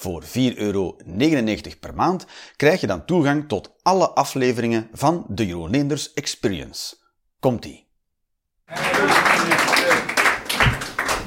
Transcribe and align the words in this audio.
Voor 0.00 0.22
4,99 0.22 0.28
euro 0.56 0.96
per 1.80 1.94
maand 1.94 2.26
krijg 2.56 2.80
je 2.80 2.86
dan 2.86 3.04
toegang 3.04 3.48
tot 3.48 3.70
alle 3.82 4.08
afleveringen 4.08 4.88
van 4.92 5.24
de 5.28 5.46
Jeroen 5.46 5.70
Leenders 5.70 6.12
Experience. 6.12 6.96
Komt-ie. 7.40 7.86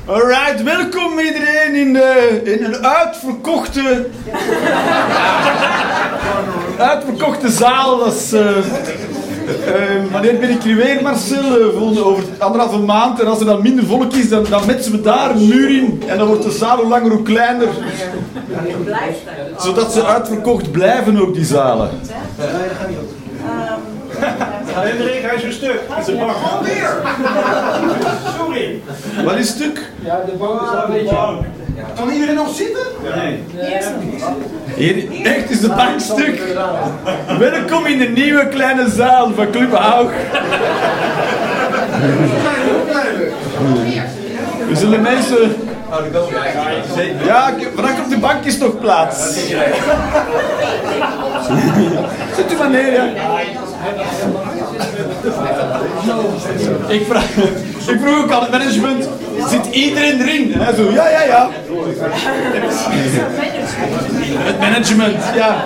Alright, 0.05 0.63
welkom 0.63 1.19
iedereen 1.19 1.75
in, 1.75 1.93
de, 1.93 2.41
in 2.43 2.63
een 2.63 2.85
uitverkochte... 2.85 4.09
uitverkochte 6.91 7.49
zaal. 7.49 7.97
Dat 7.97 8.15
is, 8.15 8.33
eh, 8.33 8.57
wanneer 10.11 10.39
ben 10.39 10.49
ik 10.49 10.63
hier 10.63 10.75
weer, 10.75 11.01
Marcel? 11.01 11.59
Eh, 11.59 11.77
volgende, 11.77 12.05
over 12.05 12.23
anderhalve 12.37 12.77
maand. 12.77 13.19
En 13.19 13.27
als 13.27 13.39
er 13.39 13.45
dan 13.45 13.61
minder 13.61 13.85
volk 13.85 14.13
is, 14.13 14.29
dan, 14.29 14.45
dan 14.49 14.65
metsen 14.65 14.91
we 14.91 15.01
daar 15.01 15.31
een 15.31 15.47
muur 15.47 15.69
in. 15.77 16.03
En 16.07 16.17
dan 16.17 16.27
wordt 16.27 16.43
de 16.43 16.51
zaal 16.51 16.77
hoe 16.77 16.87
langer 16.87 17.11
hoe 17.11 17.21
kleiner. 17.21 17.67
Zodat 19.57 19.93
ze 19.93 20.05
uitverkocht 20.05 20.71
blijven 20.71 21.21
ook, 21.21 21.33
die 21.33 21.45
zalen. 21.45 21.89
Alleen 22.39 22.69
de 24.29 24.50
regen, 24.79 25.29
hij 25.29 25.35
is 25.35 25.43
een 25.43 25.51
stuk. 25.51 25.79
Het 25.89 26.07
is 26.07 26.13
een 26.13 26.19
bak. 26.19 26.35
Alweer! 26.51 26.95
Sorry. 28.37 28.81
Wat 29.23 29.35
is 29.35 29.47
stuk? 29.47 29.89
Ja, 29.99 30.21
de 30.25 30.31
bank 30.31 30.61
is 30.61 30.67
al 30.67 30.83
een 30.83 30.91
beetje... 30.91 31.15
Kan 31.95 32.09
iedereen 32.09 32.35
nog 32.35 32.55
zitten? 32.55 32.83
Nee. 33.15 33.43
Hier, 34.75 35.25
echt 35.25 35.49
is 35.49 35.61
de 35.61 35.67
bank 35.67 35.99
stuk. 35.99 36.41
Welkom 37.39 37.85
in 37.85 37.97
de 37.97 38.07
nieuwe 38.07 38.47
kleine 38.47 38.89
zaal 38.89 39.31
van 39.35 39.51
Club 39.51 39.73
Haug. 39.73 40.11
We 44.67 44.75
zullen 44.75 45.01
mensen... 45.01 45.55
Ja, 47.25 47.53
vandaag 47.75 47.99
op 47.99 48.09
de 48.09 48.17
bank 48.17 48.43
is 48.43 48.57
nog 48.57 48.79
plaats. 48.79 49.33
Zet 52.35 52.51
u 52.51 52.57
maar 52.57 52.69
neer, 52.69 52.93
ja. 52.93 53.03
Ik 56.97 57.05
vraag, 57.09 57.35
ik 57.87 57.99
vroeg 58.01 58.23
ook 58.23 58.31
aan 58.31 58.41
het 58.41 58.51
management, 58.51 59.09
zit 59.49 59.65
iedereen 59.65 60.21
erin? 60.21 60.53
Hij 60.57 60.75
zo, 60.75 60.91
ja, 60.91 61.09
ja, 61.09 61.23
ja. 61.23 61.49
Het 64.43 64.59
management, 64.59 65.23
ja. 65.35 65.63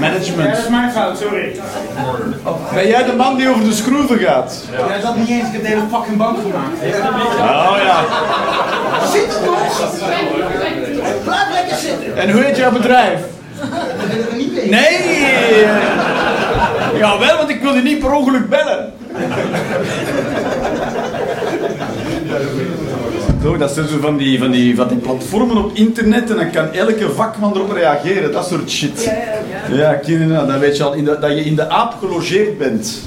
Management. 0.00 0.50
Dat 0.50 0.58
is 0.58 0.68
mijn 0.68 0.92
fout, 0.92 1.18
sorry. 1.18 1.60
Ben 2.74 2.86
jij 2.86 3.04
de 3.04 3.12
man 3.12 3.36
die 3.36 3.48
over 3.48 3.64
de 3.64 3.72
schroeven 3.72 4.18
gaat? 4.18 4.64
Jij 4.88 5.00
zat 5.00 5.16
niet 5.16 5.28
eens, 5.28 5.46
ik 5.46 5.52
heb 5.52 5.62
de 5.62 5.68
hele 5.68 5.82
fucking 5.92 6.16
bank 6.16 6.38
gemaakt. 6.42 6.82
Oh 7.42 7.76
ja. 7.84 8.04
Zit? 9.12 9.38
Blijf 11.24 11.46
lekker 11.52 11.76
zitten. 11.76 12.16
En 12.16 12.30
hoe 12.30 12.42
heet 12.42 12.56
jouw 12.56 12.72
bedrijf? 12.72 13.20
Dat 13.60 13.68
willen 14.10 14.30
we 14.30 14.36
niet 14.36 14.54
weten. 14.54 14.70
Nee! 14.70 15.66
Ja, 16.98 17.18
wel, 17.18 17.36
want 17.36 17.48
ik 17.48 17.62
wilde 17.62 17.80
niet 17.80 17.98
per 17.98 18.12
ongeluk 18.12 18.48
bellen. 18.48 18.92
Zo, 23.42 23.56
dat 23.56 23.70
zijn 23.70 23.88
zo 23.88 23.98
van 24.00 24.16
die, 24.16 24.38
van, 24.38 24.50
die, 24.50 24.76
van 24.76 24.88
die 24.88 24.96
platformen 24.96 25.56
op 25.56 25.70
internet 25.74 26.30
en 26.30 26.36
dan 26.36 26.50
kan 26.50 26.72
elke 26.72 27.10
vakman 27.10 27.54
erop 27.54 27.72
reageren, 27.72 28.32
dat 28.32 28.46
soort 28.46 28.70
shit. 28.70 29.04
Ja, 29.68 29.76
ja. 29.76 29.92
ken 29.94 30.20
je 30.20 30.34
dat? 30.34 30.48
Dan 30.48 30.58
weet 30.58 30.76
je 30.76 30.82
al 30.82 30.92
in 30.92 31.04
de, 31.04 31.18
dat 31.20 31.30
je 31.30 31.44
in 31.44 31.56
de 31.56 31.68
aap 31.68 31.94
gelogeerd 32.00 32.58
bent. 32.58 33.02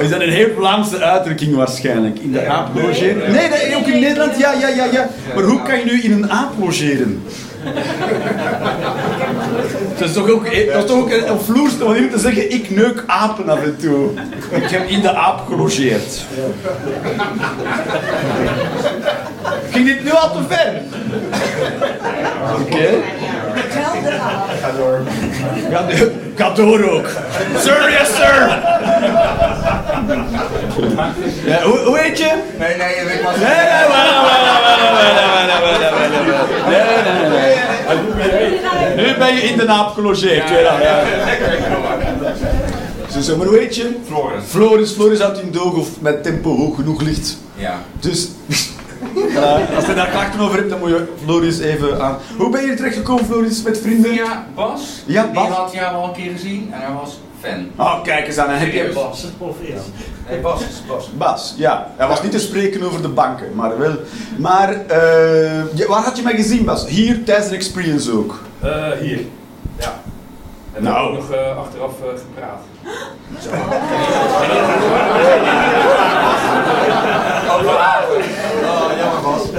Is 0.00 0.10
dat 0.10 0.20
een 0.20 0.30
heel 0.30 0.48
Vlaamse 0.56 0.98
uitdrukking 0.98 1.54
waarschijnlijk? 1.54 2.18
In 2.18 2.32
de 2.32 2.46
aap 2.46 2.74
logeren? 2.74 3.32
Nee, 3.32 3.48
nee, 3.48 3.76
ook 3.76 3.86
in 3.86 4.00
Nederland, 4.00 4.38
ja, 4.38 4.52
ja, 4.52 4.68
ja, 4.68 4.84
ja. 4.92 5.08
Maar 5.34 5.44
hoe 5.44 5.62
kan 5.62 5.78
je 5.78 5.84
nu 5.84 6.02
in 6.02 6.12
een 6.12 6.30
aap 6.30 6.50
logeren? 6.58 7.22
Dat 9.98 10.08
is 10.08 10.14
toch 10.14 10.30
ook, 10.30 10.44
dat 10.44 10.82
is 10.82 10.84
toch 10.86 10.98
ook 10.98 11.10
een, 11.10 11.30
een 11.30 11.40
vloerste 11.40 11.84
om 11.84 12.10
te 12.10 12.18
zeggen, 12.18 12.52
ik 12.52 12.70
neuk 12.70 13.04
apen 13.06 13.48
af 13.48 13.62
en 13.62 13.76
toe. 13.80 14.10
Ik 14.50 14.70
heb 14.70 14.88
in 14.88 15.00
de 15.00 15.14
aap 15.14 15.46
gelogeerd. 15.48 16.24
Ging 19.70 19.86
dit 19.86 20.04
nu 20.04 20.10
al 20.10 20.32
te 20.32 20.38
ver? 20.48 20.82
Oké. 22.60 22.88
Ga 24.60 24.70
door. 24.76 25.00
Ga 26.36 26.50
door 26.50 26.82
ook. 26.90 27.08
Sir, 27.58 27.90
yes 27.90 28.14
sir. 28.16 28.58
Ja, 31.44 31.62
hoe, 31.62 31.78
hoe 31.78 31.98
heet 31.98 32.18
je? 32.18 32.32
Nee, 32.58 32.76
nee, 32.76 33.04
weet 33.04 33.22
wat. 33.22 33.36
Nee, 33.36 33.46
nee, 33.46 33.86
wacht, 33.88 34.14
wacht. 34.14 34.40
Nee, 36.68 36.80
nee, 36.82 37.12
nee, 37.12 37.30
nee. 37.30 37.71
Nu 38.96 39.14
ben 39.18 39.34
je 39.34 39.42
in 39.42 39.56
de 39.56 39.64
naap 39.64 39.94
gelogeerd. 39.94 40.48
Ja, 40.48 40.58
ja. 40.58 41.04
Zo, 43.10 43.20
zo, 43.20 43.36
maar 43.36 43.46
hoe 43.46 43.58
heet 43.58 43.76
je? 43.76 43.96
Floris. 44.06 44.44
Floris, 44.46 44.90
Floris 44.90 45.20
uit 45.20 45.38
in 45.38 45.50
doog 45.50 45.74
of 45.74 46.00
met 46.00 46.22
tempo 46.22 46.56
hoog 46.56 46.74
genoeg 46.74 47.02
ligt. 47.02 47.36
Ja. 47.54 47.78
Dus 48.00 48.28
als 49.76 49.86
je 49.86 49.94
daar 49.94 50.08
klachten 50.08 50.40
over 50.40 50.56
hebt, 50.56 50.70
dan 50.70 50.78
moet 50.78 50.88
je 50.88 51.04
Floris 51.24 51.58
even 51.58 52.02
aan. 52.02 52.18
Hoe 52.36 52.50
ben 52.50 52.64
je 52.64 52.70
er 52.70 52.76
terecht 52.76 52.96
gekomen, 52.96 53.24
Floris, 53.24 53.62
met 53.62 53.80
vrienden? 53.80 54.14
Ja, 54.14 54.46
Bas. 54.54 54.80
Ja, 55.06 55.30
Bas. 55.32 55.46
Die 55.46 55.54
had 55.54 55.72
jou 55.72 55.94
al 55.94 56.04
een 56.04 56.12
keer 56.12 56.32
gezien 56.32 56.70
en 56.72 56.80
hij 56.80 56.92
was 56.92 57.18
fan. 57.42 57.70
Oh, 57.76 58.02
kijk 58.02 58.26
eens 58.26 58.38
aan, 58.38 58.46
dan 58.48 58.56
heb 58.56 58.72
je 58.72 58.90
Bas. 58.94 59.24
Nee, 60.28 60.38
Bas 60.40 60.60
is 60.60 60.82
Bas. 60.88 61.10
Bas, 61.16 61.54
ja. 61.56 61.86
Hij 61.96 62.06
was 62.08 62.22
niet 62.22 62.32
te 62.32 62.38
spreken 62.38 62.82
over 62.82 63.02
de 63.02 63.08
banken, 63.08 63.46
maar 63.54 63.78
wel. 63.78 63.94
Maar, 64.36 64.68
eh, 64.86 65.74
ja, 65.74 65.86
waar 65.88 66.02
had 66.02 66.16
je 66.16 66.22
mij 66.22 66.34
gezien, 66.36 66.64
Bas? 66.64 66.86
Hier, 66.88 67.24
tijdens 67.24 67.48
de 67.48 67.54
experience 67.54 68.12
ook. 68.12 68.40
Eh, 68.60 68.70
hier. 69.00 69.20
Ja. 69.78 69.92
En 70.72 70.82
Nou. 70.82 71.08
ook 71.08 71.14
nog 71.14 71.30
eh, 71.30 71.56
achteraf 71.58 71.92
eh, 72.02 72.08
gepraat. 72.18 72.60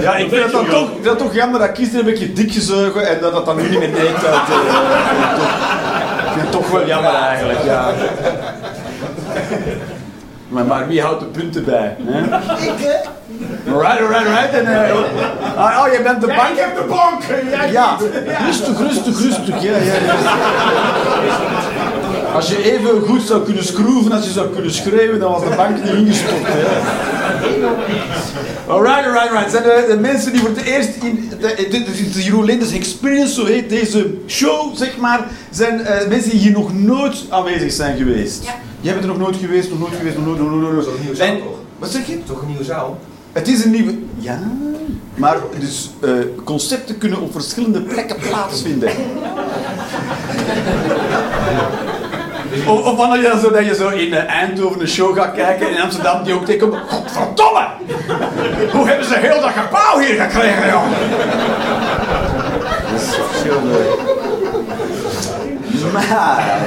Ja, 0.00 0.14
ik 0.16 0.28
vind 0.28 0.42
het 0.42 0.52
dan 0.52 0.66
toch, 0.66 0.82
ik 0.88 0.92
vind 0.94 1.04
het 1.06 1.18
toch 1.18 1.34
jammer 1.34 1.60
dat 1.60 1.72
Kies 1.72 1.92
er 1.92 1.98
een 1.98 2.04
beetje 2.04 2.32
dik 2.32 2.52
gezogen 2.52 3.08
en 3.08 3.20
dat 3.20 3.32
dat 3.32 3.46
dan 3.46 3.56
nu 3.56 3.68
niet 3.68 3.78
meer 3.78 3.88
neemt 3.88 4.24
uit. 4.26 4.48
eh, 4.48 4.56
ik 6.24 6.30
vind 6.32 6.40
het 6.40 6.43
toch 6.54 6.70
wel 6.70 6.86
jammer 6.86 7.14
eigenlijk, 7.14 7.64
ja. 7.64 7.92
Maar, 10.48 10.64
maar 10.64 10.88
wie 10.88 11.02
houdt 11.02 11.20
de 11.20 11.26
punten 11.26 11.64
bij? 11.64 11.96
Hè? 12.04 12.20
Ik, 12.62 12.72
hè? 12.78 12.94
Alright, 13.72 14.00
alright. 14.00 14.52
En, 14.52 14.86
eh, 14.86 14.94
oh, 15.56 15.84
oh, 15.84 15.92
jij 15.92 16.02
bent 16.02 16.20
de 16.20 16.26
bank? 16.26 16.48
Ik 16.48 16.58
heb 16.58 16.76
de 16.76 16.84
bank. 16.88 17.22
Jij 17.52 17.70
Ja, 17.70 17.96
rustig, 18.46 18.78
rustig, 18.78 19.20
rustig. 19.20 19.62
Ja, 19.62 19.76
ja, 19.76 19.94
ja. 19.94 20.14
Als 22.34 22.48
je 22.48 22.72
even 22.72 23.00
goed 23.00 23.22
zou 23.22 23.44
kunnen 23.44 23.64
schroeven 23.64 24.12
als 24.12 24.24
je 24.24 24.30
zou 24.30 24.48
kunnen 24.52 24.72
schreeuwen, 24.72 25.20
dan 25.20 25.32
was 25.32 25.42
de 25.42 25.54
bank 25.56 25.82
niet 25.84 25.92
ingestort. 25.92 26.42
Hè. 26.42 26.62
Alright, 28.66 29.06
alright, 29.06 29.28
alright. 29.28 29.50
Zijn 29.50 29.62
de, 29.62 29.84
de 29.88 29.96
mensen 30.00 30.32
die 30.32 30.40
voor 30.40 30.48
het 30.48 30.62
eerst 30.64 30.90
in 31.02 31.28
de, 31.30 31.36
de, 31.36 31.66
de, 31.70 32.10
de 32.12 32.22
Jeroen 32.22 32.44
Linders 32.44 32.72
Experience, 32.72 33.34
zo 33.34 33.44
heet 33.44 33.68
deze 33.68 34.10
show, 34.26 34.76
zeg 34.76 34.96
maar, 34.96 35.26
zijn 35.50 35.80
eh, 35.80 36.08
mensen 36.08 36.30
die 36.30 36.38
hier 36.40 36.52
nog 36.52 36.74
nooit 36.74 37.24
aanwezig 37.28 37.72
zijn 37.72 37.96
geweest. 37.96 38.42
Jij 38.80 38.92
bent 38.92 39.04
er 39.04 39.10
nog 39.10 39.18
nooit 39.18 39.36
geweest, 39.36 39.70
nog 39.70 39.78
nooit 39.78 39.94
geweest, 39.96 40.16
nog 40.16 40.26
nooit, 40.26 40.38
nog 40.38 40.48
nooit, 40.50 40.62
nog 40.62 40.72
nooit. 40.72 40.84
Toch 40.84 40.94
een 40.94 41.00
nieuwe 41.00 41.16
zaal, 41.16 41.26
En- 41.26 41.38
toch? 41.38 41.58
Wat 41.78 41.90
zeg 41.90 42.06
je? 42.06 42.22
Toch 42.24 42.40
een 42.40 42.48
nieuwe 42.48 42.64
zaal? 42.64 42.98
Het 43.32 43.48
is 43.48 43.64
een 43.64 43.70
nieuwe. 43.70 43.94
Ja, 44.18 44.38
maar 45.14 45.36
dus 45.60 45.90
eh, 46.00 46.10
concepten 46.44 46.98
kunnen 46.98 47.20
op 47.20 47.32
verschillende 47.32 47.80
plekken 47.82 48.16
plaatsvinden. 48.16 48.90
Of, 52.66 52.96
wanneer 52.96 53.22
je 53.22 53.38
zo, 53.42 53.50
dat 53.50 53.66
je 53.66 53.74
zo 53.74 53.88
in 53.88 54.14
eh, 54.14 54.34
Eindhoven 54.34 54.80
een 54.80 54.88
show 54.88 55.16
gaat 55.16 55.34
kijken 55.34 55.70
in 55.70 55.80
Amsterdam 55.80 56.22
die 56.22 56.34
ook 56.34 56.44
tegenkomt. 56.44 56.82
Godverdomme! 56.88 57.66
Hoe 58.72 58.88
hebben 58.88 59.06
ze 59.06 59.16
heel 59.16 59.40
dat 59.40 59.50
gebouw 59.50 59.98
hier 59.98 60.20
gekregen, 60.22 60.68
joh? 60.68 60.82
Dat 62.90 63.00
is 63.00 63.14
verschillende. 63.30 64.12
Maar, 65.92 66.60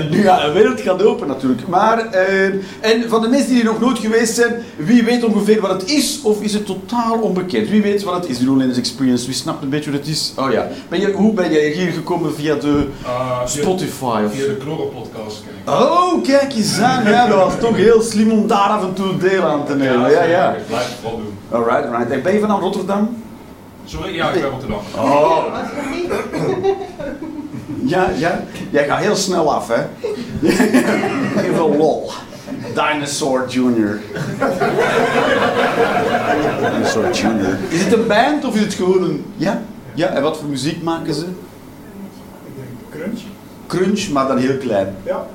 nu 0.10 0.22
ja, 0.22 0.44
een 0.44 0.52
wereld 0.52 0.80
gaat 0.80 1.02
open 1.02 1.26
natuurlijk. 1.28 1.68
Maar, 1.68 1.98
ehm, 1.98 2.52
en 2.80 3.08
van 3.08 3.20
de 3.22 3.28
mensen 3.28 3.48
die 3.50 3.58
er 3.58 3.64
nog 3.64 3.80
nooit 3.80 3.98
geweest 3.98 4.34
zijn, 4.34 4.54
wie 4.76 5.04
weet 5.04 5.24
ongeveer 5.24 5.60
wat 5.60 5.70
het 5.70 5.90
is, 5.90 6.20
of 6.22 6.42
is 6.42 6.52
het 6.52 6.66
totaal 6.66 7.18
onbekend? 7.18 7.68
Wie 7.68 7.82
weet 7.82 8.02
wat 8.02 8.14
het 8.14 8.28
is, 8.28 8.38
de 8.38 8.44
Lowlanders 8.44 8.78
Experience? 8.78 9.26
Wie 9.26 9.34
snapt 9.34 9.62
een 9.62 9.68
beetje 9.68 9.90
wat 9.90 10.00
het 10.00 10.08
is? 10.08 10.32
Oh 10.36 10.52
ja. 10.52 10.68
Ben 10.88 11.00
je, 11.00 11.12
hoe 11.12 11.32
ben 11.32 11.52
jij 11.52 11.70
hier 11.70 11.92
gekomen 11.92 12.34
via 12.34 12.54
de 12.54 12.86
Ah, 13.06 13.46
Spotify? 13.46 14.20
Of? 14.24 14.32
Via 14.34 14.46
de 14.46 14.56
ken 14.56 15.52
ik. 15.64 15.70
Oh, 15.70 16.22
kijk 16.22 16.54
eens 16.54 16.80
aan. 16.80 17.04
Ja, 17.04 17.26
dat 17.26 17.36
was 17.38 17.52
toch 17.60 17.76
heel 17.76 18.02
slim 18.02 18.30
om 18.30 18.46
daar 18.46 18.68
af 18.68 18.82
en 18.82 18.94
toe 18.94 19.16
deel 19.16 19.42
aan 19.42 19.66
te 19.66 19.74
nemen. 19.74 20.10
Ja, 20.10 20.22
ja. 20.22 20.54
Ik 20.54 20.66
blijf 20.66 20.88
het 20.88 21.02
wel 21.02 21.16
doen. 21.16 21.38
Alright, 21.50 21.84
alright. 21.84 22.10
En 22.10 22.22
ben 22.22 22.32
je 22.32 22.40
van 22.40 22.60
Rotterdam? 22.60 23.24
Sorry, 23.86 24.14
ja, 24.14 24.30
ik 24.30 24.40
ben 24.40 24.50
Rotterdam. 24.50 24.80
Oh. 24.96 25.44
Ja, 27.84 28.10
ja. 28.16 28.44
Jij 28.70 28.86
gaat 28.86 28.98
heel 28.98 29.16
snel 29.16 29.54
af, 29.54 29.68
hè? 29.68 29.82
Even 31.42 31.76
lol. 31.76 32.10
Dinosaur 32.74 33.48
Junior. 33.48 34.00
Dinosaur 36.60 37.12
Junior. 37.12 37.56
Is 37.68 37.82
het 37.84 37.92
een 37.92 38.06
band 38.06 38.44
of 38.44 38.54
is 38.54 38.60
het 38.60 38.74
gewoon 38.74 39.02
een... 39.02 39.24
Ja? 39.36 39.62
Ja, 39.94 40.08
en 40.08 40.22
wat 40.22 40.36
voor 40.36 40.48
muziek 40.48 40.82
maken 40.82 41.14
ze? 41.14 41.24
Crunch? 42.90 43.20
Crunch, 43.66 44.08
maar 44.08 44.26
dan 44.28 44.38
heel 44.38 44.56
klein. 44.56 44.96
Ja. 45.02 45.26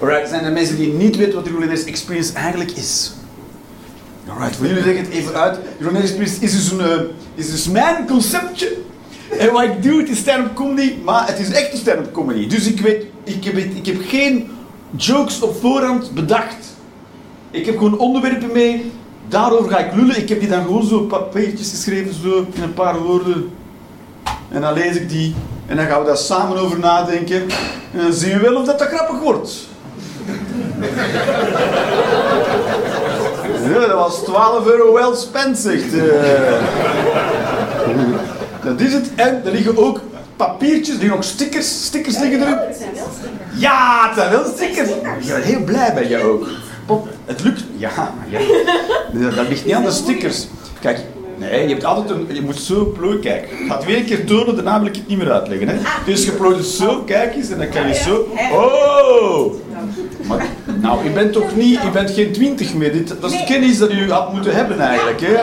Alright, 0.00 0.28
zijn 0.28 0.44
er 0.44 0.52
mensen 0.52 0.76
die 0.76 0.92
niet 0.92 1.16
weten 1.16 1.34
wat 1.34 1.44
de 1.44 1.82
Experience 1.86 2.32
eigenlijk 2.32 2.70
is? 2.70 3.12
Alright, 4.34 4.56
voor 4.56 4.66
jullie 4.66 4.84
leg 4.84 4.94
ik 4.94 5.04
het 5.06 5.14
even 5.14 5.34
uit. 5.34 5.58
Rolanders 5.78 6.04
Experience 6.04 6.40
is 6.40 6.52
dus, 6.52 6.70
een, 6.70 6.80
eh, 6.80 7.00
is 7.34 7.50
dus 7.50 7.68
mijn 7.68 8.06
conceptje. 8.06 8.76
En 9.38 9.52
wat 9.52 9.62
ik 9.62 9.82
doe, 9.82 10.00
het 10.00 10.08
is 10.08 10.18
stand-up 10.18 10.54
comedy, 10.54 10.94
maar 11.04 11.26
het 11.26 11.38
is 11.38 11.50
echt 11.50 11.72
een 11.72 11.78
stand-up 11.78 12.12
comedy. 12.12 12.46
Dus 12.46 12.66
ik 12.66 12.80
weet, 12.80 13.04
ik 13.24 13.44
heb, 13.44 13.56
ik 13.56 13.86
heb 13.86 13.96
geen 14.06 14.50
jokes 14.96 15.40
op 15.40 15.60
voorhand 15.60 16.14
bedacht. 16.14 16.76
Ik 17.50 17.66
heb 17.66 17.76
gewoon 17.76 17.98
onderwerpen 17.98 18.52
mee, 18.52 18.92
daarover 19.28 19.70
ga 19.70 19.78
ik 19.78 19.94
lullen. 19.94 20.18
Ik 20.18 20.28
heb 20.28 20.40
die 20.40 20.48
dan 20.48 20.62
gewoon 20.62 20.86
zo 20.86 21.00
papiertjes 21.00 21.70
geschreven, 21.70 22.14
zo 22.22 22.46
in 22.52 22.62
een 22.62 22.74
paar 22.74 22.98
woorden. 22.98 23.50
En 24.50 24.60
dan 24.60 24.72
lees 24.72 24.96
ik 24.96 25.08
die 25.08 25.34
en 25.66 25.76
dan 25.76 25.86
gaan 25.86 26.00
we 26.00 26.06
daar 26.06 26.16
samen 26.16 26.58
over 26.58 26.78
nadenken. 26.78 27.42
En 27.92 28.00
dan 28.00 28.12
zien 28.12 28.32
we 28.32 28.38
wel 28.38 28.56
of 28.56 28.66
dat, 28.66 28.78
dat 28.78 28.88
grappig 28.88 29.20
wordt. 29.20 29.68
Ja, 33.68 33.86
dat 33.86 33.90
was 33.96 34.24
12 34.24 34.66
euro 34.66 34.92
wel 34.94 35.14
spend, 35.14 35.58
zegt. 35.58 35.92
eh. 35.94 36.02
Dat 38.64 38.80
is 38.80 38.92
het. 38.92 39.10
En 39.14 39.42
er 39.44 39.52
liggen 39.52 39.76
ook 39.78 40.00
papiertjes, 40.36 40.94
er 40.94 41.00
liggen 41.00 41.16
ook 41.16 41.22
stickers. 41.22 41.84
Stickers 41.84 42.18
liggen 42.18 42.46
erop. 42.46 42.60
Ja, 43.54 44.06
het 44.08 44.18
zijn 44.18 44.30
wel 44.30 44.44
stickers. 44.54 44.88
Ja, 45.20 45.36
heel 45.36 45.60
blij 45.64 45.94
ben 45.94 46.08
je 46.08 46.22
ook. 46.22 46.46
Pop, 46.86 47.08
het 47.24 47.42
lukt. 47.42 47.64
Ja, 47.76 47.90
ja. 48.28 48.38
Dat, 49.36 49.48
ligt 49.48 49.64
niet 49.64 49.74
aan 49.74 49.82
de 49.84 49.90
stickers. 49.90 50.46
Kijk, 50.80 51.00
nee, 51.36 51.62
je 51.62 51.68
hebt 51.68 51.84
altijd 51.84 52.10
een. 52.10 52.26
Je 52.32 52.42
moet 52.42 52.58
zo 52.60 52.84
plooien. 52.84 53.20
Kijk, 53.20 53.42
ik 53.50 53.68
ga 53.68 53.76
het 53.76 53.84
weer 53.84 53.96
een 53.96 54.04
keer 54.04 54.26
tonen, 54.26 54.54
daarna 54.54 54.78
wil 54.78 54.88
ik 54.88 54.94
het 54.96 55.08
niet 55.08 55.18
meer 55.18 55.32
uitleggen. 55.32 55.68
Hè. 55.68 55.74
Dus 56.06 56.24
je 56.24 56.32
plooit 56.32 56.56
het 56.56 56.66
zo, 56.66 57.02
kijk 57.06 57.34
eens, 57.34 57.50
en 57.50 57.58
dan 57.58 57.68
kan 57.68 57.88
je 57.88 57.94
zo. 57.94 58.26
Oh! 58.52 59.54
Maar, 60.22 60.46
nou, 60.80 61.06
u 61.06 61.10
bent 61.10 61.32
toch 61.32 61.56
niet, 61.56 61.84
u 61.84 61.90
bent 61.90 62.10
geen 62.10 62.32
twintig 62.32 62.74
meer. 62.74 62.92
Dit, 62.92 63.14
dat 63.20 63.32
is 63.32 63.38
de 63.38 63.44
kennis 63.44 63.78
dat 63.78 63.90
u 63.90 64.12
had 64.12 64.32
moeten 64.32 64.54
hebben 64.54 64.80
eigenlijk. 64.80 65.20
Hè? 65.20 65.26
Je. 65.26 65.38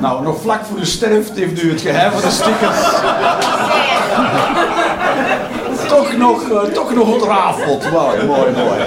Nou, 0.00 0.22
nog 0.22 0.40
vlak 0.40 0.64
voor 0.64 0.78
u 0.78 0.84
sterft 0.84 1.32
heeft 1.34 1.62
u 1.62 1.70
het 1.70 1.80
geheim 1.80 2.12
van 2.12 2.20
de 2.20 2.30
stickers 2.30 2.78
toch 5.90 6.16
nog, 6.16 6.50
eh, 6.50 6.72
toch 6.72 6.94
nog 6.94 7.12
ontrafeld. 7.12 7.90
Mooi, 7.90 8.24
mooi, 8.24 8.50
mooi. 8.50 8.80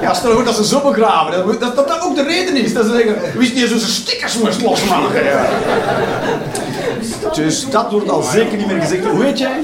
Ja, 0.00 0.14
stel 0.14 0.34
goed 0.34 0.44
dat 0.44 0.56
ze 0.56 0.64
zo 0.64 0.80
begraven. 0.80 1.32
Dat 1.32 1.60
dat, 1.60 1.76
dat, 1.76 1.88
dat 1.88 2.02
ook 2.02 2.14
de 2.14 2.22
reden 2.22 2.56
is. 2.56 2.74
Dat 2.74 2.86
ze 2.86 2.92
zeggen, 2.92 3.38
wist 3.38 3.52
niet 3.52 3.62
eens 3.62 3.70
hoe 3.70 3.80
ze 3.80 3.90
stickers 3.90 4.38
moest 4.38 4.62
losmaken. 4.62 5.24
Ja. 5.24 5.46
Dus 7.34 7.70
dat 7.70 7.90
wordt 7.90 8.10
al 8.10 8.22
zeker 8.22 8.56
niet 8.56 8.66
meer 8.66 8.80
gezegd. 8.80 9.04
Hoe 9.04 9.24
heet 9.24 9.38
jij? 9.38 9.60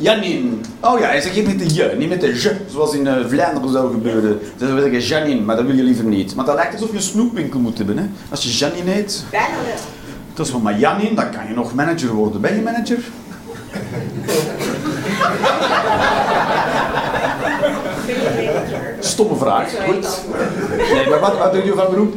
Janine. 0.00 0.50
Oh 0.80 0.98
ja, 0.98 1.06
hij 1.06 1.20
zegt 1.20 1.34
hier 1.34 1.46
met 1.46 1.58
de 1.58 1.74
je, 1.74 1.94
niet 1.98 2.08
met 2.08 2.20
de 2.20 2.26
je, 2.26 2.56
zoals 2.70 2.94
in 2.94 3.06
eh, 3.06 3.26
Vlaanderen 3.26 3.70
zou 3.70 3.92
gebeuren. 3.92 4.38
Ze 4.58 4.66
zou 4.66 4.80
zeggen 4.80 5.00
Janine, 5.00 5.40
maar 5.40 5.56
dat 5.56 5.64
wil 5.64 5.76
je 5.76 5.82
liever 5.82 6.04
niet. 6.04 6.34
Maar 6.34 6.44
dat 6.44 6.54
lijkt 6.54 6.72
alsof 6.72 6.90
je 6.90 6.96
een 6.96 7.02
snoepwinkel 7.02 7.60
moet 7.60 7.78
hebben, 7.78 7.98
hè? 7.98 8.04
Als 8.30 8.42
je 8.42 8.50
Janine 8.50 8.90
heet. 8.90 9.24
Bijna 9.30 9.46
wel. 9.46 9.74
Dat 10.34 10.46
is 10.46 10.52
van, 10.52 10.62
maar 10.62 10.78
Janine, 10.78 11.14
dan 11.14 11.30
kan 11.30 11.46
je 11.48 11.54
nog 11.54 11.74
manager 11.74 12.12
worden. 12.12 12.40
Ben 12.40 12.54
je 12.54 12.62
manager? 12.62 12.98
Ben 18.06 18.14
je 18.44 18.50
manager? 18.54 18.94
Stomme 18.98 19.36
vraag. 19.36 19.70
Goed. 19.84 20.20
Nee, 20.92 21.08
maar 21.08 21.20
wat, 21.20 21.38
wat 21.38 21.52
doe 21.52 21.64
je 21.64 21.72
van 21.74 21.86
beroep? 21.90 22.14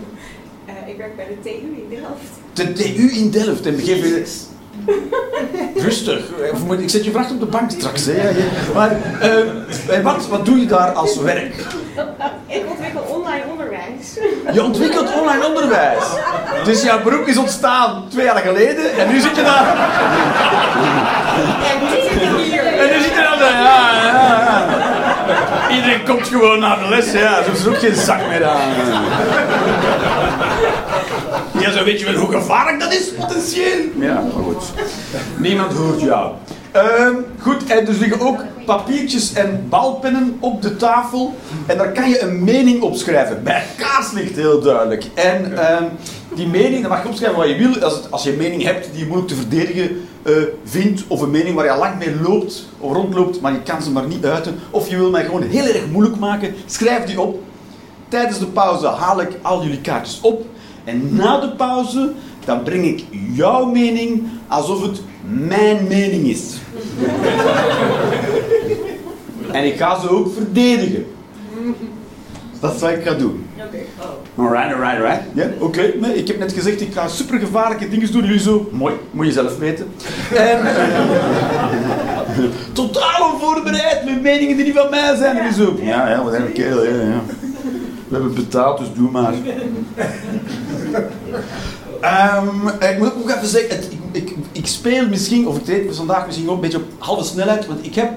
Eh, 0.65 0.73
ik 0.85 0.97
werk 0.97 1.15
bij 1.15 1.25
de 1.25 1.39
TU 1.41 1.49
in 1.49 1.85
Delft. 1.89 2.31
De 2.53 2.73
TU 2.73 3.11
in 3.11 3.31
Delft. 3.31 3.65
En 3.65 3.75
begeef 3.75 3.97
je... 3.97 4.51
Rustig. 5.85 6.19
Ik 6.79 6.89
zet 6.89 7.05
je 7.05 7.11
vracht 7.11 7.31
op 7.31 7.39
de 7.39 7.45
bank 7.45 7.71
straks. 7.71 8.05
Hè? 8.05 8.13
Maar 8.73 8.91
eh, 9.21 9.95
en 9.95 10.03
wat, 10.03 10.27
wat 10.27 10.45
doe 10.45 10.59
je 10.59 10.65
daar 10.65 10.91
als 10.91 11.17
werk? 11.17 11.55
Ik 12.47 12.63
ontwikkel 12.69 13.01
online 13.01 13.43
onderwijs. 13.51 14.17
Je 14.53 14.63
ontwikkelt 14.63 15.13
online 15.19 15.45
onderwijs. 15.47 16.03
Dus 16.63 16.83
jouw 16.83 17.01
beroep 17.03 17.27
is 17.27 17.37
ontstaan 17.37 18.05
twee 18.09 18.25
jaar 18.25 18.37
geleden 18.37 18.97
en 18.97 19.07
nu 19.07 19.19
zit 19.19 19.35
je 19.35 19.43
daar. 19.43 19.67
En 21.71 21.79
nu 21.79 21.89
zit 21.89 22.21
ik 22.21 22.29
hier. 22.43 22.65
En 22.65 22.87
nu 22.87 23.03
zit 23.03 23.13
je 23.13 23.27
dan. 23.29 23.39
Ja, 23.39 23.49
ja, 23.49 24.03
ja. 24.05 25.69
Iedereen 25.75 26.05
komt 26.05 26.27
gewoon 26.27 26.59
naar 26.59 26.79
de 26.79 26.89
les, 26.89 27.11
ja. 27.11 27.43
Zo 27.43 27.51
is 27.51 27.63
er 27.63 27.69
ook 27.69 27.79
geen 27.79 27.95
zak 27.95 28.27
meer 28.27 28.45
aan. 28.45 28.59
Ja, 31.63 31.71
zo 31.71 31.83
weet 31.83 31.99
je 31.99 32.05
wel 32.05 32.15
hoe 32.15 32.31
gevaarlijk 32.31 32.79
dat 32.79 32.93
is, 32.93 33.13
potentieel. 33.13 33.79
Ja, 33.99 34.13
maar 34.13 34.43
goed. 34.43 34.63
Niemand 35.37 35.73
hoort 35.73 36.01
jou. 36.01 36.31
Ehm, 36.71 37.13
goed, 37.39 37.65
en 37.65 37.85
dus 37.85 37.97
liggen 37.97 38.19
ook 38.19 38.43
papiertjes 38.65 39.33
en 39.33 39.65
balpennen 39.69 40.37
op 40.39 40.61
de 40.61 40.75
tafel. 40.75 41.35
En 41.65 41.77
daar 41.77 41.91
kan 41.91 42.09
je 42.09 42.21
een 42.21 42.43
mening 42.43 42.81
op 42.81 42.95
schrijven. 42.95 43.43
Bij 43.43 43.63
kaarslicht 43.77 44.35
heel 44.35 44.61
duidelijk. 44.61 45.05
En 45.13 45.57
ehm, 45.57 45.83
die 46.35 46.47
mening, 46.47 46.81
daar 46.81 46.89
mag 46.89 47.03
je 47.03 47.09
opschrijven 47.09 47.37
wat 47.37 47.49
je 47.49 47.55
wil. 47.55 47.83
Als, 47.83 48.11
als 48.11 48.23
je 48.23 48.31
een 48.31 48.37
mening 48.37 48.63
hebt 48.63 48.89
die 48.91 48.99
je 48.99 49.05
moeilijk 49.05 49.27
te 49.27 49.35
verdedigen 49.35 50.07
eh, 50.23 50.33
vindt, 50.65 51.03
of 51.07 51.21
een 51.21 51.31
mening 51.31 51.55
waar 51.55 51.65
je 51.65 51.77
lang 51.77 51.97
mee 51.97 52.15
loopt 52.21 52.65
of 52.79 52.93
rondloopt, 52.93 53.41
maar 53.41 53.51
je 53.51 53.61
kan 53.61 53.81
ze 53.81 53.91
maar 53.91 54.07
niet 54.07 54.25
uiten, 54.25 54.59
of 54.69 54.89
je 54.89 54.97
wil 54.97 55.09
mij 55.09 55.25
gewoon 55.25 55.43
heel 55.43 55.65
erg 55.65 55.87
moeilijk 55.91 56.19
maken, 56.19 56.55
schrijf 56.65 57.03
die 57.03 57.21
op. 57.21 57.41
Tijdens 58.07 58.39
de 58.39 58.45
pauze 58.45 58.87
haal 58.87 59.21
ik 59.21 59.29
al 59.41 59.63
jullie 59.63 59.81
kaartjes 59.81 60.21
op. 60.21 60.45
En 60.83 61.15
na 61.15 61.39
de 61.39 61.49
pauze, 61.49 62.11
dan 62.45 62.63
breng 62.63 62.85
ik 62.85 63.05
jouw 63.33 63.65
mening 63.65 64.23
alsof 64.47 64.81
het 64.81 65.01
mijn 65.21 65.87
mening 65.87 66.27
is. 66.27 66.57
en 69.57 69.65
ik 69.65 69.77
ga 69.77 69.99
ze 69.99 70.09
ook 70.09 70.33
verdedigen. 70.33 71.05
Dat 72.59 72.75
is 72.75 72.81
wat 72.81 72.89
ik 72.89 73.03
ga 73.03 73.13
doen. 73.13 73.45
Oké. 73.57 73.77
Alright, 74.35 74.73
alright, 74.73 74.95
alright. 74.97 75.23
Ja, 75.33 75.49
oké. 75.59 75.93
Nee, 75.99 76.15
ik 76.15 76.27
heb 76.27 76.39
net 76.39 76.53
gezegd, 76.53 76.81
ik 76.81 76.93
ga 76.93 77.07
super 77.07 77.39
gevaarlijke 77.39 77.89
dingen 77.89 78.11
doen. 78.11 78.23
Jullie 78.23 78.39
zo, 78.39 78.69
mooi, 78.71 78.93
moet 79.11 79.25
je 79.25 79.31
zelf 79.31 79.57
weten. 79.57 79.87
En, 80.35 80.59
eh, 80.65 80.83
totaal 82.73 83.31
onvoorbereid 83.33 84.05
met 84.05 84.21
meningen 84.21 84.55
die 84.55 84.65
niet 84.65 84.75
van 84.75 84.89
mij 84.89 85.15
zijn. 85.15 85.35
Jullie 85.35 85.53
zo, 85.53 85.77
ja, 85.81 86.09
ja, 86.09 86.23
wat 86.23 86.33
een 86.33 86.51
kerel, 86.51 86.83
ja, 86.85 86.95
ja. 86.95 87.21
We 88.07 88.19
hebben 88.19 88.33
betaald, 88.33 88.77
dus 88.77 88.87
doe 88.95 89.11
maar. 89.11 89.33
Ehm, 92.01 92.67
ik 92.67 92.97
moet 92.97 93.13
ook 93.21 93.29
even 93.29 93.47
zeggen, 93.47 93.75
het- 93.75 93.89
ik, 94.11 94.29
ik, 94.29 94.35
ik 94.51 94.67
speel 94.67 95.07
misschien, 95.07 95.47
of 95.47 95.57
ik 95.57 95.63
treed 95.65 95.95
vandaag 95.95 96.25
misschien 96.25 96.49
ook 96.49 96.55
een 96.55 96.61
beetje 96.61 96.77
op 96.77 96.83
halve 96.97 97.23
snelheid, 97.23 97.67
want 97.67 97.85
ik 97.85 97.95
heb 97.95 98.11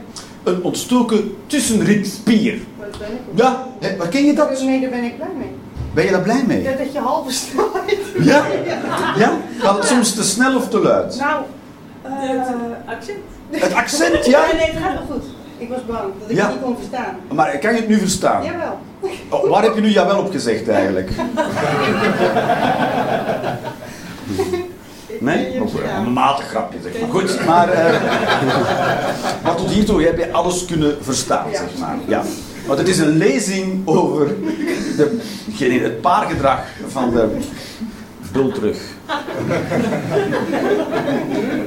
een 0.44 0.62
ontstoken 0.62 1.34
tussenritspier. 1.46 2.58
Wat 2.78 2.98
ben 2.98 3.08
ik? 3.08 3.20
Ja, 3.34 3.66
hè, 3.80 3.96
maar 3.96 4.08
ken 4.08 4.24
je 4.24 4.32
dat? 4.34 4.62
Nee, 4.62 4.80
daar 4.80 4.90
ben 4.90 5.04
ik 5.04 5.16
blij 5.16 5.28
mee. 5.38 5.50
Ben 5.94 6.04
je 6.04 6.10
daar 6.10 6.20
blij 6.22 6.44
mee? 6.46 6.62
Ja, 6.62 6.72
dat 6.72 6.92
je 6.92 6.98
halve 6.98 7.32
snelheid. 7.32 7.98
Ja? 8.20 8.44
Ja? 9.18 9.36
Gaat 9.58 9.76
het 9.76 9.86
soms 9.86 10.14
te 10.14 10.22
snel 10.24 10.56
of 10.56 10.68
te 10.68 10.80
luid? 10.80 11.18
Nou, 11.18 11.42
eh 12.02 12.90
accent. 12.94 13.18
Het 13.50 13.72
accent, 13.74 14.26
ja? 14.26 14.40
Nee, 14.52 14.70
het 14.70 14.82
gaat 14.82 14.92
wel 14.94 15.06
goed. 15.16 15.24
Ik 15.58 15.68
was 15.68 15.84
bang 15.86 16.12
dat 16.20 16.30
ik 16.30 16.36
Ja. 16.36 16.42
het 16.44 16.52
niet 16.54 16.62
kon 16.64 16.76
verstaan. 16.76 17.16
Maar 17.32 17.58
kan 17.58 17.72
je 17.74 17.78
het 17.80 17.88
nu 17.88 17.98
verstaan? 17.98 18.44
Jawel. 18.44 18.78
Oh, 19.28 19.50
waar 19.50 19.62
heb 19.62 19.74
je 19.74 19.80
nu 19.80 19.88
jawel 19.90 20.18
op 20.18 20.30
gezegd 20.30 20.68
eigenlijk? 20.68 21.10
Nee? 25.20 25.52
Ja. 25.52 25.96
een 25.98 26.12
matig 26.12 26.46
grapje 26.48 26.78
zeg 26.82 27.00
maar. 27.00 27.10
Goed, 27.10 27.46
maar, 27.46 27.68
eh, 27.68 28.02
maar 29.42 29.54
tot 29.54 29.70
hiertoe 29.70 30.02
heb 30.02 30.18
je 30.18 30.32
alles 30.32 30.64
kunnen 30.64 30.96
verstaan, 31.00 31.50
Ja. 31.50 31.56
zeg 31.58 31.78
maar. 31.78 31.96
Ja. 32.06 32.22
Want 32.66 32.78
het 32.78 32.88
is 32.88 32.98
een 32.98 33.16
lezing 33.16 33.86
over 33.86 34.26
de, 34.96 35.18
het 35.82 36.00
paargedrag 36.00 36.60
van 36.86 37.10
de 37.10 37.28
spul 38.28 38.52
terug. 38.52 38.78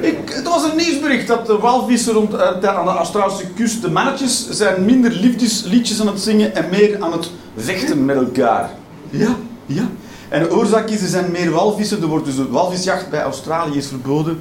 Ik, 0.00 0.18
het 0.24 0.48
was 0.48 0.64
een 0.64 0.76
nieuwsbericht 0.76 1.26
dat 1.26 1.46
de 1.46 1.58
walvissen 1.58 2.12
rond, 2.12 2.34
eh, 2.34 2.76
aan 2.76 2.84
de 2.84 2.90
Australische 2.90 3.46
kust, 3.46 3.82
de 3.82 3.90
mannetjes, 3.90 4.50
zijn 4.50 4.84
minder 4.84 5.10
liefdesliedjes 5.12 6.00
aan 6.00 6.06
het 6.06 6.20
zingen 6.20 6.54
en 6.54 6.68
meer 6.70 7.02
aan 7.02 7.12
het 7.12 7.30
vechten 7.56 8.04
met 8.04 8.16
elkaar. 8.16 8.70
Ja, 9.10 9.36
ja. 9.66 9.88
En 10.28 10.42
de 10.42 10.50
oorzaak 10.52 10.88
is, 10.88 11.00
er 11.00 11.08
zijn 11.08 11.30
meer 11.30 11.50
walvissen. 11.50 12.02
Er 12.02 12.06
wordt 12.06 12.24
dus 12.24 12.36
de 12.36 12.48
walvisjacht 12.48 13.10
bij 13.10 13.22
Australië 13.22 13.76
is 13.76 13.86
verboden. 13.86 14.40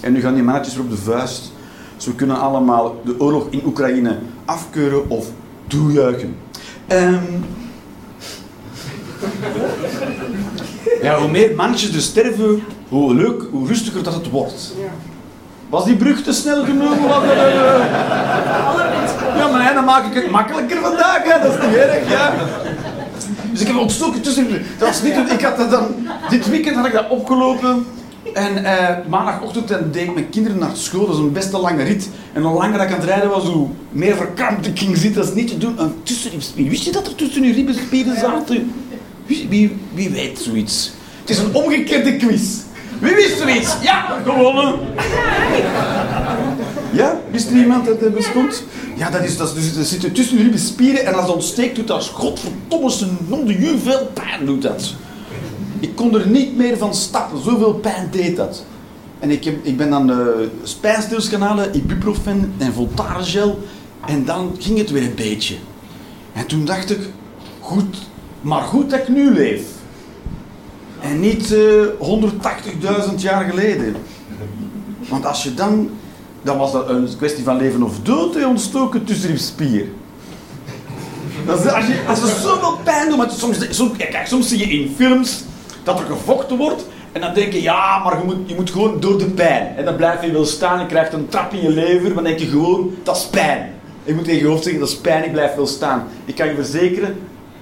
En 0.00 0.12
nu 0.12 0.20
gaan 0.20 0.34
die 0.34 0.42
mannetjes 0.42 0.74
weer 0.74 0.84
op 0.84 0.90
de 0.90 0.96
vuist. 0.96 1.52
Dus 1.96 2.06
we 2.06 2.14
kunnen 2.14 2.40
allemaal 2.40 3.00
de 3.04 3.20
oorlog 3.20 3.46
in 3.50 3.62
Oekraïne 3.64 4.18
afkeuren 4.44 5.10
of 5.10 5.26
toejuichen. 5.66 6.36
Ehm, 6.86 7.24
ja, 11.02 11.18
hoe 11.18 11.30
meer 11.30 11.54
mannetjes 11.54 11.94
er 11.94 12.00
sterven, 12.00 12.62
hoe 12.88 13.14
leuk, 13.14 13.42
hoe 13.50 13.66
rustiger 13.66 14.02
dat 14.02 14.14
het 14.14 14.30
wordt. 14.30 14.74
Was 15.68 15.84
die 15.84 15.96
brug 15.96 16.22
te 16.22 16.32
snel 16.32 16.56
dat, 16.56 16.66
eh, 16.66 16.74
Ja, 19.36 19.48
maar 19.50 19.74
dan 19.74 19.84
maak 19.84 20.04
ik 20.04 20.22
het 20.22 20.30
makkelijker 20.30 20.80
vandaag, 20.80 21.22
hè. 21.22 21.42
dat 21.42 21.58
is 21.58 21.66
niet 21.66 21.76
erg, 21.76 22.10
ja. 22.10 22.32
Dus 23.50 23.60
ik 23.60 23.66
heb 23.66 23.76
ontstoken 23.76 24.20
tussen. 24.20 24.48
Dat 24.78 24.88
was 24.88 25.02
niet, 25.02 25.32
ik 25.32 25.40
had 25.40 25.56
dat 25.56 25.70
dan, 25.70 25.86
dit 26.28 26.48
weekend 26.50 26.76
had 26.76 26.86
ik 26.86 26.92
dat 26.92 27.08
opgelopen. 27.08 27.86
En 28.32 28.64
eh, 28.64 28.96
maandagochtend 29.08 29.68
dan 29.68 29.90
deed 29.90 30.02
ik 30.02 30.14
mijn 30.14 30.30
kinderen 30.30 30.58
naar 30.58 30.70
school, 30.72 31.06
dat 31.06 31.14
is 31.14 31.20
een 31.20 31.32
best 31.32 31.52
lange 31.52 31.82
rit. 31.82 32.08
En 32.32 32.42
hoe 32.42 32.58
langer 32.58 32.80
ik 32.80 32.90
aan 32.92 33.00
het 33.00 33.04
rijden 33.04 33.30
was, 33.30 33.44
hoe 33.44 33.68
meer 33.90 34.16
verkrampt 34.16 34.66
ik 34.66 34.78
ging 34.78 34.96
zitten. 34.96 35.20
Dat 35.20 35.30
is 35.30 35.34
niet 35.34 35.48
te 35.48 35.58
doen. 35.58 35.80
Een 35.80 35.94
tussenribspier. 36.02 36.70
Wist 36.70 36.84
je 36.84 36.92
dat 36.92 37.06
er 37.06 37.14
tussen 37.14 37.42
je 37.42 37.52
ribbenspieren 37.52 38.16
zaten? 38.16 38.72
Wie, 39.28 39.76
wie, 39.94 40.10
weet 40.10 40.38
zoiets? 40.38 40.92
Het 41.20 41.30
is 41.30 41.38
een 41.38 41.54
omgekeerde 41.54 42.16
quiz. 42.16 42.56
Wie 43.00 43.14
wist 43.14 43.38
zoiets? 43.38 43.76
Ja, 43.82 44.20
gewonnen. 44.24 44.74
Ja? 46.92 47.20
Wist 47.30 47.50
er 47.50 47.56
iemand 47.56 47.86
dat 47.86 48.00
het 48.00 48.14
bestond? 48.14 48.62
Ja, 48.96 49.10
dat 49.10 49.24
is, 49.24 49.36
dat 49.36 49.56
is, 49.56 49.64
dus, 49.64 49.74
dat 49.74 49.86
zit 49.86 50.14
tussen 50.14 50.36
je 50.36 50.42
ribbenspieren 50.42 51.06
en 51.06 51.14
als 51.14 51.26
het 51.26 51.34
ontsteekt 51.34 51.76
doet 51.76 51.86
dat 51.86 52.04
godverdomme 52.04 52.90
zijn 52.90 53.16
non 53.26 53.56
veel 53.82 54.10
pijn 54.14 54.46
doet 54.46 54.62
dat. 54.62 54.94
Ik 55.80 55.94
kon 55.94 56.14
er 56.14 56.28
niet 56.28 56.56
meer 56.56 56.78
van 56.78 56.94
stappen, 56.94 57.42
zoveel 57.42 57.74
pijn 57.74 58.08
deed 58.10 58.36
dat. 58.36 58.64
En 59.18 59.30
ik, 59.30 59.44
heb, 59.44 59.64
ik 59.64 59.76
ben 59.76 59.90
dan 59.90 60.10
halen, 61.40 61.76
ibuprofen 61.76 62.52
en 62.58 62.72
voltaregel 62.72 63.58
en 64.06 64.24
dan 64.24 64.56
ging 64.58 64.78
het 64.78 64.90
weer 64.90 65.02
een 65.02 65.14
beetje. 65.14 65.54
En 66.32 66.46
toen 66.46 66.64
dacht 66.64 66.90
ik, 66.90 66.98
goed, 67.60 67.96
maar 68.40 68.62
goed 68.62 68.90
dat 68.90 68.98
ik 68.98 69.08
nu 69.08 69.34
leef. 69.34 69.62
En 71.00 71.20
niet 71.20 71.54
eh 71.54 73.08
180.000 73.08 73.14
jaar 73.16 73.44
geleden. 73.44 73.96
Want 75.08 75.26
als 75.26 75.42
je 75.42 75.54
dan, 75.54 75.90
dan 76.42 76.58
was 76.58 76.72
dat 76.72 76.88
een 76.88 77.08
kwestie 77.16 77.44
van 77.44 77.56
leven 77.56 77.82
of 77.82 78.00
dood, 78.02 78.34
hè, 78.34 78.46
ontstoken 78.46 79.04
tussen 79.04 79.30
je 79.30 79.38
spier. 79.38 79.86
Dat 81.46 81.72
als, 81.72 81.86
je, 81.86 82.04
als 82.08 82.22
er 82.22 82.28
zoveel 82.28 82.78
pijn 82.84 83.08
doet, 83.08 83.16
maar 83.16 83.30
soms, 83.30 83.76
soms, 83.76 83.92
soms 84.24 84.48
zie 84.48 84.58
je 84.58 84.80
in 84.80 84.94
films 84.96 85.44
dat 85.82 85.98
er 85.98 86.06
gevochten 86.06 86.56
wordt 86.56 86.84
en 87.12 87.20
dan 87.20 87.34
denk 87.34 87.52
je, 87.52 87.62
ja, 87.62 87.98
maar 88.04 88.18
je 88.18 88.24
moet, 88.24 88.36
je 88.46 88.54
moet 88.54 88.70
gewoon 88.70 89.00
door 89.00 89.18
de 89.18 89.30
pijn. 89.30 89.76
En 89.76 89.84
dan 89.84 89.96
blijf 89.96 90.24
je 90.24 90.32
wel 90.32 90.44
staan, 90.44 90.80
je 90.80 90.86
krijgt 90.86 91.12
een 91.12 91.28
trap 91.28 91.52
in 91.52 91.62
je 91.62 91.70
lever, 91.70 92.14
dan 92.14 92.24
denk 92.24 92.38
je 92.38 92.46
gewoon, 92.46 92.94
dat 93.02 93.16
is 93.16 93.26
pijn. 93.26 93.72
Je 94.04 94.14
moet 94.14 94.24
tegen 94.24 94.40
je 94.40 94.46
hoofd 94.46 94.62
zeggen, 94.62 94.80
dat 94.80 94.88
is 94.88 94.96
pijn, 94.96 95.24
ik 95.24 95.32
blijf 95.32 95.54
wel 95.54 95.66
staan. 95.66 96.06
Ik 96.24 96.34
kan 96.34 96.46
je 96.46 96.54
verzekeren, 96.54 97.16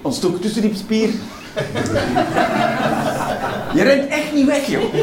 ontstoken 0.07 0.39
tussen 0.39 0.61
die 0.61 0.75
spier. 0.75 1.09
Je 3.73 3.83
rent 3.83 4.07
echt 4.09 4.33
niet 4.33 4.45
weg, 4.45 4.65
joh. 4.67 4.93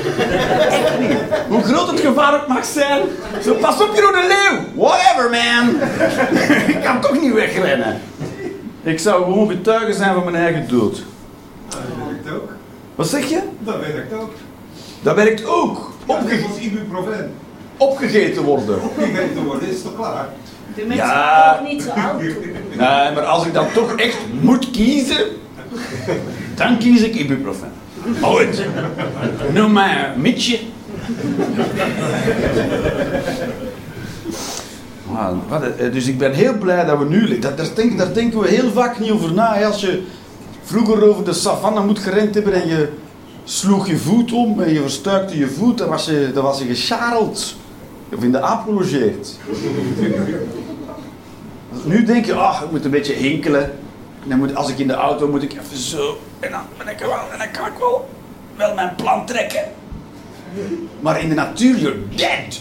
Echt 0.70 0.98
niet. 1.00 1.10
Hoe 1.48 1.62
groot 1.62 1.90
het 1.90 2.00
gevaar 2.00 2.34
ook 2.42 2.48
mag 2.48 2.64
zijn. 2.64 3.02
Zo, 3.42 3.54
pas 3.54 3.82
op, 3.82 3.90
Jeroen 3.94 4.12
de 4.12 4.26
Leeuw. 4.28 4.84
Whatever, 4.86 5.30
man. 5.30 5.88
ik 6.76 6.82
kan 6.82 7.00
toch 7.00 7.20
niet 7.20 7.32
wegrennen. 7.32 8.00
Ik 8.82 8.98
zou 8.98 9.24
gewoon 9.24 9.48
getuige 9.48 9.92
zijn 9.92 10.14
van 10.14 10.24
mijn 10.24 10.36
eigen 10.36 10.68
dood. 10.68 11.02
Dat 11.68 11.80
werkt 12.08 12.36
ook. 12.42 12.50
Wat 12.94 13.08
zeg 13.08 13.28
je? 13.28 13.40
Dat 13.58 13.76
werkt 13.80 14.12
ook. 14.12 14.32
Dat 15.02 15.14
werkt 15.14 15.44
ook. 15.46 15.92
Ja, 16.08 16.14
Opge- 16.14 16.40
dat 16.40 16.48
was 16.48 16.58
ibuprofen. 16.58 17.32
opgegeten 17.76 18.42
worden. 18.42 18.80
Opgegeten 18.82 19.44
worden, 19.44 19.68
is 19.68 19.82
toch 19.82 19.96
klaar? 19.96 20.28
De 20.74 20.84
mensen 20.86 21.06
Ja. 21.06 21.58
ook 21.60 21.68
niet 21.68 21.82
zo 21.82 21.90
oud. 21.90 22.20
Nee, 22.70 23.12
maar 23.14 23.20
als 23.24 23.46
ik 23.46 23.54
dan 23.54 23.66
toch 23.74 23.94
echt 23.94 24.16
moet 24.40 24.70
kiezen, 24.70 25.24
dan 26.54 26.78
kies 26.78 27.02
ik 27.02 27.14
ibuprofen. 27.14 27.72
Ooit. 28.22 28.64
Noem 29.52 29.72
mij. 29.72 30.12
Ah, 35.14 35.30
wat, 35.48 35.62
eh, 35.62 35.92
Dus 35.92 36.06
ik 36.06 36.18
ben 36.18 36.32
heel 36.32 36.58
blij 36.58 36.84
dat 36.84 36.98
we 36.98 37.04
nu 37.04 37.20
liggen. 37.20 37.40
Daar, 37.40 37.56
daar, 37.56 37.66
denk- 37.74 37.98
daar 37.98 38.14
denken 38.14 38.40
we 38.40 38.48
heel 38.48 38.70
vaak 38.70 38.98
niet 38.98 39.10
over 39.10 39.32
na. 39.32 39.54
hè. 39.54 39.66
Als 39.66 39.80
je 39.80 40.02
vroeger 40.62 41.08
over 41.08 41.24
de 41.24 41.32
savanne 41.32 41.84
moet 41.84 41.98
gerend 41.98 42.34
hebben 42.34 42.52
en 42.62 42.68
je 42.68 42.88
sloeg 43.44 43.86
je 43.88 43.96
voet 43.96 44.32
om 44.32 44.60
en 44.62 44.72
je 44.72 44.80
verstuikte 44.80 45.38
je 45.38 45.46
voet, 45.48 45.78
dan 45.78 45.88
was 45.88 46.04
je, 46.04 46.30
dan 46.34 46.42
was 46.44 46.58
je 46.58 46.64
gescharreld. 46.66 47.56
Of 48.12 48.22
in 48.22 48.32
de 48.32 48.40
aap 48.40 48.62
gelogeerd. 48.62 49.38
Nu 51.84 52.04
denk 52.04 52.24
je, 52.24 52.34
ach, 52.34 52.62
ik 52.62 52.70
moet 52.70 52.84
een 52.84 52.90
beetje 52.90 53.12
hinkelen. 53.12 53.62
En 54.22 54.28
dan 54.28 54.38
moet, 54.38 54.54
als 54.54 54.68
ik 54.68 54.78
in 54.78 54.86
de 54.86 54.94
auto 54.94 55.28
moet 55.28 55.42
ik 55.42 55.52
even 55.52 55.76
zo. 55.76 56.18
En 56.40 56.50
dan 56.50 56.60
ben 56.78 56.88
ik 56.88 56.98
wel, 56.98 57.32
en 57.32 57.38
dan 57.38 57.50
kan 57.50 57.66
ik 57.66 57.78
wel, 57.78 58.08
wel 58.56 58.74
mijn 58.74 58.94
plan 58.94 59.26
trekken. 59.26 59.62
Maar 61.00 61.20
in 61.20 61.28
de 61.28 61.34
natuur, 61.34 61.78
you're 61.78 62.08
dead. 62.14 62.60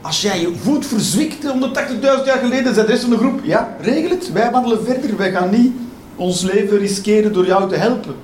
Als 0.00 0.22
jij 0.22 0.40
je 0.40 0.54
voet 0.62 0.86
verzwikt 0.86 1.44
180.000 1.44 2.00
jaar 2.00 2.38
geleden, 2.38 2.74
zei 2.74 2.86
de 2.86 2.92
rest 2.92 3.02
van 3.02 3.10
de 3.10 3.18
groep, 3.18 3.40
ja, 3.42 3.76
regel 3.80 4.10
het. 4.10 4.32
Wij 4.32 4.50
wandelen 4.50 4.84
verder. 4.84 5.16
Wij 5.16 5.30
gaan 5.30 5.50
niet 5.50 5.72
ons 6.16 6.42
leven 6.42 6.78
riskeren 6.78 7.32
door 7.32 7.46
jou 7.46 7.68
te 7.68 7.76
helpen. 7.76 8.14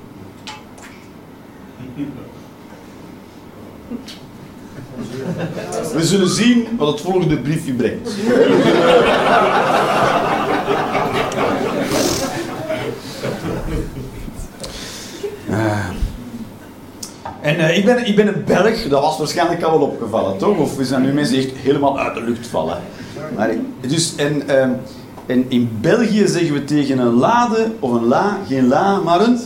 We 5.95 6.05
zullen 6.05 6.29
zien 6.29 6.67
wat 6.77 6.89
het 6.89 7.01
volgende 7.01 7.39
briefje 7.39 7.73
brengt. 7.73 8.11
Eh. 15.51 15.89
En 17.41 17.59
eh, 17.59 17.77
ik, 17.77 17.85
ben, 17.85 18.07
ik 18.07 18.17
ben 18.17 18.27
een 18.27 18.45
Belg, 18.45 18.89
dat 18.89 19.03
was 19.03 19.19
waarschijnlijk 19.19 19.63
al 19.63 19.79
wel 19.79 19.89
opgevallen, 19.89 20.39
toch? 20.39 20.59
Of 20.59 20.77
we 20.77 20.85
zijn 20.85 21.03
nu 21.03 21.13
mensen 21.13 21.37
echt 21.37 21.51
helemaal 21.57 21.99
uit 21.99 22.15
de 22.15 22.23
lucht 22.23 22.47
vallen. 22.47 22.79
Maar, 23.37 23.51
dus, 23.81 24.15
en, 24.17 24.49
ehm, 24.49 24.71
en 25.27 25.45
in 25.49 25.79
België 25.81 26.27
zeggen 26.27 26.53
we 26.53 26.65
tegen 26.65 26.99
een 26.99 27.13
lade 27.13 27.71
of 27.79 27.93
een 27.93 28.05
la, 28.05 28.39
geen 28.49 28.69
la, 28.69 29.01
maar 29.01 29.21
een... 29.21 29.39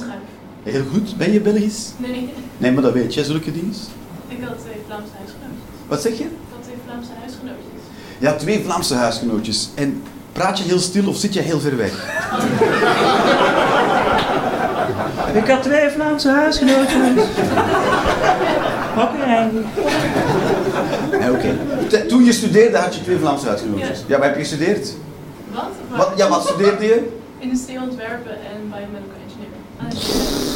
Heel 0.62 0.82
goed, 0.92 1.16
ben 1.16 1.32
je 1.32 1.40
Belgisch? 1.40 1.92
Nee, 1.96 2.10
nee. 2.10 2.28
Nee, 2.58 2.72
maar 2.72 2.82
dat 2.82 2.92
weet 2.92 3.14
je, 3.14 3.24
zulke 3.24 3.52
dingen. 3.52 3.74
Ik 4.28 4.38
had 4.40 4.58
twee. 4.58 4.73
Wat 5.94 6.02
zeg 6.02 6.18
je? 6.18 6.24
Ik 6.24 6.30
had 6.50 6.62
twee 6.62 6.76
Vlaamse 6.84 7.10
huisgenootjes. 7.20 7.82
Ja, 8.18 8.34
twee 8.34 8.64
Vlaamse 8.64 8.94
huisgenootjes. 8.94 9.70
En 9.74 10.02
praat 10.32 10.58
je 10.58 10.64
heel 10.64 10.78
stil 10.78 11.08
of 11.08 11.16
zit 11.16 11.34
je 11.34 11.40
heel 11.40 11.60
ver 11.60 11.76
weg? 11.76 11.92
Ik 15.42 15.48
had 15.48 15.62
twee 15.62 15.90
Vlaamse 15.90 16.28
huisgenootjes. 16.30 17.24
Oké. 18.96 19.50
Ja, 21.20 21.30
oké. 21.30 21.56
Toen 22.08 22.24
je 22.24 22.32
studeerde 22.32 22.76
had 22.76 22.94
je 22.94 23.02
twee 23.02 23.18
Vlaamse 23.18 23.46
huisgenootjes. 23.46 23.98
Ja. 23.98 24.04
Ja, 24.06 24.16
wat 24.16 24.24
heb 24.26 24.34
je 24.34 24.40
gestudeerd? 24.40 24.92
Wat? 25.52 25.70
Wat, 25.96 26.12
ja, 26.16 26.28
wat 26.28 26.42
studeerde 26.42 26.84
je? 26.84 27.08
Industrieel 27.38 27.82
ontwerpen 27.82 28.32
en 28.32 28.70
biomedical 28.70 29.18
engineering. 29.26 30.53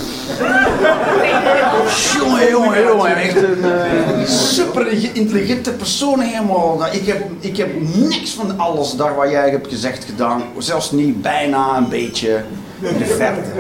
Jongen, 2.19 2.51
jongen, 2.51 2.83
jongen. 2.83 3.17
Echt 3.17 3.37
een 3.37 3.65
eh, 3.65 4.27
super 4.27 4.87
intelligente 5.13 5.73
persoon 5.73 6.21
helemaal. 6.21 6.87
Ik 6.93 7.07
heb, 7.07 7.31
ik 7.41 7.57
heb 7.57 7.69
niks 7.95 8.35
van 8.35 8.59
alles 8.59 8.93
daar 8.93 9.15
wat 9.15 9.31
jij 9.31 9.51
hebt 9.51 9.69
gezegd 9.69 10.05
gedaan. 10.05 10.43
Zelfs 10.59 10.91
niet 10.91 11.23
bijna 11.23 11.77
een 11.77 11.89
beetje 11.89 12.43
in 12.81 12.99
de 12.99 13.05
verte. 13.05 13.51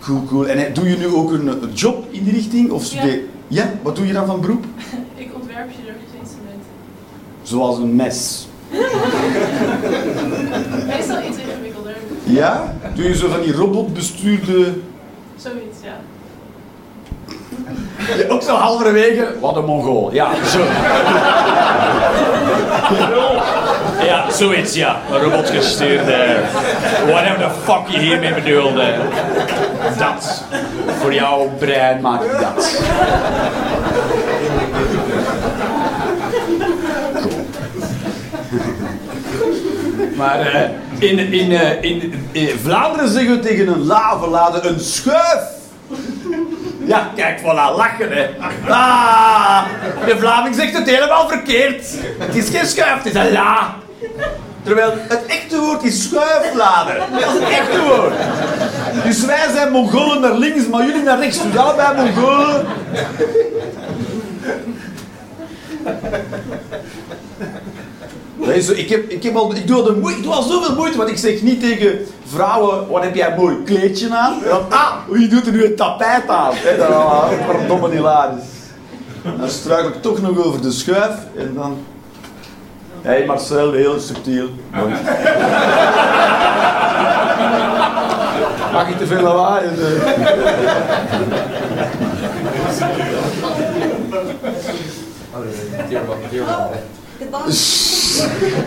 Cool, 0.00 0.24
cool. 0.24 0.46
En 0.46 0.66
eh, 0.66 0.74
doe 0.74 0.88
je 0.88 0.96
nu 0.96 1.06
ook 1.06 1.30
een 1.30 1.48
eh, 1.48 1.54
job 1.74 2.06
in 2.10 2.24
die 2.24 2.32
richting? 2.32 2.70
Of 2.70 2.84
studeer... 2.84 3.20
Ja. 3.48 3.70
Wat 3.82 3.96
doe 3.96 4.06
je 4.06 4.12
dan 4.12 4.26
van 4.26 4.40
beroep? 4.40 4.64
Ik 5.14 5.34
ontwerp 5.34 5.70
chirurgische 5.76 6.16
instrumenten. 6.20 6.66
Zoals 7.42 7.78
een 7.78 7.96
mes. 7.96 8.48
Meestal 10.86 11.22
iets. 11.28 11.36
Ja? 12.28 12.72
Doe 12.94 13.08
je 13.08 13.16
zo 13.16 13.28
van 13.28 13.40
die 13.40 13.52
robotbestuurde... 13.52 14.72
Zoiets, 15.36 15.78
ja. 15.82 15.96
Ja, 18.16 18.28
ook 18.28 18.42
zo 18.42 18.54
halverwege. 18.54 19.26
Wat 19.40 19.56
een 19.56 19.64
mongool. 19.64 20.12
Ja, 20.12 20.28
zo. 20.46 20.58
Ja, 24.04 24.30
zoiets, 24.30 24.74
ja. 24.74 24.96
Een 25.12 25.20
robotgestuurde. 25.20 26.36
Whatever 27.06 27.38
the 27.38 27.50
fuck 27.64 27.88
je 27.88 27.98
hiermee 27.98 28.34
bedoelde. 28.34 28.94
Dat. 29.98 30.44
Voor 31.00 31.14
jouw 31.14 31.50
brein 31.58 32.00
maak 32.00 32.22
ik 32.22 32.40
dat. 32.40 32.80
Maar 40.16 40.40
eh, 40.40 40.70
in, 40.98 41.18
in, 41.18 41.52
eh, 41.52 41.82
in, 41.82 42.28
in 42.32 42.58
Vlaanderen 42.62 43.08
zeggen 43.08 43.30
we 43.30 43.38
tegen 43.38 43.68
een 43.68 43.84
lavelader 43.84 44.66
een 44.66 44.80
schuif. 44.80 45.42
Ja, 46.86 47.10
kijk, 47.16 47.40
voilà, 47.40 47.76
lachen 47.76 48.12
hè. 48.12 48.28
Ah, 48.68 49.62
de 50.06 50.18
Vlaming 50.18 50.54
zegt 50.54 50.78
het 50.78 50.90
helemaal 50.90 51.28
verkeerd. 51.28 51.86
Het 52.18 52.34
is 52.34 52.48
geen 52.48 52.66
schuif, 52.66 53.02
het 53.02 53.14
is 53.14 53.14
een 53.14 53.32
la. 53.32 53.74
Terwijl 54.62 54.92
het 55.08 55.26
echte 55.26 55.58
woord 55.58 55.82
is 55.82 56.02
schuiflader. 56.02 56.96
Dat 57.10 57.34
is 57.34 57.40
het 57.40 57.48
echte 57.48 57.82
woord. 57.82 58.12
Dus 59.04 59.24
wij 59.24 59.46
zijn 59.54 59.70
Mongolen 59.70 60.20
naar 60.20 60.34
links, 60.34 60.66
maar 60.66 60.84
jullie 60.86 61.02
naar 61.02 61.18
rechts. 61.18 61.42
Dus 61.42 61.56
allebei 61.56 61.96
Mongolen. 61.96 62.66
Ik, 68.66 68.88
heb, 68.88 69.10
ik, 69.10 69.24
ik, 69.24 69.32
doe 69.66 69.76
al 69.76 69.82
de 69.82 70.14
ik 70.16 70.24
zoveel 70.24 70.74
moeite, 70.74 70.96
want 70.96 71.10
ik 71.10 71.18
zeg 71.18 71.42
niet 71.42 71.60
tegen 71.60 72.06
vrouwen, 72.24 72.88
wat 72.88 73.02
heb 73.02 73.14
jij 73.14 73.30
een 73.30 73.36
mooi 73.36 73.62
kleedje 73.64 74.14
aan? 74.14 74.38
Ah, 74.68 74.92
wie 75.08 75.28
doet 75.28 75.46
er 75.46 75.52
nu 75.52 75.64
een 75.64 75.76
tapijt 75.76 76.28
aan? 76.28 76.52
Hè, 76.54 76.76
dan, 76.76 76.92
ah, 76.92 77.28
verdomme 77.46 77.90
hilarisch. 77.90 78.44
Dan 79.38 79.48
struikel 79.48 79.88
ik 79.88 80.02
toch 80.02 80.20
nog 80.20 80.44
over 80.44 80.62
de 80.62 80.70
schuif 80.70 81.14
en 81.36 81.54
dan... 81.54 81.78
Hé 83.02 83.10
hey 83.10 83.26
Marcel, 83.26 83.72
heel 83.72 84.00
subtiel. 84.00 84.48
Mag 88.72 88.88
ik 88.88 88.98
te 88.98 89.06
veel 89.06 89.22
lawaai? 89.22 89.66
En, 89.66 89.78
eh, 89.80 89.86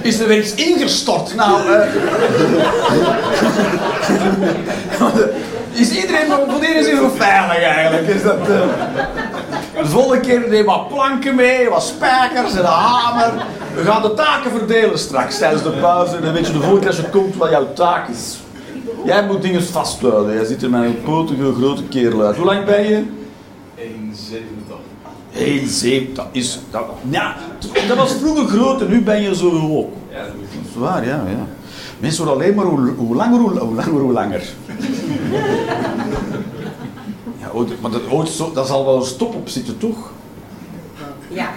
Is 0.01 0.19
er 0.19 0.27
weer 0.27 0.37
iets 0.37 0.55
ingestort? 0.55 1.35
Nou, 1.35 1.71
eh. 1.71 1.81
is 5.71 5.91
iedereen 5.91 6.25
voor 6.27 6.65
iedereen 6.67 7.01
nog 7.01 7.11
veilig 7.15 7.63
eigenlijk? 7.63 8.07
Is 8.07 8.23
dat, 8.23 8.39
eh, 8.39 8.61
De 9.81 9.89
volgende 9.89 10.19
keer 10.19 10.49
neem 10.49 10.65
wat 10.65 10.87
planken 10.87 11.35
mee, 11.35 11.69
wat 11.69 11.83
spijkers 11.83 12.51
en 12.51 12.59
een 12.59 12.65
hamer. 12.65 13.31
We 13.75 13.83
gaan 13.83 14.01
de 14.01 14.13
taken 14.13 14.51
verdelen 14.51 14.99
straks 14.99 15.37
tijdens 15.37 15.63
de 15.63 15.69
pauze. 15.69 16.15
En 16.15 16.21
dan 16.21 16.33
weet 16.33 16.47
je 16.47 16.53
de 16.53 16.59
volgende 16.59 16.79
keer 16.79 16.89
als 16.89 16.97
je 16.97 17.09
komt 17.09 17.35
wat 17.35 17.49
jouw 17.49 17.73
taak 17.73 18.07
is. 18.07 18.39
Jij 19.05 19.25
moet 19.25 19.41
dingen 19.41 19.63
vasthouden. 19.63 20.33
Jij 20.33 20.45
ziet 20.45 20.63
er 20.63 20.69
met 20.69 20.83
een 20.83 21.01
potige 21.03 21.53
grote 21.53 21.83
kerel 21.83 22.21
uit. 22.21 22.35
Hoe 22.35 22.45
lang 22.45 22.65
ben 22.65 22.83
je? 22.89 23.03
1,87. 23.77 24.60
Heel 25.31 25.67
zeep, 25.67 26.15
dat 26.15 26.27
is... 26.31 26.59
Dat, 26.71 26.83
ja, 27.09 27.35
dat 27.87 27.97
was 27.97 28.13
vroeger 28.13 28.47
groot 28.47 28.81
en 28.81 28.89
nu 28.89 29.01
ben 29.01 29.21
je 29.21 29.35
zo 29.35 29.51
ook. 29.51 29.93
Ja, 30.11 30.23
dat 30.23 30.33
is 30.69 30.75
waar, 30.75 31.05
ja. 31.05 31.23
ja. 31.27 31.47
Mensen 31.99 32.25
worden 32.25 32.43
alleen 32.43 32.55
maar 32.55 32.65
hoe, 32.65 32.93
hoe 32.97 33.15
langer, 33.15 33.39
hoe, 33.39 33.59
hoe 33.59 33.75
langer, 33.75 34.01
hoe 34.01 34.11
langer. 34.11 34.41
Ja, 37.39 37.51
maar 37.81 37.91
dat, 37.91 38.01
ooit 38.09 38.29
zo, 38.29 38.51
dat 38.53 38.67
zal 38.67 38.85
wel 38.85 38.95
een 38.95 39.05
stop 39.05 39.35
op 39.35 39.49
zitten, 39.49 39.77
toch? 39.77 40.11
Ja. 41.27 41.49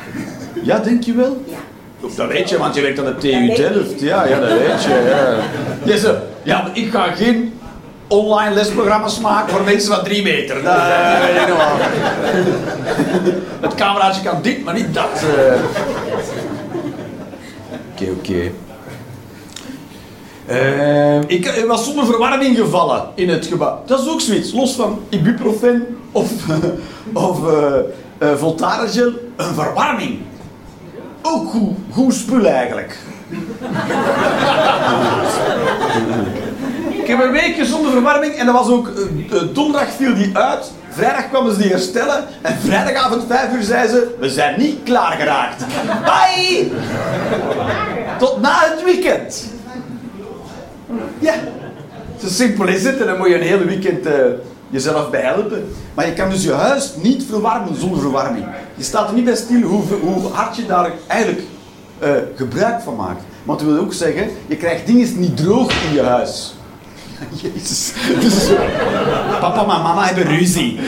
Ja, 0.62 0.78
denk 0.78 1.02
je 1.02 1.14
wel? 1.14 1.42
Ja. 1.46 1.58
Dat 2.16 2.28
weet 2.28 2.50
je, 2.50 2.58
want 2.58 2.74
je 2.74 2.80
werkt 2.80 2.98
aan 2.98 3.04
de 3.04 3.16
TU 3.16 3.54
Delft. 3.54 4.00
Ja, 4.00 4.26
ja, 4.26 4.40
dat 4.40 4.48
weet 4.48 4.82
je. 4.82 5.42
Ja, 5.94 6.22
ja 6.42 6.62
maar 6.62 6.76
ik 6.76 6.90
ga 6.90 7.12
geen 7.12 7.52
online 8.08 8.54
lesprogramma's 8.54 9.20
maken 9.20 9.54
voor 9.54 9.64
mensen 9.64 9.94
van 9.94 10.04
drie 10.04 10.22
meter. 10.22 10.62
Dat 10.62 10.76
weet 11.20 11.42
ik 11.42 11.48
nog 11.48 11.56
wel. 11.56 11.76
Het 13.60 13.74
cameraatje 13.74 14.22
kan 14.22 14.42
dit, 14.42 14.64
maar 14.64 14.74
niet 14.74 14.94
dat. 14.94 15.08
eh. 15.36 15.54
Oké, 17.92 18.10
oké. 18.10 18.50
Eh, 20.46 21.20
ik 21.26 21.64
was 21.68 21.84
zonder 21.84 22.06
verwarming 22.06 22.56
gevallen 22.56 23.08
in 23.14 23.28
het 23.28 23.46
gebouw. 23.46 23.82
Dat 23.86 24.00
is 24.00 24.08
ook 24.08 24.20
zoiets, 24.20 24.52
los 24.52 24.74
van 24.74 25.00
ibuprofen 25.08 25.96
of, 26.12 26.30
of 27.12 27.38
Voltarengel, 28.36 29.12
een 29.36 29.54
verwarming. 29.54 30.18
Ook 31.22 31.50
goed, 31.50 31.76
goed 31.92 32.14
spul 32.14 32.44
eigenlijk. 32.46 32.96
Ik 37.04 37.10
heb 37.10 37.22
een 37.22 37.32
weekje 37.32 37.64
zonder 37.64 37.90
verwarming 37.92 38.34
en 38.34 38.46
dat 38.46 38.54
was 38.54 38.68
ook, 38.68 38.88
eh, 38.88 39.42
donderdag 39.52 39.92
viel 39.92 40.14
die 40.14 40.36
uit, 40.36 40.72
vrijdag 40.90 41.28
kwamen 41.28 41.54
ze 41.54 41.60
die 41.60 41.70
herstellen 41.70 42.24
en 42.42 42.56
vrijdagavond 42.60 43.24
5 43.28 43.52
uur 43.54 43.62
zei 43.62 43.88
ze, 43.88 44.14
we 44.18 44.28
zijn 44.28 44.58
niet 44.58 44.82
klaar 44.84 45.12
geraakt. 45.12 45.64
Bye! 46.04 46.70
Tot 48.18 48.40
na 48.40 48.58
het 48.60 48.84
weekend. 48.84 49.44
Ja, 51.18 51.34
zo 52.20 52.28
simpel 52.28 52.66
is 52.66 52.84
het 52.84 53.00
en 53.00 53.06
dan 53.06 53.18
moet 53.18 53.28
je 53.28 53.34
een 53.34 53.46
hele 53.46 53.64
weekend 53.64 54.06
eh, 54.06 54.14
jezelf 54.68 55.10
bij 55.10 55.20
helpen. 55.20 55.74
Maar 55.94 56.06
je 56.06 56.12
kan 56.12 56.30
dus 56.30 56.44
je 56.44 56.52
huis 56.52 56.92
niet 57.02 57.24
verwarmen 57.28 57.80
zonder 57.80 58.00
verwarming. 58.00 58.46
Je 58.74 58.84
staat 58.84 59.08
er 59.08 59.14
niet 59.14 59.24
bij 59.24 59.36
stil 59.36 59.60
hoe, 59.60 59.82
hoe 60.02 60.32
hard 60.32 60.56
je 60.56 60.66
daar 60.66 60.90
eigenlijk 61.06 61.42
eh, 61.98 62.10
gebruik 62.36 62.82
van 62.82 62.96
maakt. 62.96 63.22
Want 63.42 63.58
dat 63.58 63.68
wil 63.68 63.78
ook 63.78 63.92
zeggen, 63.92 64.28
je 64.46 64.56
krijgt 64.56 64.86
dingen 64.86 65.18
niet 65.18 65.36
droog 65.36 65.84
in 65.88 65.94
je 65.94 66.02
huis. 66.02 66.53
Jezus. 67.42 67.92
Dus, 68.20 68.48
papa 69.40 69.60
en 69.60 69.66
mama 69.66 70.04
hebben 70.04 70.24
ruzie. 70.24 70.80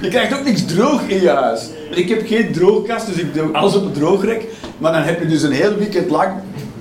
Je 0.00 0.08
krijgt 0.08 0.38
ook 0.38 0.44
niks 0.44 0.64
droog 0.64 1.08
in 1.08 1.20
je 1.20 1.30
huis. 1.30 1.68
Ik 1.90 2.08
heb 2.08 2.26
geen 2.26 2.52
droogkast, 2.52 3.06
dus 3.06 3.16
ik 3.16 3.34
doe 3.34 3.52
alles 3.52 3.74
op 3.74 3.84
het 3.84 3.94
droogrek. 3.94 4.44
Maar 4.78 4.92
dan 4.92 5.02
heb 5.02 5.20
je 5.20 5.26
dus 5.26 5.42
een 5.42 5.52
heel 5.52 5.74
weekend 5.74 6.10
lang 6.10 6.32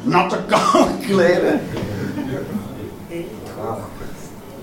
natte 0.04 0.38
kleren. 1.08 1.60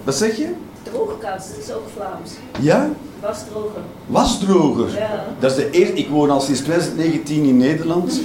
Wat 0.04 0.14
zeg 0.14 0.36
je? 0.36 0.48
Droogkast 0.82 1.50
is 1.58 1.72
ook 1.72 1.88
Vlaams. 1.96 2.30
Ja? 2.60 2.90
Wasdroger. 3.20 3.80
Wasdroger. 4.06 4.98
Ja. 4.98 5.24
Dat 5.38 5.50
is 5.50 5.56
de 5.56 5.70
eerste. 5.70 5.94
Ik 5.94 6.08
woon 6.08 6.30
al 6.30 6.40
sinds 6.40 6.60
2019 6.60 7.44
in 7.44 7.56
Nederland. 7.56 8.20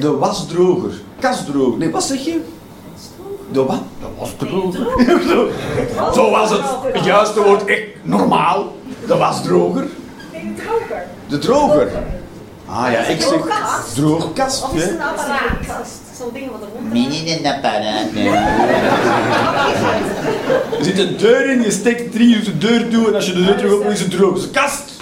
De 0.00 0.10
wasdroger. 0.16 0.90
Kastdroger. 1.20 1.78
Nee, 1.78 1.90
wat 1.90 2.04
zeg 2.04 2.24
je? 2.24 2.40
De 3.52 3.64
wat? 3.64 3.80
De 4.00 4.06
wasdroger. 4.18 4.86
Zo 6.14 6.30
was 6.30 6.50
het. 6.50 6.60
Het 6.92 7.04
juiste 7.04 7.42
woord 7.42 7.64
echt 7.64 7.82
normaal. 8.02 8.76
De 9.06 9.16
wasdroger. 9.16 9.86
Nee, 10.32 10.54
droger. 10.56 11.04
De 11.28 11.38
droger. 11.38 11.88
Ah 12.66 12.92
ja, 12.92 12.98
ik 12.98 13.20
zeg 13.20 13.28
Droogkast. 13.28 13.94
droogkast. 13.94 14.62
Of 14.64 14.74
is 14.74 14.86
een 14.86 15.00
apparaat? 15.02 15.86
Zo'n 16.18 16.30
ding 16.32 16.50
wat 16.50 16.60
eronder 16.60 16.92
Mini 16.92 17.16
in 17.16 17.42
de 17.42 17.54
apparaat. 17.54 18.06
Er 20.78 20.84
zit 20.84 20.98
een 20.98 21.16
deur 21.16 21.50
in, 21.50 21.62
je 21.62 21.70
steekt 21.70 22.12
drie 22.12 22.36
uur 22.36 22.44
de 22.44 22.58
deur 22.58 22.88
toe 22.88 23.06
en 23.08 23.14
als 23.14 23.26
je 23.26 23.32
de 23.32 23.44
deur 23.44 23.56
terug 23.56 23.72
opent 23.72 23.92
is 23.92 24.00
het 24.00 24.10
droog. 24.10 24.28
Het 24.32 24.38
is 24.38 24.44
een 24.44 24.50
kast. 24.50 24.92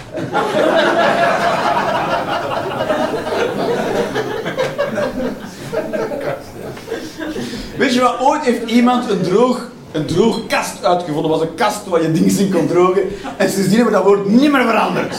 Weet 7.77 7.95
je 7.95 8.01
wat, 8.01 8.21
ooit 8.21 8.43
heeft 8.43 8.71
iemand 8.71 9.11
een 9.11 9.23
droog, 9.23 9.69
een 9.93 10.07
droog 10.07 10.47
kast 10.47 10.85
uitgevonden. 10.85 11.31
Was 11.31 11.41
een 11.41 11.55
kast 11.55 11.87
waar 11.87 12.03
je 12.03 12.13
dingen 12.13 12.39
in 12.39 12.51
kon 12.53 12.67
drogen. 12.67 13.03
En 13.37 13.51
sindsdien 13.51 13.77
hebben 13.77 13.93
we 13.93 13.99
dat 13.99 14.05
woord 14.05 14.29
niet 14.29 14.53
meer 14.53 14.67
veranderd. 14.67 15.17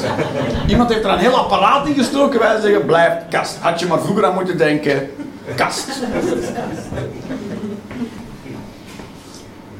Iemand 0.68 0.90
heeft 0.90 1.04
er 1.04 1.12
een 1.12 1.18
heel 1.18 1.38
apparaat 1.38 1.88
in 1.88 1.94
gestoken. 1.94 2.40
Wij 2.40 2.62
zeggen, 2.62 2.86
blijf 2.86 3.14
kast. 3.30 3.58
Had 3.60 3.80
je 3.80 3.86
maar 3.86 4.02
vroeger 4.02 4.26
aan 4.26 4.34
moeten 4.34 4.58
denken, 4.58 5.10
kast. 5.56 5.88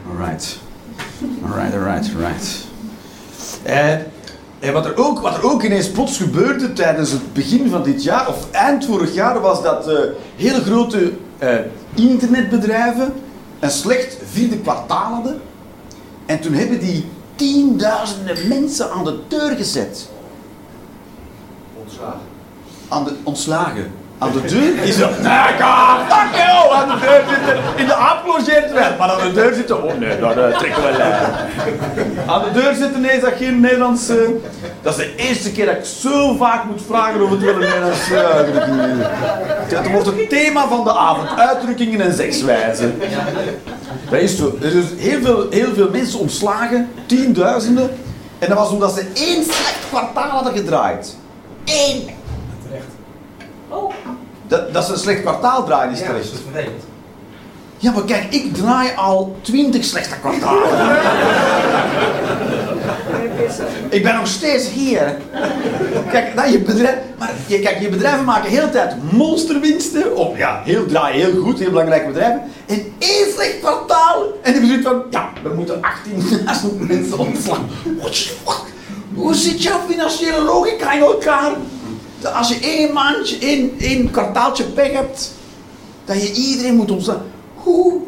Alright. 0.10 0.58
Alright, 1.46 1.74
alright, 1.74 2.10
alright. 2.16 2.66
En, 3.64 4.06
en 4.60 4.74
wat, 4.74 4.86
er 4.86 4.98
ook, 4.98 5.20
wat 5.20 5.38
er 5.38 5.52
ook 5.52 5.64
ineens 5.64 5.90
plots 5.90 6.18
gebeurde 6.18 6.74
tijdens 6.74 7.12
het 7.12 7.34
begin 7.34 7.70
van 7.70 7.84
dit 7.84 8.04
jaar, 8.04 8.28
of 8.28 8.52
eind 8.52 8.86
vorig 8.86 9.14
jaar, 9.14 9.40
was 9.40 9.64
dat 9.64 9.90
eh, 9.90 9.98
hele 10.36 10.62
grote 10.62 11.12
eh, 11.38 11.56
internetbedrijven 11.96 13.14
een 13.60 13.72
slecht 13.72 14.18
vierde 14.32 14.58
kwartaal 14.58 15.14
hadden. 15.14 15.42
En 16.26 16.40
toen 16.40 16.54
hebben 16.54 16.80
die 16.80 17.06
tienduizenden 17.36 18.48
mensen 18.48 18.92
aan 18.92 19.04
de 19.04 19.20
deur 19.28 19.56
gezet. 19.56 20.10
Ontslagen. 21.84 22.20
Aan 22.88 23.04
de, 23.04 23.16
ontslagen. 23.24 23.92
Aan 24.24 24.32
de 24.32 24.42
deur 24.42 24.84
is 24.84 25.00
er... 25.00 25.10
Nee, 25.22 25.58
ga, 25.60 25.98
fuck 26.10 26.36
you! 26.36 26.74
Aan 26.74 26.90
de 26.90 27.06
deur 27.06 27.24
zitten, 27.30 27.58
in 27.76 27.86
de 27.86 27.94
aap 27.94 28.26
logeert 28.26 28.72
wel. 28.74 28.90
Maar 28.98 29.10
aan 29.10 29.28
de 29.28 29.34
deur 29.34 29.54
zitten... 29.54 29.84
Oh 29.84 29.98
nee, 30.00 30.20
dat 30.20 30.38
uh, 30.38 30.58
trekken 30.58 30.84
we 30.84 30.88
wel 30.90 30.98
lijn. 30.98 31.22
Aan 32.28 32.44
de 32.44 32.62
deur 32.62 32.74
zitten, 32.74 33.02
nee, 33.02 33.20
dat 33.20 33.34
geen 33.38 33.60
Nederlandse... 33.60 34.36
Dat 34.82 34.98
is 34.98 35.06
de 35.06 35.16
eerste 35.16 35.52
keer 35.52 35.66
dat 35.66 35.76
ik 35.76 35.86
zo 35.86 36.36
vaak 36.36 36.64
moet 36.64 36.82
vragen 36.88 37.22
of 37.22 37.30
het 37.30 37.42
wel 37.42 37.56
een 37.56 37.92
is. 37.92 38.10
Dat 39.70 39.88
wordt 39.88 40.06
het 40.06 40.30
thema 40.30 40.68
van 40.68 40.84
de 40.84 40.94
avond. 40.94 41.40
Uitdrukkingen 41.40 42.02
en 42.02 42.14
zegswijzen. 42.14 43.02
Dat 44.10 44.20
is 44.20 44.38
zo. 44.38 44.58
Er 44.62 44.72
zijn 44.72 44.86
heel 44.98 45.22
veel, 45.22 45.48
heel 45.50 45.74
veel 45.74 45.90
mensen 45.92 46.20
ontslagen, 46.20 46.90
tienduizenden. 47.06 47.90
En 48.40 48.50
dat 48.50 48.58
was 48.58 48.70
omdat 48.70 48.94
ze 48.94 49.06
één 49.14 49.44
slecht 49.44 49.78
kwartaal 49.90 50.30
hadden 50.30 50.54
gedraaid. 50.54 51.16
Eén! 51.66 52.22
Dat, 54.54 54.74
dat 54.74 54.86
ze 54.86 54.92
een 54.92 54.98
slecht 54.98 55.22
kwartaal 55.22 55.64
draaien 55.64 55.92
is 55.92 56.00
Ja, 56.00 56.06
terecht. 56.06 56.30
Ja, 57.78 57.92
maar 57.92 58.04
kijk, 58.04 58.34
ik 58.34 58.56
draai 58.56 58.90
al 58.96 59.36
twintig 59.42 59.84
slechte 59.86 60.16
kwartalen. 60.20 60.70
ik 63.90 64.04
ben 64.04 64.16
nog 64.16 64.28
steeds 64.28 64.70
hier. 64.70 65.18
Kijk, 66.12 66.36
dat 66.36 66.52
je 66.52 66.60
bedrijf, 66.60 66.96
maar 67.18 67.32
je, 67.46 67.60
kijk, 67.60 67.80
je 67.80 67.90
bedrijven 67.90 68.26
maken 68.26 68.50
de 68.50 68.56
hele 68.56 68.70
tijd 68.70 69.12
monsterwinsten. 69.12 70.16
Of 70.16 70.38
ja, 70.38 70.62
heel 70.64 70.86
draaien 70.86 71.26
heel 71.26 71.42
goed, 71.42 71.60
heel 71.60 71.70
belangrijke 71.70 72.08
bedrijven. 72.08 72.42
En 72.66 72.94
één 73.00 73.32
slecht 73.34 73.60
kwartaal. 73.60 74.24
En 74.42 74.52
die 74.52 74.62
bezit 74.62 74.84
van, 74.84 75.04
ja, 75.10 75.30
we 75.44 75.54
moeten 75.54 75.76
18.000 75.76 76.78
mensen 76.78 77.18
ontslaan. 77.18 77.70
Hoe 79.14 79.34
zit 79.34 79.64
jouw 79.64 79.80
financiële 79.90 80.42
logica 80.42 80.94
in 80.94 81.02
elkaar? 81.02 81.52
Dat 82.24 82.34
Als 82.34 82.50
je 82.50 82.60
één 82.60 82.94
maandje, 82.94 83.38
één, 83.40 83.72
één 83.80 84.12
kwartaaltje 84.12 84.64
pech 84.64 84.92
hebt, 84.92 85.32
dat 86.06 86.22
je 86.28 86.34
iedereen 86.34 86.76
moet 86.76 86.92
ontslaan. 86.92 87.22
Hoe? 87.56 88.02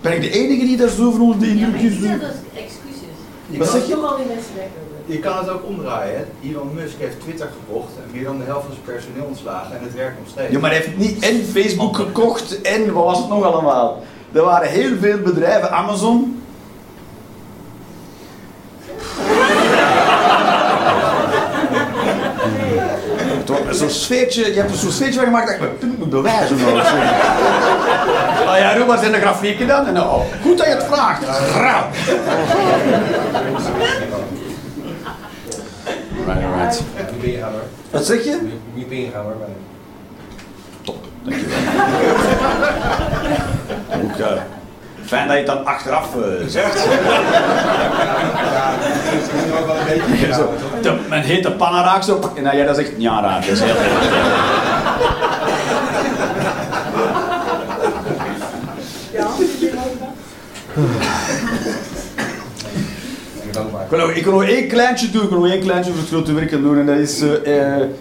Ben 0.00 0.12
ik 0.12 0.20
de 0.20 0.30
enige 0.30 0.64
die 0.66 0.76
daar 0.76 0.88
zo 0.88 1.10
van 1.10 1.20
onder 1.20 1.38
de 1.38 1.46
ja, 1.46 1.52
indruk 1.52 1.72
maar 1.72 1.82
is? 1.82 1.92
ik 1.92 2.00
zeg 2.00 2.20
dat 2.20 2.30
is 2.30 2.60
excuses. 2.60 3.14
Je 3.50 3.58
Wat 3.58 3.70
kan, 3.70 3.78
zeg 3.80 3.88
je? 3.88 3.94
Al 3.96 4.16
die 4.16 4.26
mensen 4.26 4.54
lekker 4.56 4.80
doen. 5.06 5.14
je 5.14 5.18
kan 5.18 5.36
het 5.38 5.48
ook 5.48 5.66
omdraaien. 5.66 6.16
Hè? 6.18 6.48
Elon 6.48 6.74
Musk 6.74 6.94
heeft 6.98 7.20
Twitter 7.20 7.48
gekocht 7.58 7.92
en 7.96 8.10
meer 8.12 8.24
dan 8.24 8.38
de 8.38 8.44
helft 8.44 8.64
van 8.66 8.74
zijn 8.74 8.96
personeel 8.96 9.24
ontslagen 9.24 9.76
en 9.78 9.82
het 9.82 9.94
werkt 9.94 10.18
nog 10.18 10.28
steeds. 10.28 10.52
Ja, 10.52 10.58
maar 10.58 10.70
hij 10.70 10.78
heeft 10.78 10.96
niet 10.96 11.18
en 11.18 11.44
Facebook 11.44 11.96
gekocht 11.96 12.60
en 12.60 12.92
wat 12.92 13.04
was 13.04 13.18
het 13.18 13.28
nog 13.28 13.44
allemaal? 13.44 14.02
Er 14.32 14.42
waren 14.42 14.68
heel 14.68 14.96
veel 15.00 15.18
bedrijven, 15.18 15.70
Amazon. 15.70 16.42
Wordt 23.68 23.78
Zo'n 23.78 23.90
sfeertje, 23.90 24.46
je 24.54 24.58
hebt 24.60 24.70
er 24.70 24.76
zo'n 24.76 24.90
sfeertje 24.90 25.14
van 25.18 25.24
gemaakt 25.24 25.46
dat 25.46 25.54
ik 25.54 25.60
mijn 25.60 25.78
punt 25.78 25.98
moet 25.98 26.10
bewijzen. 26.10 26.56
of 26.56 26.60
zo. 26.62 26.96
Ah 28.46 28.58
ja, 28.58 28.74
doe 28.74 28.86
maar 28.86 28.98
zijn 28.98 29.12
de 29.12 29.18
grafieken 29.20 29.66
dan. 29.66 29.86
En, 29.86 30.00
oh, 30.00 30.20
goed 30.42 30.58
dat 30.58 30.66
je 30.66 30.72
het 30.72 30.84
vraagt. 30.84 31.24
Grauw. 31.26 31.86
Right, 36.26 36.40
right. 36.56 36.82
Niet 37.12 37.22
meer 37.22 37.34
ingaan 37.34 37.52
hoor. 37.52 37.62
Wat 37.90 38.06
zeg 38.06 38.24
je? 38.24 38.38
Niet 38.74 38.88
meer 38.88 39.04
ingaan 39.04 39.22
hoor. 39.22 39.36
maar- 39.38 39.48
Top, 40.82 41.04
dankjewel. 41.22 41.56
Ook, 44.02 44.38
fijn 45.08 45.26
dat 45.28 45.36
je 45.36 45.42
het 45.42 45.46
dan 45.52 45.64
achteraf 45.66 46.06
eh, 46.14 46.20
zegt. 46.46 46.84
Ja, 46.84 48.70
dat 48.80 49.12
is 49.12 49.44
nu 49.44 49.52
ook 49.58 49.66
wel 49.66 49.76
een 49.76 49.84
beetje 49.86 50.32
Zo, 50.34 50.52
gedaan, 50.56 50.80
toch? 50.80 50.80
de, 50.82 50.98
men 51.08 51.22
heet 51.22 51.42
de 51.42 51.52
panna 51.52 51.82
raak 51.84 52.02
zo. 52.02 52.32
En 52.36 52.44
dan 52.44 52.56
jij 52.56 52.66
dat 52.66 52.76
zegt, 52.76 52.92
ja 52.96 53.20
raak. 53.20 53.40
Dat 53.46 53.50
is 53.50 53.60
heel 53.60 53.76
erg. 53.76 54.06
Ja, 59.12 59.26
Ik 63.60 63.88
ben 63.90 64.00
ook 64.00 64.24
nog, 64.24 64.44
één 64.44 64.68
kleintje 64.68 65.10
doen. 65.10 65.22
Ik 65.22 65.28
wil 65.30 65.46
één 65.46 65.60
kleintje 65.60 65.90
voor 65.90 66.00
het 66.00 66.08
grote 66.10 66.32
werk 66.32 66.50
doen. 66.50 66.78
En 66.78 66.86
dat 66.86 66.96
is 66.96 67.20
eh, 67.20 67.30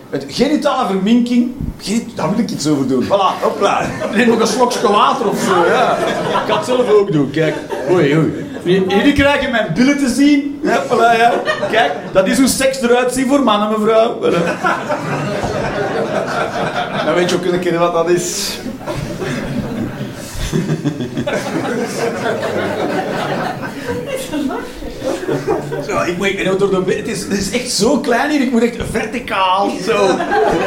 het 0.10 0.26
genitale 0.28 0.88
verminking. 0.88 1.52
Geni- 1.78 2.08
daar 2.16 2.30
wil 2.30 2.40
ik 2.40 2.50
iets 2.52 2.68
over 2.68 2.88
doen. 2.88 3.04
Voilà, 3.04 3.42
hopla. 3.42 3.82
Neem 4.16 4.28
nog 4.28 4.40
een 4.40 4.48
slokje 4.48 4.88
water 4.92 5.30
of 5.30 5.40
zo. 5.40 5.66
Ja. 5.66 5.98
Ik 5.98 6.48
ga 6.48 6.56
het 6.58 6.66
zelf 6.66 6.92
ook 6.92 7.12
doen. 7.12 7.30
Kijk. 7.32 7.56
Oei, 7.92 8.18
oei. 8.18 8.46
Jullie 8.88 9.14
krijgen 9.14 9.52
mijn 9.52 9.68
billen 9.76 9.98
te 9.98 10.10
zien. 10.10 10.60
Ja, 10.64 10.84
voilà, 10.84 11.18
ja. 11.20 11.34
Kijk, 11.72 11.92
dat 12.12 12.28
is 12.28 12.38
hoe 12.38 12.48
seks 12.48 12.82
eruit 12.82 13.14
ziet 13.14 13.28
voor 13.28 13.44
mannen, 13.44 13.80
mevrouw. 13.80 14.20
Dan 17.06 17.16
weet 17.16 17.30
je 17.30 17.36
ook 17.36 17.46
een 17.46 17.60
keer 17.60 17.80
wat 17.80 17.94
dat 17.94 18.10
is. 18.10 18.58
Zo, 25.88 26.02
ik 26.02 26.18
moet, 26.18 26.50
ook 26.50 26.60
door 26.60 26.86
de, 26.86 26.94
het, 26.94 27.08
is, 27.08 27.24
het 27.24 27.32
is 27.32 27.52
echt 27.52 27.72
zo 27.72 28.00
klein 28.00 28.30
hier, 28.30 28.42
ik 28.42 28.52
moet 28.52 28.64
echt 28.64 28.76
verticaal, 28.92 29.70
zo. 29.84 30.18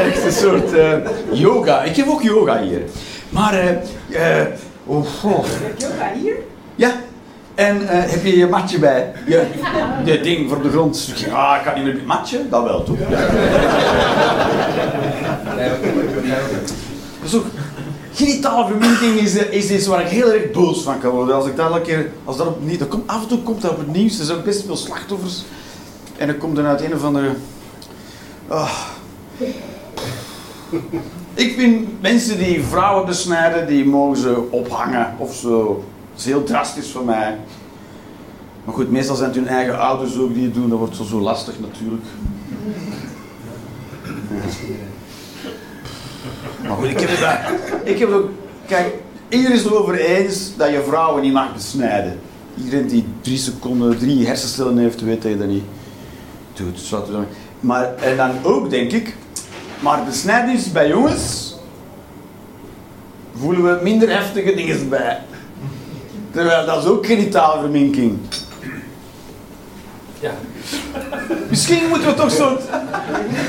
Echt 0.09 0.25
een 0.25 0.33
soort 0.33 0.73
eh, 0.73 0.93
yoga. 1.33 1.83
Ik 1.83 1.95
geef 1.95 2.09
ook 2.09 2.23
yoga 2.23 2.63
hier. 2.63 2.83
Maar, 3.29 3.55
eh, 3.55 4.41
eh, 4.41 4.47
oh, 4.87 5.25
oh. 5.25 5.45
Yoga 5.79 6.13
hier? 6.23 6.37
ja. 6.75 6.93
En 7.55 7.89
eh, 7.89 8.11
heb 8.11 8.25
je 8.25 8.37
je 8.37 8.47
matje 8.47 8.79
bij? 8.79 9.13
Je, 9.27 9.47
je 10.05 10.21
ding 10.21 10.49
voor 10.49 10.63
de 10.63 10.71
grond. 10.71 11.13
Ja, 11.17 11.57
ik 11.57 11.65
kan 11.65 11.75
niet 11.75 11.85
meer 11.85 12.03
matje. 12.07 12.49
Dat 12.49 12.63
wel, 12.63 12.83
toch? 12.83 12.99
Ja. 12.99 13.07
Nee, 15.57 15.71
ook 15.71 15.85
niet. 15.85 16.25
Nee, 16.25 16.33
ook 16.33 16.61
niet. 16.61 16.75
Dus 17.23 17.35
ook, 17.35 17.45
genitale 18.13 18.67
verminking 18.67 19.19
is, 19.19 19.35
is 19.35 19.71
iets 19.71 19.87
waar 19.87 20.01
ik 20.01 20.09
heel 20.09 20.33
erg 20.33 20.51
boos 20.51 20.83
van 20.83 20.99
kan 20.99 21.11
worden. 21.11 21.35
Als 21.35 21.47
ik 21.47 21.57
dat 21.57 21.71
elke 21.71 21.81
keer, 21.81 22.11
als 22.25 22.37
dat 22.37 22.47
op, 22.47 22.65
niet, 22.65 22.79
dat 22.79 22.89
komt, 22.89 23.09
af 23.09 23.23
en 23.23 23.29
toe 23.29 23.43
komt 23.43 23.63
dat 23.63 23.71
op 23.71 23.79
het 23.79 23.93
nieuws, 23.93 24.19
er 24.19 24.25
zijn 24.25 24.43
best 24.43 24.65
veel 24.65 24.77
slachtoffers. 24.77 25.45
En 26.17 26.27
dan 26.27 26.39
komt 26.39 26.59
er 26.59 26.67
uit 26.67 26.81
een 26.81 26.95
of 26.95 27.05
andere... 27.05 27.35
ah. 28.49 28.79
Ik 31.35 31.55
vind 31.55 32.03
mensen 32.03 32.39
die 32.39 32.63
vrouwen 32.63 33.07
besnijden, 33.07 33.67
die 33.67 33.85
mogen 33.85 34.17
ze 34.17 34.43
ophangen 34.51 35.15
of 35.19 35.35
zo. 35.35 35.85
Dat 36.11 36.21
is 36.21 36.25
heel 36.25 36.45
drastisch 36.45 36.91
voor 36.91 37.05
mij. 37.05 37.39
Maar 38.65 38.75
goed, 38.75 38.91
meestal 38.91 39.17
zijn 39.17 39.29
het 39.29 39.39
hun 39.39 39.49
eigen 39.49 39.79
ouders 39.79 40.19
ook 40.19 40.35
die 40.35 40.45
het 40.45 40.55
doen, 40.55 40.69
dat 40.69 40.79
wordt 40.79 40.97
zo, 40.97 41.05
zo 41.05 41.21
lastig 41.21 41.55
natuurlijk. 41.61 42.05
Maar 46.71 46.79
goed, 46.79 46.91
ik 46.91 47.01
heb 47.01 47.09
het, 47.13 47.89
ik 47.89 47.99
heb 47.99 48.11
ook... 48.13 48.29
Kijk, 48.67 48.95
iedereen 49.29 49.57
is 49.57 49.63
het 49.63 49.73
erover 49.73 49.95
eens 49.95 50.57
dat 50.57 50.71
je 50.71 50.83
vrouwen 50.89 51.23
niet 51.23 51.33
mag 51.33 51.55
besnijden. 51.55 52.19
Iedereen 52.65 52.87
die 52.87 53.05
drie 53.21 53.39
seconden, 53.39 53.99
drie 53.99 54.27
hersencellen 54.27 54.79
heeft, 54.79 55.01
weet 55.01 55.23
dat 55.23 55.31
je 55.31 55.39
dat 55.39 55.47
niet 55.47 55.65
doet. 56.53 56.91
Doen. 56.91 57.25
Maar, 57.61 57.95
en 57.95 58.17
dan 58.17 58.31
ook, 58.43 58.71
denk 58.71 58.93
ik, 58.93 59.17
maar 59.81 60.05
besnijdenis 60.05 60.73
bij 60.73 60.89
jongens 60.89 61.55
voelen 63.37 63.63
we 63.63 63.81
minder 63.83 64.11
heftige 64.11 64.55
dingen 64.55 64.89
bij. 64.89 65.19
Terwijl 66.31 66.67
dat 66.67 66.83
is 66.83 66.91
ook 66.91 67.07
genitale 67.07 67.61
verminking. 67.61 68.19
Ja. 70.21 70.33
Misschien 71.49 71.89
moeten 71.89 72.09
we 72.09 72.15
toch 72.15 72.31
zo'n 72.31 72.57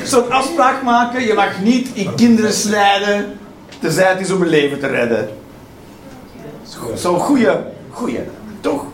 zo'n 0.03 0.31
afspraak 0.31 0.83
maken. 0.83 1.25
Je 1.25 1.33
mag 1.33 1.61
niet 1.61 1.89
in 1.93 2.15
kinderen 2.15 2.53
snijden, 2.53 3.39
tenzij 3.79 4.09
het 4.09 4.19
is 4.19 4.31
om 4.31 4.41
een 4.41 4.47
leven 4.47 4.79
te 4.79 4.87
redden. 4.87 5.29
Zo'n 6.95 7.19
goeie, 7.19 7.49
goeie, 7.89 8.19
toch? 8.61 8.85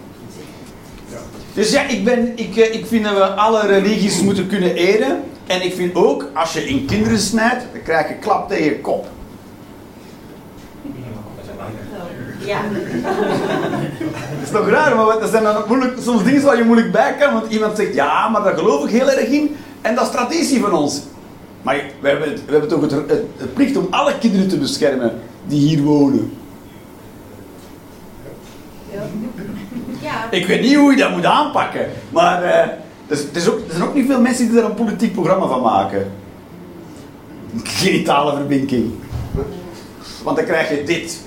Dus 1.53 1.71
ja, 1.71 1.87
ik, 1.87 2.03
ben, 2.03 2.31
ik, 2.35 2.57
eh, 2.57 2.73
ik 2.73 2.85
vind 2.85 3.03
dat 3.03 3.13
we 3.13 3.23
alle 3.23 3.67
religies 3.67 4.21
moeten 4.21 4.47
kunnen 4.47 4.75
eren. 4.75 5.23
En 5.47 5.65
ik 5.65 5.73
vind 5.73 5.95
ook, 5.95 6.29
als 6.33 6.53
je 6.53 6.67
in 6.67 6.85
kinderen 6.85 7.19
snijdt, 7.19 7.65
dan 7.71 7.81
krijg 7.83 8.07
je 8.07 8.13
een 8.13 8.19
klap 8.19 8.49
tegen 8.49 8.65
je 8.65 8.79
kop. 8.79 9.07
Ja. 12.47 12.61
Dat 14.39 14.43
is 14.43 14.49
toch 14.51 14.69
raar, 14.69 14.95
maar 14.95 15.05
wat- 15.05 15.19
dat 15.21 15.29
zijn 15.29 15.43
dan 15.43 15.63
moeilijk, 15.67 15.93
soms 16.01 16.23
dingen 16.23 16.41
waar 16.43 16.57
je 16.57 16.63
moeilijk 16.63 16.91
bij 16.91 17.15
kan. 17.19 17.33
Want 17.33 17.51
iemand 17.51 17.77
zegt, 17.77 17.93
ja, 17.93 18.27
maar 18.29 18.43
daar 18.43 18.57
geloof 18.57 18.83
ik 18.83 18.89
heel 18.89 19.09
erg 19.09 19.27
in. 19.27 19.55
En 19.81 19.95
dat 19.95 20.03
is 20.05 20.11
traditie 20.11 20.59
van 20.61 20.73
ons. 20.73 21.01
Maar 21.61 21.75
we 21.99 22.07
hebben, 22.07 22.29
het, 22.29 22.45
we 22.45 22.51
hebben 22.51 22.69
toch 22.69 22.81
het, 22.81 22.91
het, 22.91 23.09
het 23.37 23.53
plicht 23.53 23.77
om 23.77 23.87
alle 23.89 24.17
kinderen 24.17 24.47
te 24.47 24.57
beschermen 24.57 25.11
die 25.45 25.59
hier 25.67 25.81
wonen. 25.83 26.31
Ja. 30.01 30.27
Ik 30.31 30.45
weet 30.47 30.61
niet 30.61 30.75
hoe 30.75 30.91
je 30.91 30.97
dat 30.97 31.11
moet 31.11 31.25
aanpakken. 31.25 31.85
Maar 32.09 32.43
eh, 32.43 32.67
het 33.07 33.29
is 33.35 33.49
ook, 33.49 33.57
er 33.59 33.63
zijn 33.73 33.83
ook 33.83 33.93
niet 33.95 34.05
veel 34.07 34.21
mensen 34.21 34.49
die 34.49 34.59
er 34.59 34.65
een 34.65 34.73
politiek 34.73 35.13
programma 35.13 35.47
van 35.47 35.61
maken. 35.61 36.11
Genitale 37.63 38.35
verbinking. 38.35 38.91
Want 40.23 40.37
dan 40.37 40.45
krijg 40.45 40.69
je 40.69 40.83
dit. 40.83 41.19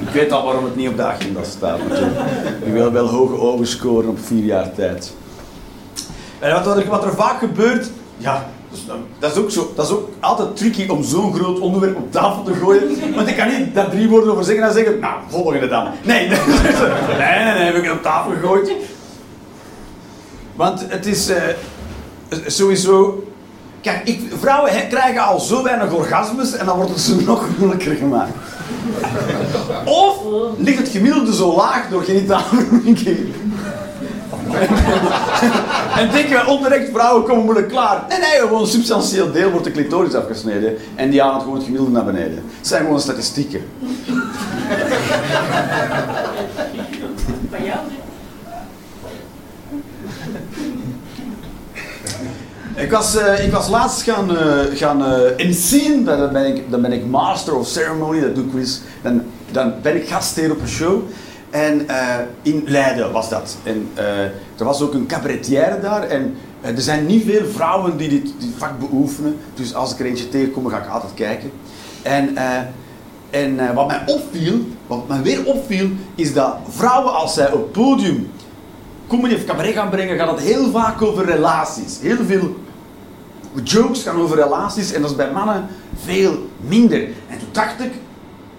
Ik 0.00 0.12
weet 0.12 0.32
al 0.32 0.44
waarom 0.44 0.64
het 0.64 0.76
niet 0.76 0.88
op 0.88 0.96
de 0.96 1.02
agenda 1.02 1.44
staat. 1.44 1.78
Je 2.64 2.72
wil 2.72 2.92
wel 2.92 3.06
hoge 3.06 3.38
ogen 3.40 3.66
scoren 3.66 4.08
op 4.08 4.18
vier 4.24 4.44
jaar 4.44 4.74
tijd. 4.74 5.14
En 6.38 6.52
wat, 6.52 6.76
er, 6.76 6.88
wat 6.88 7.04
er 7.04 7.14
vaak 7.14 7.38
gebeurt, 7.38 7.90
ja, 8.16 8.46
dat 9.18 9.32
is, 9.32 9.38
ook 9.38 9.50
zo, 9.50 9.72
dat 9.76 9.86
is 9.86 9.92
ook 9.92 10.08
altijd 10.20 10.56
tricky 10.56 10.88
om 10.88 11.02
zo'n 11.02 11.34
groot 11.34 11.58
onderwerp 11.58 11.96
op 11.96 12.12
tafel 12.12 12.42
te 12.42 12.54
gooien. 12.54 13.14
Want 13.14 13.28
ik 13.28 13.36
kan 13.36 13.48
niet 13.48 13.74
daar 13.74 13.90
drie 13.90 14.08
woorden 14.08 14.32
over 14.32 14.44
zeggen 14.44 14.64
en 14.64 14.72
zeggen, 14.72 14.98
nou, 14.98 15.14
volgende 15.28 15.68
dan. 15.68 15.88
Nee, 16.02 16.28
nee, 16.28 16.36
nee, 17.18 17.54
nee, 17.54 17.72
heb 17.72 17.74
ik 17.74 17.92
op 17.92 18.02
tafel 18.02 18.30
gegooid. 18.30 18.72
Want 20.54 20.84
het 20.88 21.06
is 21.06 21.28
eh, 21.28 21.42
sowieso... 22.46 23.24
Kijk, 23.80 24.08
ik, 24.08 24.20
vrouwen 24.38 24.88
krijgen 24.88 25.26
al 25.26 25.40
zo 25.40 25.62
weinig 25.62 25.92
orgasmes 25.92 26.56
en 26.56 26.66
dan 26.66 26.76
wordt 26.76 26.90
het 26.90 27.00
ze 27.00 27.22
nog 27.22 27.46
moeilijker 27.58 27.94
gemaakt. 27.94 28.32
Of 29.84 30.16
ligt 30.58 30.78
het 30.78 30.88
gemiddelde 30.88 31.34
zo 31.34 31.56
laag 31.56 31.88
door 31.88 32.02
genitale 32.02 32.44
verminking. 32.68 33.34
en 35.96 36.10
denken 36.10 36.32
wij 36.32 36.46
onterecht, 36.46 36.90
vrouwen 36.92 37.24
komen 37.24 37.44
moeilijk 37.44 37.68
klaar. 37.68 38.04
Nee, 38.08 38.18
nee, 38.18 38.40
gewoon 38.40 38.60
een 38.60 38.66
substantieel 38.66 39.32
deel 39.32 39.50
wordt 39.50 39.64
de 39.64 39.72
clitoris 39.72 40.14
afgesneden. 40.14 40.76
En 40.94 41.10
die 41.10 41.22
haalt 41.22 41.42
gewoon 41.42 41.54
het 41.54 41.64
gemiddelde 41.64 41.92
naar 41.92 42.04
beneden. 42.04 42.44
Het 42.58 42.66
zijn 42.66 42.84
gewoon 42.84 43.00
statistieken. 43.00 43.62
Bij 47.50 47.64
jou? 47.64 47.78
Ik 52.74 52.90
was, 52.90 53.16
eh, 53.16 53.44
ik 53.44 53.52
was 53.52 53.68
laatst 53.68 54.02
gaan, 54.02 54.36
eh 54.36 54.58
gaan 54.74 54.98
MC'en, 55.36 56.04
dan 56.04 56.32
ben, 56.32 56.46
ik, 56.46 56.70
ben 56.70 56.92
ik 56.92 57.06
master 57.06 57.56
of 57.56 57.66
ceremony, 57.66 58.20
dat 58.20 58.34
doe 58.34 58.44
ik 58.44 58.54
eens. 58.54 58.80
Dan, 59.02 59.22
dan 59.50 59.74
ben 59.82 59.96
ik 59.96 60.08
gastheer 60.08 60.50
op 60.50 60.60
een 60.60 60.68
show. 60.68 61.02
En 61.50 61.86
in 62.42 62.62
Leiden 62.66 63.12
was 63.12 63.28
dat. 63.28 63.56
En 63.62 63.88
er 64.58 64.64
was 64.64 64.80
ook 64.80 64.94
een 64.94 65.06
cabaretière 65.06 65.80
daar. 65.80 66.02
En 66.02 66.36
er 66.60 66.80
zijn 66.80 67.06
niet 67.06 67.24
veel 67.24 67.46
vrouwen 67.46 67.96
die 67.96 68.08
dit, 68.08 68.22
dit 68.22 68.50
vak 68.56 68.78
beoefenen. 68.78 69.36
Dus 69.54 69.74
als 69.74 69.92
ik 69.92 69.98
er 69.98 70.06
eentje 70.06 70.28
tegenkom, 70.28 70.68
ga 70.68 70.78
ik 70.78 70.88
altijd 70.88 71.14
kijken. 71.14 71.50
En, 72.02 72.36
en 73.30 73.74
wat 73.74 73.86
mij 73.86 74.02
opviel, 74.06 74.54
wat 74.86 75.08
mij 75.08 75.22
weer 75.22 75.44
opviel, 75.44 75.88
is 76.14 76.32
dat 76.32 76.56
vrouwen 76.68 77.14
als 77.14 77.34
zij 77.34 77.52
op 77.52 77.72
podium 77.72 78.30
comedy 79.10 79.34
of 79.34 79.44
cabaret 79.44 79.74
gaan 79.74 79.90
brengen, 79.90 80.18
gaat 80.18 80.30
het 80.30 80.40
heel 80.40 80.70
vaak 80.70 81.02
over 81.02 81.24
relaties. 81.24 81.98
Heel 82.00 82.24
veel 82.26 82.56
jokes 83.62 84.02
gaan 84.02 84.16
over 84.16 84.36
relaties 84.36 84.92
en 84.92 85.00
dat 85.00 85.10
is 85.10 85.16
bij 85.16 85.30
mannen 85.32 85.66
veel 86.04 86.48
minder. 86.60 87.00
En 87.02 87.38
toen 87.38 87.48
dacht 87.52 87.80
ik, 87.80 87.92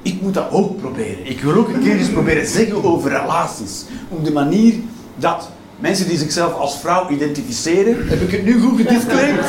ik 0.02 0.22
moet 0.22 0.34
dat 0.34 0.52
ook 0.52 0.78
proberen. 0.78 1.30
Ik 1.30 1.42
wil 1.42 1.54
ook 1.54 1.68
een 1.68 1.82
keer 1.82 1.98
eens 1.98 2.10
proberen 2.10 2.48
zeggen 2.48 2.84
over 2.84 3.10
relaties. 3.10 3.86
Op 4.10 4.26
de 4.26 4.32
manier 4.32 4.74
dat 5.16 5.50
mensen 5.80 6.08
die 6.08 6.18
zichzelf 6.18 6.54
als 6.54 6.80
vrouw 6.80 7.10
identificeren, 7.10 8.08
heb 8.08 8.22
ik 8.22 8.32
het 8.32 8.46
nu 8.46 8.62
goed 8.62 8.78
gedisclaimd? 8.78 9.46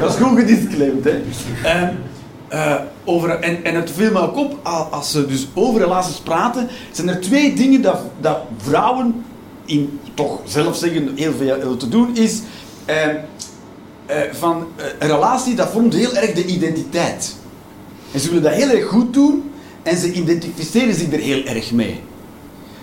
Dat 0.00 0.10
is 0.10 0.20
goed 0.20 0.38
gedisclaimd, 0.38 1.04
hè. 1.04 1.22
Ehm, 1.62 1.94
eh, 2.48 2.74
over, 3.04 3.30
en, 3.30 3.64
en 3.64 3.74
het 3.74 3.90
viel 3.90 4.12
me 4.12 4.20
ook 4.20 4.36
op, 4.36 4.58
als 4.90 5.10
ze 5.10 5.26
dus 5.26 5.48
over 5.54 5.80
relaties 5.80 6.18
praten, 6.18 6.68
zijn 6.90 7.08
er 7.08 7.20
twee 7.20 7.54
dingen 7.54 7.82
dat, 7.82 8.00
dat 8.20 8.38
vrouwen 8.56 9.24
in 9.68 10.00
toch 10.14 10.40
zelf 10.44 10.76
zeggen 10.76 11.12
heel 11.16 11.32
veel 11.32 11.76
te 11.76 11.88
doen 11.88 12.16
is. 12.16 12.40
ehm, 12.84 13.16
eh, 14.06 14.16
van 14.32 14.66
eh, 14.76 14.84
een 14.98 15.08
relatie, 15.08 15.54
dat 15.54 15.68
vormt 15.68 15.94
heel 15.94 16.14
erg 16.14 16.32
de 16.32 16.44
identiteit. 16.44 17.36
En 18.12 18.20
ze 18.20 18.28
willen 18.28 18.42
dat 18.42 18.52
heel 18.52 18.68
erg 18.68 18.86
goed 18.86 19.14
doen 19.14 19.50
en 19.82 19.96
ze 19.96 20.12
identificeren 20.12 20.94
zich 20.94 21.12
er 21.12 21.18
heel 21.18 21.44
erg 21.44 21.72
mee. 21.72 22.00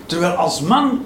Terwijl 0.06 0.32
als 0.32 0.60
man, 0.60 1.02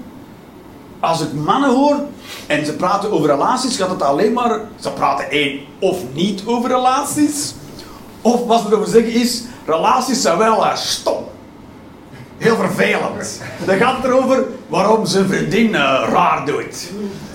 als 0.99 1.21
ik 1.21 1.33
mannen 1.33 1.69
hoor 1.69 1.99
en 2.47 2.65
ze 2.65 2.73
praten 2.73 3.11
over 3.11 3.29
relaties, 3.29 3.77
gaat 3.77 3.89
het 3.89 4.01
alleen 4.01 4.33
maar, 4.33 4.59
ze 4.79 4.91
praten 4.91 5.29
één 5.29 5.59
of 5.79 5.99
niet 6.13 6.43
over 6.45 6.69
relaties. 6.69 7.53
Of 8.21 8.45
wat 8.45 8.61
ze 8.61 8.67
erover 8.67 8.87
zeggen 8.87 9.13
is, 9.13 9.43
relaties 9.65 10.21
zijn 10.21 10.37
wel 10.37 10.65
eh, 10.65 10.75
stom. 10.75 11.23
Heel 12.41 12.55
vervelend. 12.55 13.41
Dan 13.65 13.77
gaat 13.77 14.03
erover 14.03 14.45
waarom 14.67 15.05
zijn 15.05 15.27
vriendin 15.27 15.75
eh, 15.75 16.07
raar 16.09 16.45
doet. 16.45 16.89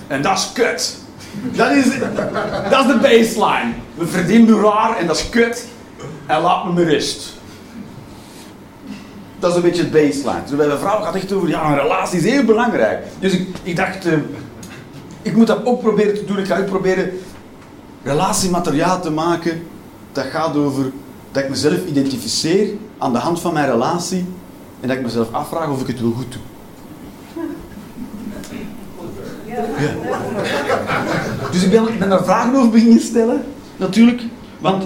En 0.07 0.21
dat 0.21 0.37
is 0.37 0.51
kut. 0.53 0.97
Dat 1.41 1.71
is, 1.71 1.85
dat 2.69 2.85
is 2.85 2.87
de 2.87 2.97
baseline. 3.01 3.73
Mijn 3.95 4.09
vriendin 4.09 4.45
doet 4.45 4.61
raar 4.61 4.97
en 4.97 5.07
dat 5.07 5.15
is 5.15 5.29
kut. 5.29 5.67
En 6.25 6.41
laat 6.41 6.65
me 6.65 6.73
met 6.73 6.87
rust. 6.87 7.33
Dat 9.39 9.49
is 9.49 9.55
een 9.55 9.61
beetje 9.61 9.81
het 9.81 9.91
baseline. 9.91 10.41
Dus 10.45 10.55
bij 10.55 10.67
de 10.67 10.77
vrouw 10.77 11.01
gaat 11.01 11.15
echt 11.15 11.31
over, 11.33 11.49
ja, 11.49 11.69
een 11.69 11.79
relatie 11.79 12.17
is 12.17 12.25
heel 12.25 12.43
belangrijk. 12.43 13.05
Dus 13.19 13.33
ik, 13.33 13.47
ik 13.63 13.75
dacht, 13.75 14.05
eh, 14.05 14.13
ik 15.21 15.35
moet 15.35 15.47
dat 15.47 15.65
ook 15.65 15.81
proberen 15.81 16.13
te 16.13 16.25
doen. 16.25 16.37
Ik 16.37 16.45
ga 16.45 16.57
ook 16.57 16.65
proberen 16.65 17.19
relatiemateriaal 18.03 19.01
te 19.01 19.11
maken. 19.11 19.67
Dat 20.11 20.25
gaat 20.25 20.55
over 20.55 20.91
dat 21.31 21.43
ik 21.43 21.49
mezelf 21.49 21.85
identificeer 21.85 22.69
aan 22.97 23.13
de 23.13 23.19
hand 23.19 23.41
van 23.41 23.53
mijn 23.53 23.69
relatie. 23.69 24.25
En 24.79 24.87
dat 24.87 24.97
ik 24.97 25.03
mezelf 25.03 25.31
afvraag 25.31 25.69
of 25.69 25.81
ik 25.81 25.87
het 25.87 26.01
wel 26.01 26.11
goed 26.11 26.31
doe. 26.31 26.41
Ja. 29.45 29.91
Dus 31.51 31.63
ik 31.63 31.71
ben, 31.71 31.97
ben 31.99 32.09
daar 32.09 32.23
vragen 32.23 32.55
over 32.55 32.69
beginnen 32.69 33.01
stellen, 33.01 33.43
natuurlijk. 33.77 34.21
Want 34.59 34.83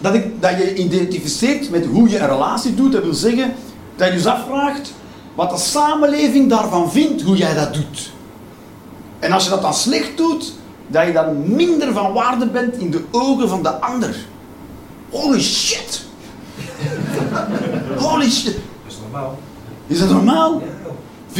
dat, 0.00 0.14
ik, 0.14 0.40
dat 0.40 0.50
je 0.50 0.74
identificeert 0.74 1.70
met 1.70 1.86
hoe 1.86 2.08
je 2.08 2.18
een 2.18 2.28
relatie 2.28 2.74
doet, 2.74 2.92
dat 2.92 3.02
wil 3.02 3.14
zeggen 3.14 3.54
dat 3.96 4.08
je 4.08 4.14
dus 4.14 4.26
afvraagt 4.26 4.92
wat 5.34 5.50
de 5.50 5.58
samenleving 5.58 6.50
daarvan 6.50 6.90
vindt, 6.90 7.22
hoe 7.22 7.36
jij 7.36 7.54
dat 7.54 7.74
doet. 7.74 8.12
En 9.18 9.32
als 9.32 9.44
je 9.44 9.50
dat 9.50 9.62
dan 9.62 9.74
slecht 9.74 10.16
doet, 10.16 10.52
dat 10.86 11.06
je 11.06 11.12
dan 11.12 11.54
minder 11.54 11.92
van 11.92 12.12
waarde 12.12 12.46
bent 12.46 12.76
in 12.76 12.90
de 12.90 13.04
ogen 13.10 13.48
van 13.48 13.62
de 13.62 13.80
ander. 13.80 14.16
Holy 15.10 15.40
shit! 15.40 16.04
Holy 17.96 18.30
shit! 18.30 18.58
Dat 19.14 19.22
is 19.22 19.28
normaal. 19.30 19.38
Is 19.86 19.98
dat 19.98 20.10
normaal? 20.10 20.62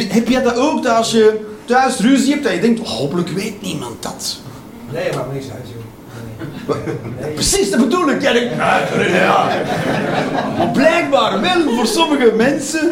Heb 0.08 0.28
jij 0.28 0.42
dat 0.42 0.56
ook, 0.56 0.82
dat 0.82 0.96
als 0.96 1.10
je 1.10 1.46
thuis 1.64 1.98
ruzie 1.98 2.30
hebt, 2.32 2.44
dat 2.44 2.52
je 2.52 2.60
denkt, 2.60 2.80
oh, 2.80 2.87
hopelijk 2.87 3.28
weet 3.28 3.62
niemand 3.62 4.02
dat. 4.02 4.37
Nee, 4.92 5.08
me 5.12 5.32
niks 5.32 5.46
uit, 5.50 5.64
joh. 5.74 6.76
Nee. 7.20 7.32
Precies, 7.34 7.70
dat 7.70 7.80
bedoel 7.80 8.08
ik. 8.10 8.22
Ja, 8.22 8.30
ja. 8.98 9.48
Maar 10.58 10.68
blijkbaar 10.72 11.40
wel 11.40 11.74
voor 11.76 11.87
sommige 11.87 12.32
mensen, 12.37 12.90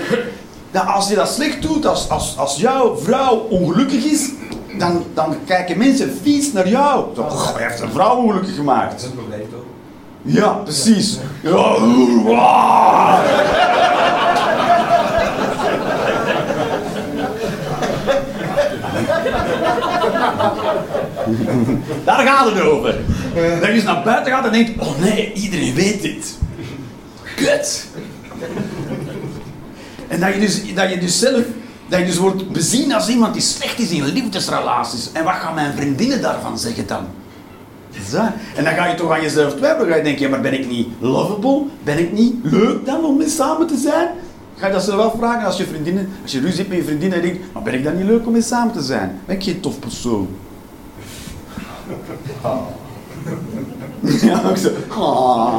dat 0.71 0.87
als 0.87 1.09
je 1.09 1.14
dat 1.14 1.29
slecht 1.29 1.62
doet, 1.62 1.87
als, 1.87 2.09
als, 2.09 2.38
als 2.38 2.57
jouw 2.57 2.97
vrouw 2.97 3.37
ongelukkig 3.37 4.05
is, 4.05 4.31
dan, 4.79 5.05
dan 5.14 5.37
kijken 5.47 5.79
mensen 5.79 6.18
vies 6.23 6.53
naar 6.53 6.68
jou. 6.68 7.05
Zo, 7.16 7.23
"Goh, 7.23 7.55
hij 7.57 7.66
heeft 7.68 7.81
een 7.81 7.90
vrouw 7.92 8.16
ongelukkig 8.16 8.49
Dat 8.49 8.59
gemaakt. 8.59 9.01
is 9.01 9.07
een 9.07 9.14
probleem, 9.14 9.49
toch? 9.51 9.61
Ja, 10.23 10.49
precies. 10.49 11.18
Ja, 11.42 11.75
oeh, 11.81 12.27
Daar 22.05 22.27
gaat 22.27 22.51
het 22.53 22.61
over. 22.62 22.95
Dat 23.61 23.66
je 23.66 23.73
eens 23.73 23.85
naar 23.85 24.03
buiten 24.03 24.33
gaat 24.33 24.45
en 24.45 24.53
denkt, 24.53 24.81
oh 24.81 24.99
nee, 24.99 25.33
iedereen 25.33 25.75
weet 25.75 26.03
dit. 26.03 26.38
Kut. 27.37 27.87
En 30.09 30.21
dat 30.21 30.35
je 30.35 30.40
dus, 30.40 30.75
dat 30.75 30.90
je 30.90 30.99
dus 30.99 31.18
zelf, 31.18 31.42
dat 31.88 31.99
je 31.99 32.07
dus 32.07 32.16
wordt 32.16 32.51
bezien 32.51 32.92
als 32.95 33.09
iemand 33.09 33.33
die 33.33 33.42
slecht 33.42 33.79
is 33.79 33.90
in 33.90 34.05
liefdesrelaties. 34.05 35.11
En 35.12 35.25
wat 35.25 35.35
gaan 35.35 35.55
mijn 35.55 35.73
vriendinnen 35.77 36.23
daarvan 36.23 36.59
zeggen 36.59 36.87
dan? 36.87 37.07
Zo. 38.11 38.21
En 38.57 38.64
dan 38.64 38.75
ga 38.75 38.87
je 38.87 38.95
toch 38.95 39.11
aan 39.11 39.23
jezelf 39.23 39.55
twijfelen. 39.55 39.90
Ga 39.90 39.97
je 39.97 40.03
denken, 40.03 40.23
ja, 40.23 40.29
maar 40.29 40.40
ben 40.40 40.53
ik 40.53 40.68
niet 40.68 40.88
lovable? 40.99 41.62
Ben 41.83 41.99
ik 41.99 42.12
niet 42.12 42.35
leuk 42.42 42.87
dan 42.87 43.05
om 43.05 43.16
mee 43.16 43.29
samen 43.29 43.66
te 43.66 43.77
zijn? 43.77 44.09
Ga 44.62 44.68
je 44.68 44.75
dat 44.75 44.85
zelf 44.85 45.01
afvragen 45.01 45.46
als 45.46 45.57
je 45.57 45.66
vriendinnen, 45.66 46.09
als 46.22 46.33
je 46.33 46.40
ruzie 46.40 46.57
hebt 46.57 46.68
met 46.68 46.79
je 46.79 46.85
vriendin 46.85 47.12
en 47.12 47.20
je 47.20 47.27
denkt, 47.27 47.53
maar 47.53 47.62
ben 47.62 47.75
ik 47.75 47.85
dan 47.85 47.96
niet 47.96 48.07
leuk 48.07 48.27
om 48.27 48.33
mee 48.33 48.42
samen 48.42 48.72
te 48.72 48.83
zijn? 48.83 49.20
Ben 49.27 49.37
ik 49.37 49.42
geen 49.42 49.61
tof 49.61 49.79
persoon? 49.79 50.29
Ja, 54.20 54.42
ook 54.48 54.57
zo. 54.57 54.68
Ah. 54.88 55.59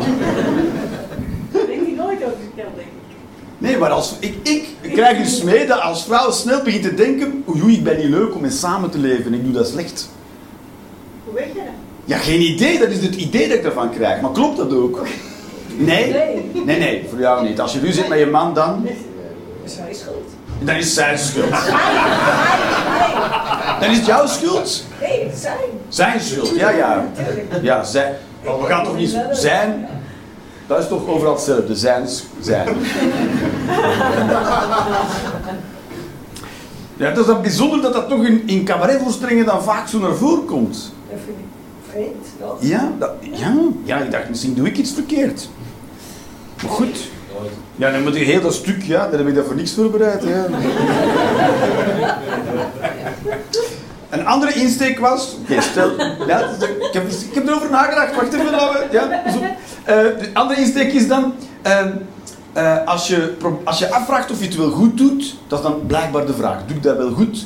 Denk 1.51 1.85
je 1.87 1.93
nooit 1.97 2.23
over 2.23 2.37
verteld, 2.39 2.75
denk 2.75 2.87
ik. 2.87 3.15
Nee, 3.57 3.77
maar 3.77 3.89
als, 3.89 4.15
ik, 4.19 4.35
ik, 4.41 4.67
ik 4.81 4.91
krijg 4.93 5.17
dus 5.17 5.41
mee 5.41 5.67
dat 5.67 5.81
als 5.81 6.03
vrouw 6.03 6.31
snel 6.31 6.63
begint 6.63 6.83
te 6.83 6.93
denken, 6.93 7.43
oei, 7.49 7.63
oei, 7.63 7.75
ik 7.75 7.83
ben 7.83 7.97
niet 7.97 8.09
leuk 8.09 8.35
om 8.35 8.41
mee 8.41 8.51
samen 8.51 8.89
te 8.89 8.97
leven, 8.97 9.33
ik 9.33 9.43
doe 9.43 9.53
dat 9.53 9.67
slecht. 9.67 10.09
Hoe 11.25 11.33
weet 11.33 11.47
je 11.53 11.53
dat? 11.53 11.73
Ja, 12.05 12.17
geen 12.17 12.41
idee, 12.41 12.79
dat 12.79 12.89
is 12.89 13.01
het 13.01 13.15
idee 13.15 13.47
dat 13.47 13.57
ik 13.57 13.63
ervan 13.63 13.91
krijg. 13.91 14.21
Maar 14.21 14.31
klopt 14.31 14.57
dat 14.57 14.73
ook? 14.73 15.01
Nee? 15.77 16.11
Nee. 16.11 16.51
Nee, 16.65 16.79
nee, 16.79 17.05
voor 17.09 17.19
jou 17.19 17.47
niet. 17.47 17.59
Als 17.61 17.73
je 17.73 17.79
ruzie 17.79 17.97
hebt 17.97 18.09
met 18.09 18.19
je 18.19 18.25
man, 18.25 18.53
dan, 18.53 18.83
Dat 18.83 19.71
is 19.71 19.77
mijn 19.77 19.95
schuld. 19.95 20.29
dan 20.59 20.75
is 20.75 20.85
het 20.85 20.93
zijn 20.93 21.17
schuld. 21.17 21.49
Dan 23.79 23.89
is 23.91 23.97
het 23.97 24.05
jouw 24.05 24.27
schuld. 24.27 24.83
nee, 25.01 25.31
zijn. 25.35 25.57
Zijn 25.87 26.19
schuld, 26.21 26.55
ja, 26.55 26.69
ja. 26.69 27.05
Ja, 27.61 27.83
zijn. 27.83 28.13
Maar 28.45 28.59
we 28.59 28.65
gaan 28.65 28.83
toch 28.83 28.97
niet 28.97 29.17
zijn. 29.31 29.87
Dat 30.67 30.79
is 30.79 30.87
toch 30.87 31.07
overal 31.07 31.33
hetzelfde. 31.33 31.75
Zijn, 31.75 32.07
zijn. 32.41 32.67
Ja, 36.97 37.05
het 37.09 37.17
is 37.17 37.25
dan 37.25 37.41
bijzonder 37.41 37.81
dat 37.81 37.93
dat 37.93 38.09
toch 38.09 38.23
in, 38.23 38.43
in 38.45 38.63
cabaretvoorstellingen 38.65 39.45
dan 39.45 39.63
vaak 39.63 39.87
zo 39.87 39.99
naar 39.99 40.15
voren 40.15 40.45
komt. 40.45 40.93
Dat 41.09 41.19
vind 41.25 41.37
ik 41.37 41.45
vreemd. 41.91 42.27
toch? 42.39 42.57
Ja, 42.59 42.91
dat, 42.99 43.11
ja, 43.31 43.53
ja, 43.83 43.97
ik 43.97 44.11
dacht 44.11 44.29
misschien 44.29 44.53
doe 44.53 44.67
ik 44.67 44.77
iets 44.77 44.91
verkeerd. 44.91 45.49
Goed. 46.67 47.11
Ja, 47.75 47.91
dan 47.91 48.03
moet 48.03 48.13
je 48.15 48.23
heel 48.23 48.41
dat 48.41 48.53
stuk, 48.53 48.83
ja, 48.83 49.09
heb 49.11 49.27
ik 49.27 49.35
dat 49.35 49.45
voor 49.45 49.55
niks 49.55 49.73
voorbereid. 49.73 50.23
Ja. 50.23 50.45
Een 54.09 54.25
andere 54.25 54.53
insteek 54.53 54.99
was, 54.99 55.35
oké, 55.41 55.61
stel, 55.61 55.91
ja, 56.27 56.39
ik, 56.39 56.89
heb, 56.91 57.09
ik 57.09 57.33
heb 57.33 57.47
erover 57.47 57.69
nagedacht, 57.69 58.15
wacht 58.15 58.33
even, 58.33 58.51
laten 58.51 58.91
ja, 58.91 59.31
zo. 59.31 59.39
Eh, 59.83 59.95
de 60.19 60.29
andere 60.33 60.59
insteek 60.59 60.93
is 60.93 61.07
dan, 61.07 61.33
ehm, 61.61 61.91
eh, 62.53 62.85
als, 62.85 63.07
je, 63.07 63.33
als 63.63 63.79
je 63.79 63.91
afvraagt 63.91 64.31
of 64.31 64.39
je 64.39 64.45
het 64.45 64.55
wel 64.55 64.69
goed 64.69 64.97
doet, 64.97 65.35
dat 65.47 65.59
is 65.59 65.65
dan 65.65 65.85
blijkbaar 65.87 66.25
de 66.25 66.33
vraag, 66.33 66.65
doe 66.65 66.77
ik 66.77 66.83
dat 66.83 66.97
wel 66.97 67.11
goed? 67.11 67.45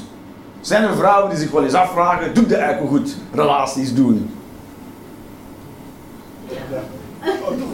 Zijn 0.61 0.83
er 0.83 0.95
vrouwen 0.95 1.29
die 1.29 1.39
zich 1.39 1.51
wel 1.51 1.63
eens 1.63 1.73
afvragen, 1.73 2.33
doe 2.33 2.43
ik 2.43 2.49
dat 2.49 2.59
eigenlijk 2.59 2.91
wel 2.91 2.99
goed? 2.99 3.15
Relaties 3.33 3.93
doen. 3.93 4.31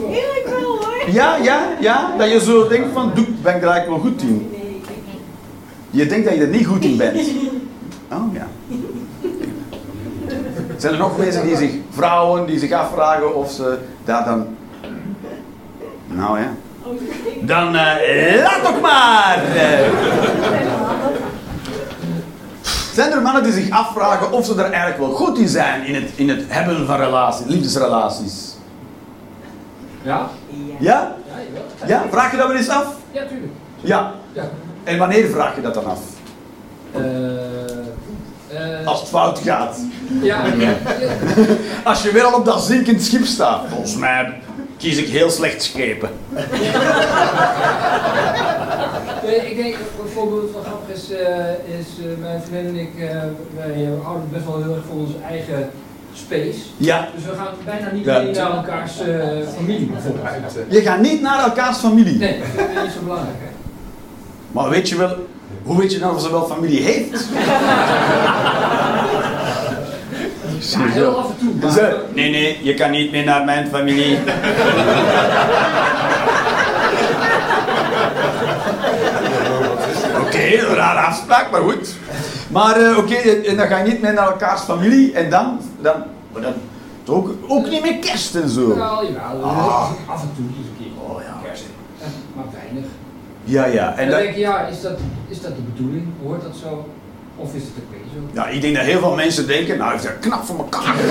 Eerlijk 0.09 0.47
wel 0.49 0.61
hoor. 0.61 1.11
Ja, 1.11 1.35
ja, 1.41 1.67
ja, 1.79 2.11
dat 2.17 2.31
je 2.31 2.39
zo 2.39 2.67
denkt 2.67 2.87
van, 2.93 3.11
doe, 3.15 3.25
ben 3.41 3.55
ik 3.55 3.61
er 3.63 3.67
eigenlijk 3.69 4.03
wel 4.03 4.11
goed 4.11 4.21
in? 4.21 4.51
Je 5.89 6.05
denkt 6.05 6.25
dat 6.25 6.35
je 6.35 6.41
er 6.41 6.47
niet 6.47 6.65
goed 6.65 6.83
in 6.83 6.97
bent. 6.97 7.21
Oh 8.11 8.33
ja. 8.33 8.47
Zijn 10.77 10.93
er 10.93 10.99
nog 10.99 11.17
mensen 11.17 11.45
die 11.45 11.55
zich, 11.57 11.71
vrouwen, 11.89 12.45
die 12.45 12.59
zich 12.59 12.71
afvragen 12.71 13.35
of 13.35 13.51
ze 13.51 13.77
daar 14.05 14.25
dan... 14.25 14.47
Nou 16.07 16.39
ja. 16.39 16.51
Dan 17.41 17.75
eh, 17.75 18.43
laat 18.43 18.67
ook 18.67 18.81
maar! 18.81 19.43
Eh, 19.55 19.89
Zijn 22.93 23.11
er 23.11 23.21
mannen 23.21 23.43
die 23.43 23.51
zich 23.53 23.69
afvragen 23.69 24.31
of 24.31 24.45
ze 24.45 24.53
er 24.53 24.71
eigenlijk 24.71 24.97
wel 24.97 25.11
goed 25.11 25.37
in 25.37 25.47
zijn 25.47 25.85
in 25.85 25.95
het, 25.95 26.11
in 26.15 26.29
het 26.29 26.41
hebben 26.47 26.85
van 26.85 26.97
relaties, 26.99 27.45
liefdesrelaties? 27.47 28.52
Ja? 30.03 30.29
Ja? 30.79 31.15
Ja? 31.85 32.05
Vraag 32.11 32.31
je 32.31 32.37
dat 32.37 32.47
wel 32.47 32.55
eens 32.55 32.69
af? 32.69 32.95
Ja, 33.11 33.25
tuurlijk. 33.25 33.51
Ja. 33.81 34.13
Ja. 34.33 34.43
En 34.83 34.97
wanneer 34.97 35.29
vraag 35.29 35.55
je 35.55 35.61
dat 35.61 35.73
dan 35.73 35.85
af? 35.85 35.99
Eh, 36.91 37.01
eh, 38.81 38.87
Als 38.87 38.99
het 38.99 39.09
fout 39.09 39.39
gaat. 39.39 39.77
ja, 40.21 40.43
Als 41.83 42.03
je 42.03 42.11
weer 42.11 42.23
al 42.23 42.33
op 42.39 42.45
dat 42.45 42.61
zinkend 42.61 43.03
schip 43.03 43.25
staat. 43.25 43.61
Volgens 43.69 43.95
mij 43.95 44.41
kies 44.77 44.97
ik 44.97 45.07
heel 45.07 45.29
slecht 45.29 45.63
schepen. 45.63 46.09
Nee, 49.25 49.35
ik 49.35 49.55
denk, 49.57 49.73
een 49.75 50.09
voorbeeld 50.13 50.51
van 50.53 50.61
grappig 50.63 50.95
is, 50.95 51.11
eh, 51.11 51.79
is 51.79 51.85
mijn 52.19 52.41
vriendin 52.41 52.67
en 52.67 52.81
ik, 52.81 53.09
eh, 53.09 53.17
wij 53.55 53.89
houden 54.03 54.29
best 54.31 54.45
wel 54.45 54.63
heel 54.63 54.75
erg 54.75 54.85
van 54.87 54.97
onze 54.97 55.15
eigen 55.29 55.69
space. 56.13 56.57
Ja. 56.77 57.07
Dus 57.15 57.25
we 57.25 57.31
gaan 57.35 57.47
bijna 57.65 57.89
niet 57.93 58.05
Ja. 58.05 58.19
mee 58.19 58.31
naar 58.35 58.51
elkaars 58.55 58.99
eh, 58.99 59.07
familie 59.57 59.85
bijvoorbeeld. 59.85 60.27
Je 60.69 60.81
gaat 60.81 60.99
niet 60.99 61.21
naar 61.21 61.43
elkaars 61.43 61.77
familie. 61.77 62.17
Nee, 62.17 62.39
dat 62.55 62.65
ik 62.65 62.83
niet 62.83 62.91
zo 62.93 62.99
belangrijk. 63.03 63.37
Hè? 63.39 63.47
Maar 64.51 64.69
weet 64.69 64.89
je 64.89 64.97
wel, 64.97 65.27
hoe 65.63 65.77
weet 65.79 65.91
je 65.93 65.99
nou 65.99 66.15
of 66.15 66.21
ze 66.21 66.31
wel 66.31 66.45
familie 66.45 66.81
heeft? 66.81 67.25
Ja, 70.71 70.79
heel 70.87 71.17
af 71.17 71.25
en 71.29 71.35
toe. 71.39 71.53
Maar, 71.61 71.71
Ze- 71.71 72.01
Nee, 72.13 72.29
nee, 72.31 72.59
je 72.61 72.73
kan 72.73 72.91
niet 72.91 73.11
meer 73.11 73.23
naar 73.23 73.45
mijn 73.45 73.67
familie. 73.67 74.17
Oké, 80.21 80.37
een 80.59 80.75
rare 80.75 80.99
afspraak, 80.99 81.51
maar 81.51 81.61
goed. 81.61 81.95
Maar 82.53 82.75
eh, 82.81 82.97
oké, 82.97 83.15
en 83.15 83.57
dan 83.57 83.67
ga 83.67 83.77
je 83.77 83.91
niet 83.91 84.01
meer 84.01 84.13
naar 84.13 84.27
elkaars 84.27 84.61
familie 84.61 85.13
en 85.13 85.29
dan, 85.29 85.59
dan, 85.81 85.93
maar 86.33 86.41
dan 86.41 86.53
ook, 87.07 87.29
ook 87.47 87.69
niet 87.69 87.81
meer 87.81 87.97
kerst 87.97 88.35
en 88.35 88.49
zo. 88.49 88.67
Wel, 88.67 89.05
jawel, 89.05 89.43
Ah. 89.43 89.89
af 90.05 90.21
en 90.21 90.31
toe 90.35 90.45
eens 90.45 90.67
een 90.67 90.75
keer. 90.77 90.91
Oh 91.07 91.21
ja. 91.21 91.47
Kerst. 91.47 91.63
Eh, 92.01 92.07
Maar 92.35 92.45
weinig. 92.61 92.89
Ja, 93.43 93.65
ja. 93.65 93.95
En 93.97 94.09
dan 94.09 94.19
denk 94.19 94.33
je, 94.33 94.39
ja, 94.39 94.59
is 94.67 94.81
dat, 94.81 94.97
is 95.27 95.41
dat 95.41 95.55
de 95.55 95.61
bedoeling? 95.61 96.05
Hoort 96.23 96.41
dat 96.41 96.55
zo? 96.61 96.87
Of 97.35 97.53
is 97.53 97.61
het 97.61 97.71
oké 97.87 97.97
zo? 98.13 98.19
ja, 98.33 98.47
ik 98.47 98.61
denk 98.61 98.75
dat 98.75 98.85
heel 98.85 98.99
veel 98.99 99.15
mensen 99.15 99.47
denken, 99.47 99.77
nou, 99.77 99.91
heeft 99.91 100.03
dat 100.03 100.19
knap 100.19 100.43
voor 100.45 100.57
elkaar. 100.57 100.95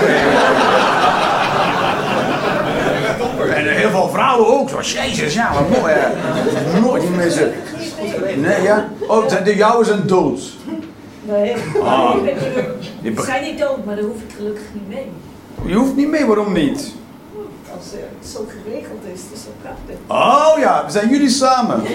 En 3.54 3.66
heel 3.76 3.90
veel 3.90 4.08
vrouwen 4.08 4.46
ook, 4.46 4.68
zoals 4.68 4.92
Jezus, 4.92 5.34
ja, 5.34 5.52
wat 5.54 5.80
mooi. 5.80 5.92
Hè. 5.92 6.80
Nooit 6.80 7.02
die 7.02 7.10
mensen. 7.10 7.52
Nee, 8.36 8.62
ja. 8.62 8.88
Oh, 9.06 9.44
de, 9.44 9.56
jouwe 9.56 9.84
zijn 9.84 10.06
dood. 10.06 10.40
Nee, 11.22 11.54
Ah. 11.82 12.14
ik 12.24 12.24
ben 12.34 12.34
niet- 13.02 13.18
ze 13.18 13.24
zijn 13.24 13.42
niet 13.44 13.58
dood, 13.58 13.84
maar 13.84 13.94
daar 13.94 14.04
hoef 14.04 14.16
ik 14.22 14.34
gelukkig 14.36 14.64
niet 14.72 14.88
mee. 14.88 15.10
Je 15.66 15.74
hoeft 15.74 15.96
niet 15.96 16.08
mee, 16.08 16.26
waarom 16.26 16.52
niet? 16.52 16.92
Als 17.76 17.84
het 17.92 18.30
zo 18.30 18.46
geregeld 18.64 19.00
is, 19.14 19.20
het 19.20 19.30
is 19.38 19.42
zo 19.42 19.50
prachtig. 19.62 19.96
Oh 20.06 20.58
ja, 20.58 20.82
we 20.86 20.90
zijn 20.92 21.08
jullie 21.08 21.28
samen. 21.28 21.82
Ik 21.84 21.92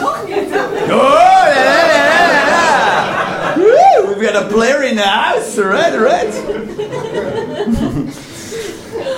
toch 0.00 0.18
niet. 0.26 0.36
Oh, 0.90 1.44
ja, 3.56 4.08
we 4.08 4.26
got 4.26 4.34
a 4.36 4.44
player 4.46 4.82
in 4.84 4.96
the 4.96 5.02
house, 5.02 5.62
right, 5.62 5.94
right. 5.98 6.34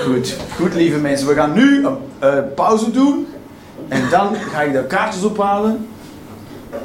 Goed, 0.07 0.37
goed 0.57 0.75
lieve 0.75 0.99
mensen, 0.99 1.27
we 1.27 1.35
gaan 1.35 1.53
nu 1.53 1.87
een 1.87 1.97
eh, 2.19 2.35
pauze 2.55 2.91
doen. 2.91 3.27
En 3.89 4.03
dan 4.11 4.35
ga 4.53 4.63
ik 4.63 4.73
de 4.73 4.85
kaartjes 4.85 5.23
ophalen. 5.23 5.89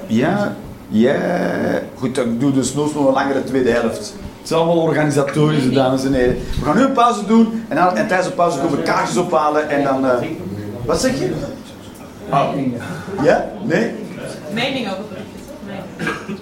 Ja, 0.07 0.55
ja. 0.87 1.15
Goed, 1.95 2.15
dan 2.15 2.37
doe 2.37 2.51
dus 2.51 2.73
nog 2.73 2.95
een 2.95 3.13
langere 3.13 3.43
tweede 3.43 3.69
helft. 3.71 3.97
Het 3.97 4.49
is 4.49 4.51
allemaal 4.51 4.77
organisatorische, 4.81 5.69
dames 5.69 6.03
en 6.05 6.13
heren. 6.13 6.37
We 6.59 6.65
gaan 6.65 6.77
nu 6.77 6.83
een 6.83 6.91
pauze 6.91 7.25
doen 7.25 7.63
en, 7.67 7.75
dan, 7.75 7.95
en 7.95 8.07
tijdens 8.07 8.29
de 8.29 8.33
pauze 8.35 8.59
komen 8.59 8.77
we 8.77 8.83
kaartjes 8.83 9.17
ophalen 9.17 9.69
en 9.69 9.83
dan... 9.83 10.05
eh, 10.05 10.17
wat 10.85 11.01
zeg 11.01 11.19
je? 11.19 11.31
Oh. 12.29 12.49
Ja? 13.23 13.45
Nee? 13.63 13.91
Mening 14.53 14.87
over. 14.87 15.03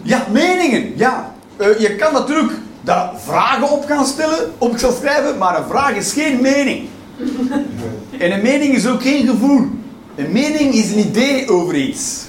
Ja, 0.01 0.25
meningen. 0.31 0.93
Ja. 0.97 1.33
Eh, 1.57 1.79
je 1.79 1.95
kan 1.95 2.13
natuurlijk 2.13 2.51
daar 2.81 3.12
vragen 3.15 3.71
op 3.71 3.85
gaan 3.85 4.05
stellen, 4.05 4.38
op 4.57 4.77
gaan 4.77 4.93
schrijven, 4.93 5.38
maar 5.38 5.57
een 5.57 5.69
vraag 5.69 5.95
is 5.95 6.13
geen 6.13 6.41
mening. 6.41 6.88
En 8.19 8.31
een 8.31 8.41
mening 8.41 8.75
is 8.75 8.88
ook 8.88 9.01
geen 9.01 9.27
gevoel. 9.27 9.67
Een 10.15 10.31
mening 10.31 10.73
is 10.73 10.91
een 10.91 10.99
idee 10.99 11.49
over 11.49 11.75
iets. 11.75 12.25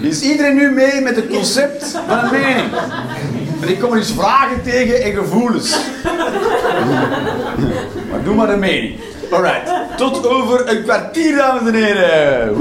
Is 0.00 0.22
iedereen 0.22 0.54
nu 0.54 0.70
mee 0.70 1.00
met 1.00 1.16
het 1.16 1.26
concept 1.26 1.84
van 2.08 2.18
een 2.18 2.30
mening? 2.30 2.70
En 3.62 3.68
ik 3.68 3.80
kom 3.80 3.90
er 3.92 3.98
eens 3.98 4.12
vragen 4.12 4.62
tegen 4.62 5.02
en 5.02 5.12
gevoelens. 5.12 5.76
Maar 8.10 8.24
doe 8.24 8.34
maar 8.34 8.48
een 8.48 8.58
mening. 8.58 9.00
Alright, 9.30 9.70
tot 9.96 10.28
over 10.28 10.68
een 10.68 10.82
kwartier, 10.82 11.36
dames 11.36 11.72
en 11.72 11.74
heren. 11.74 12.54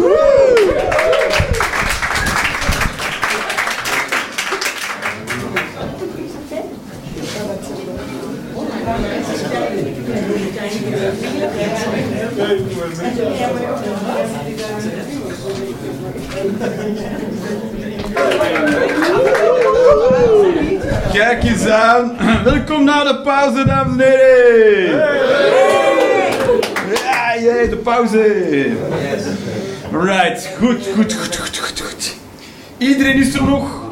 Kijk 21.13 21.43
eens 21.43 21.67
aan. 21.67 22.17
Welkom 22.43 22.83
na 22.83 23.03
de 23.03 23.21
pauze, 23.23 23.65
dames 23.65 24.03
en 24.03 24.09
heren. 24.09 24.97
Ja, 27.03 27.39
jee, 27.39 27.69
de 27.69 27.77
pauze. 27.83 28.71
Right, 29.91 30.49
goed, 30.59 30.87
goed, 30.95 31.13
goed, 31.13 31.35
goed, 31.35 31.57
goed, 31.57 31.81
goed. 31.81 32.15
Iedereen 32.77 33.15
is 33.15 33.33
er 33.33 33.43
nog? 33.43 33.83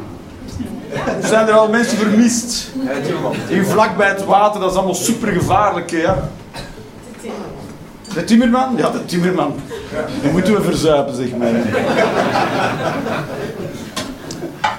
Zijn 1.24 1.48
er 1.48 1.54
al 1.54 1.70
mensen 1.70 1.98
vermist? 1.98 2.70
Hier 3.48 3.66
vlak 3.66 3.98
bij 3.98 4.08
het 4.08 4.26
water, 4.26 4.62
dat 4.62 4.72
is 4.72 4.78
allemaal 4.78 4.96
super 4.96 5.32
gevaarlijk, 5.32 5.90
ja. 5.92 6.30
De 8.14 8.24
timmerman? 8.24 8.74
Ja, 8.78 8.90
de 8.90 9.06
timmerman. 9.06 9.54
Die 10.22 10.32
moeten 10.32 10.54
we 10.54 10.62
verzuipen, 10.62 11.16
zeg 11.16 11.36
maar. 11.38 11.48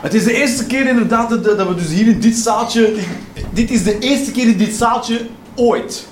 Het 0.03 0.15
is 0.15 0.25
de 0.25 0.35
eerste 0.35 0.67
keer 0.67 0.89
inderdaad 0.89 1.45
dat, 1.45 1.69
we 1.69 1.75
dus 1.75 1.89
hier 1.89 2.07
in 2.07 2.21
dit 2.21 2.37
zaaltje... 2.37 2.95
Dit 3.51 3.71
is 3.71 3.85
de 3.85 3.99
eerste 3.99 4.31
keer 4.31 4.47
in 4.49 4.57
dit 4.57 4.75
zaaltje 4.75 5.21
ooit. 5.55 6.07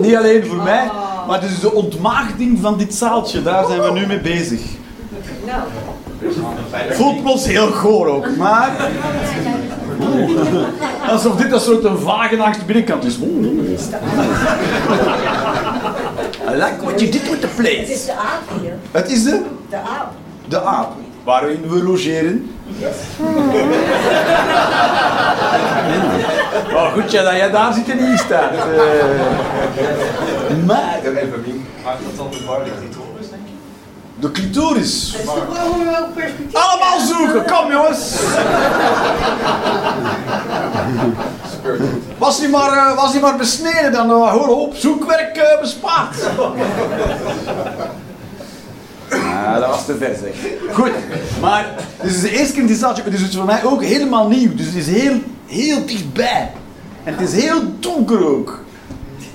Niet 0.00 0.16
alleen 0.16 0.46
voor 0.46 0.62
mij, 0.62 0.90
maar 1.26 1.40
het 1.42 1.50
is 1.50 1.60
de 1.60 1.72
ontmaagding 1.72 2.58
van 2.60 2.78
dit 2.78 2.94
zaaltje. 2.94 3.42
Daar 3.42 3.66
zijn 3.66 3.82
we 3.82 3.90
nu 3.92 4.06
mee 4.06 4.20
bezig. 4.20 4.60
Voelt 6.90 7.22
plots 7.22 7.46
heel 7.46 7.66
goor 7.66 8.06
ook, 8.06 8.36
maar... 8.36 8.70
Alsof 11.08 11.36
dit 11.36 11.52
een 11.52 11.60
soort 11.60 11.84
een 11.84 11.98
vage 11.98 12.64
binnenkant 12.66 13.04
is. 13.04 13.18
Oeh. 13.18 13.46
I 16.48 16.54
like 16.54 16.80
what 16.82 17.00
you 17.00 17.10
did 17.10 17.28
with 17.28 17.40
the 17.40 17.46
het 17.46 17.56
plate. 17.56 17.92
is 17.92 18.04
de 18.04 18.12
aap 18.12 18.42
hier. 18.60 18.72
Het 18.90 19.10
is 19.10 19.24
de... 19.24 19.42
De 19.70 19.76
aap. 19.76 20.12
de 20.48 20.60
aap, 20.60 20.92
waarin 21.24 21.68
we 21.68 21.82
logeren. 21.82 22.50
Oh, 26.74 26.92
goed 26.92 27.10
ja, 27.10 27.22
dat 27.22 27.32
jij 27.32 27.50
daar 27.50 27.72
zit 27.72 27.90
en 27.90 28.06
hier 28.06 28.18
staat. 28.18 28.50
Eh, 28.52 28.58
maar, 30.66 31.00
maakt 31.84 32.04
dat 32.04 32.16
dan 32.16 32.30
de 32.30 32.42
bar 32.46 32.64
de 32.64 32.70
clitoris, 32.78 33.30
denk 33.30 33.42
je? 33.44 33.50
de 34.20 34.30
clitoris. 34.30 35.16
Perspectief. 36.14 36.54
Allemaal 36.54 37.00
zoeken, 37.00 37.44
kom 37.52 37.72
jongens. 37.72 38.10
Was 42.18 42.38
hij 42.38 42.48
maar, 42.48 42.72
eh, 42.72 42.96
was 42.96 43.12
hij 43.12 43.20
maar 43.20 43.36
besneden, 43.36 43.92
dan 43.92 44.10
uh, 44.10 44.32
hoor 44.32 44.48
op, 44.48 44.74
zoekwerk 44.74 45.36
eh, 45.36 45.60
bespaard. 45.60 46.16
Ah, 49.08 49.54
dat 49.58 49.66
was 49.66 49.84
te 49.84 49.96
ver 49.96 50.16
zeg. 50.22 50.34
Goed, 50.72 50.92
maar 51.40 51.74
dus 52.02 52.14
het 52.14 52.24
is 52.24 52.30
de 52.30 52.38
eerste 52.38 52.52
keer 52.52 52.60
in 52.60 52.66
die 52.66 52.76
stadje, 52.76 53.10
dus 53.10 53.20
het 53.20 53.28
is 53.30 53.36
voor 53.36 53.44
mij 53.44 53.64
ook 53.64 53.82
helemaal 53.82 54.28
nieuw. 54.28 54.54
Dus 54.54 54.66
het 54.66 54.74
is 54.74 54.86
heel, 54.86 55.20
heel 55.46 55.86
dichtbij. 55.86 56.50
En 57.04 57.16
het 57.16 57.32
is 57.32 57.42
heel 57.42 57.60
donker 57.80 58.26
ook. 58.26 58.60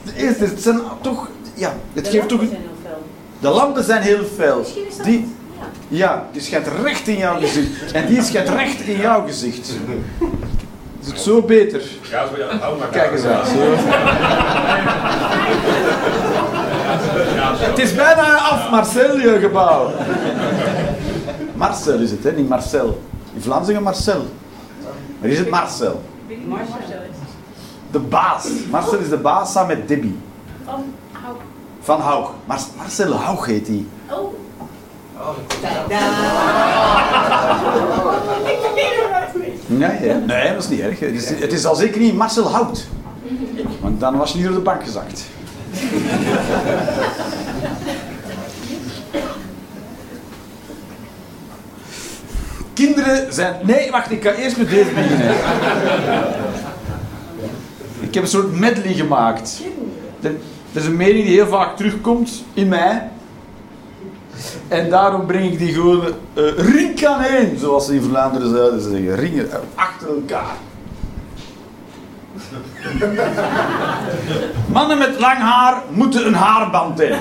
De 0.04 0.12
eerste, 0.16 0.44
het 0.44 0.62
zijn 0.62 0.80
toch, 1.02 1.30
ja, 1.54 1.76
het 1.94 2.08
geeft 2.08 2.28
toch... 2.28 2.40
zijn. 2.40 2.62
De 3.40 3.50
lampen 3.50 3.84
zijn 3.84 4.02
heel 4.02 4.24
fel. 4.38 4.58
Misschien 4.58 4.88
is 4.88 4.98
dat... 4.98 5.06
Die, 5.06 5.28
Ja. 5.88 5.98
ja, 5.98 6.28
die 6.32 6.42
schijnt 6.42 6.68
recht 6.84 7.08
in 7.08 7.18
jouw 7.18 7.40
gezicht. 7.40 7.92
En 7.92 8.08
die 8.08 8.24
schijnt 8.24 8.50
recht 8.50 8.82
in 8.82 8.98
jouw 8.98 9.26
gezicht. 9.26 9.72
Is 11.02 11.08
het 11.08 11.20
zo 11.20 11.42
beter? 11.42 11.82
Ja, 12.10 12.28
zo, 12.28 12.38
ja, 12.38 12.58
hou 12.58 12.78
maar. 12.80 12.88
Kijk 12.88 13.12
eens 13.12 13.24
aan. 13.24 13.46
Zo. 13.46 13.54
Het 17.70 17.80
is 17.80 17.96
bijna 17.96 18.38
af, 18.38 18.70
Marcel, 18.70 19.18
je 19.18 19.40
gebouw. 19.40 19.92
Marcel 21.54 22.00
is 22.00 22.12
het, 22.12 22.24
hè? 22.24 22.32
niet 22.32 22.50
Marcel. 22.50 23.02
In 23.34 23.42
Vlaams 23.42 23.66
zeggen 23.66 23.84
Marcel. 23.84 24.26
Maar 25.20 25.30
is 25.30 25.38
het 25.38 25.50
Marcel? 25.50 26.02
Marcel 26.46 26.78
is 27.10 27.16
De 27.92 28.00
baas. 28.00 28.48
Marcel 28.70 28.98
is 28.98 29.10
de 29.10 29.18
baas 29.18 29.52
samen 29.52 29.78
met 29.78 29.88
Debbie. 29.88 30.20
Van 30.66 30.94
hou. 31.12 31.36
Van 31.82 32.02
Haug. 32.02 32.30
Mar 32.46 32.60
Marcel 32.78 33.14
Haug 33.14 33.46
heet 33.46 33.68
hij. 33.68 33.86
Oh. 34.10 34.34
Nee, 38.76 39.00
ja. 39.88 40.18
nee, 40.26 40.54
dat 40.54 40.64
is 40.64 40.70
niet 40.70 40.80
erg. 40.80 41.00
Het 41.00 41.14
is, 41.14 41.30
het 41.30 41.54
is 41.54 41.66
al 41.66 41.76
zeker 41.76 42.02
niet 42.02 42.16
Marcel 42.16 42.52
Hout. 42.52 42.88
Want 43.82 44.00
dan 44.00 44.18
was 44.18 44.32
je 44.32 44.38
niet 44.38 44.46
door 44.46 44.56
de 44.56 44.62
bank 44.62 44.84
gezakt. 44.84 45.24
Kinderen 52.74 53.34
zijn... 53.34 53.56
Nee, 53.64 53.92
wacht, 53.92 54.12
ik 54.12 54.24
ga 54.24 54.32
eerst 54.34 54.58
met 54.58 54.70
deze 54.70 54.90
beginnen. 54.90 55.36
Ik 58.00 58.14
heb 58.14 58.24
een 58.24 58.30
soort 58.30 58.60
medley 58.60 58.94
gemaakt. 58.94 59.62
Dat 60.20 60.32
is 60.72 60.86
een 60.86 60.96
mening 60.96 61.26
die 61.26 61.34
heel 61.34 61.48
vaak 61.48 61.78
terugkomt 61.78 62.44
in 62.54 62.68
mij. 62.68 63.10
En 64.68 64.90
daarom 64.90 65.26
breng 65.26 65.52
ik 65.52 65.58
die 65.58 65.74
gewoon 65.74 66.04
eh 66.34 67.08
aan 67.10 67.22
één, 67.24 67.60
zoals 67.60 67.86
ze 67.86 67.96
in 67.96 68.02
Vlaanderen 68.02 68.56
zouden 68.56 68.82
zeggen. 68.82 69.16
Ringen 69.16 69.52
eh, 69.52 69.58
achter 69.76 70.08
elkaar. 70.08 70.56
Mannen 74.74 74.98
met 74.98 75.20
lang 75.20 75.38
haar 75.38 75.82
moeten 75.90 76.28
een 76.28 76.34
haarband 76.34 76.98
hebben. 77.00 77.20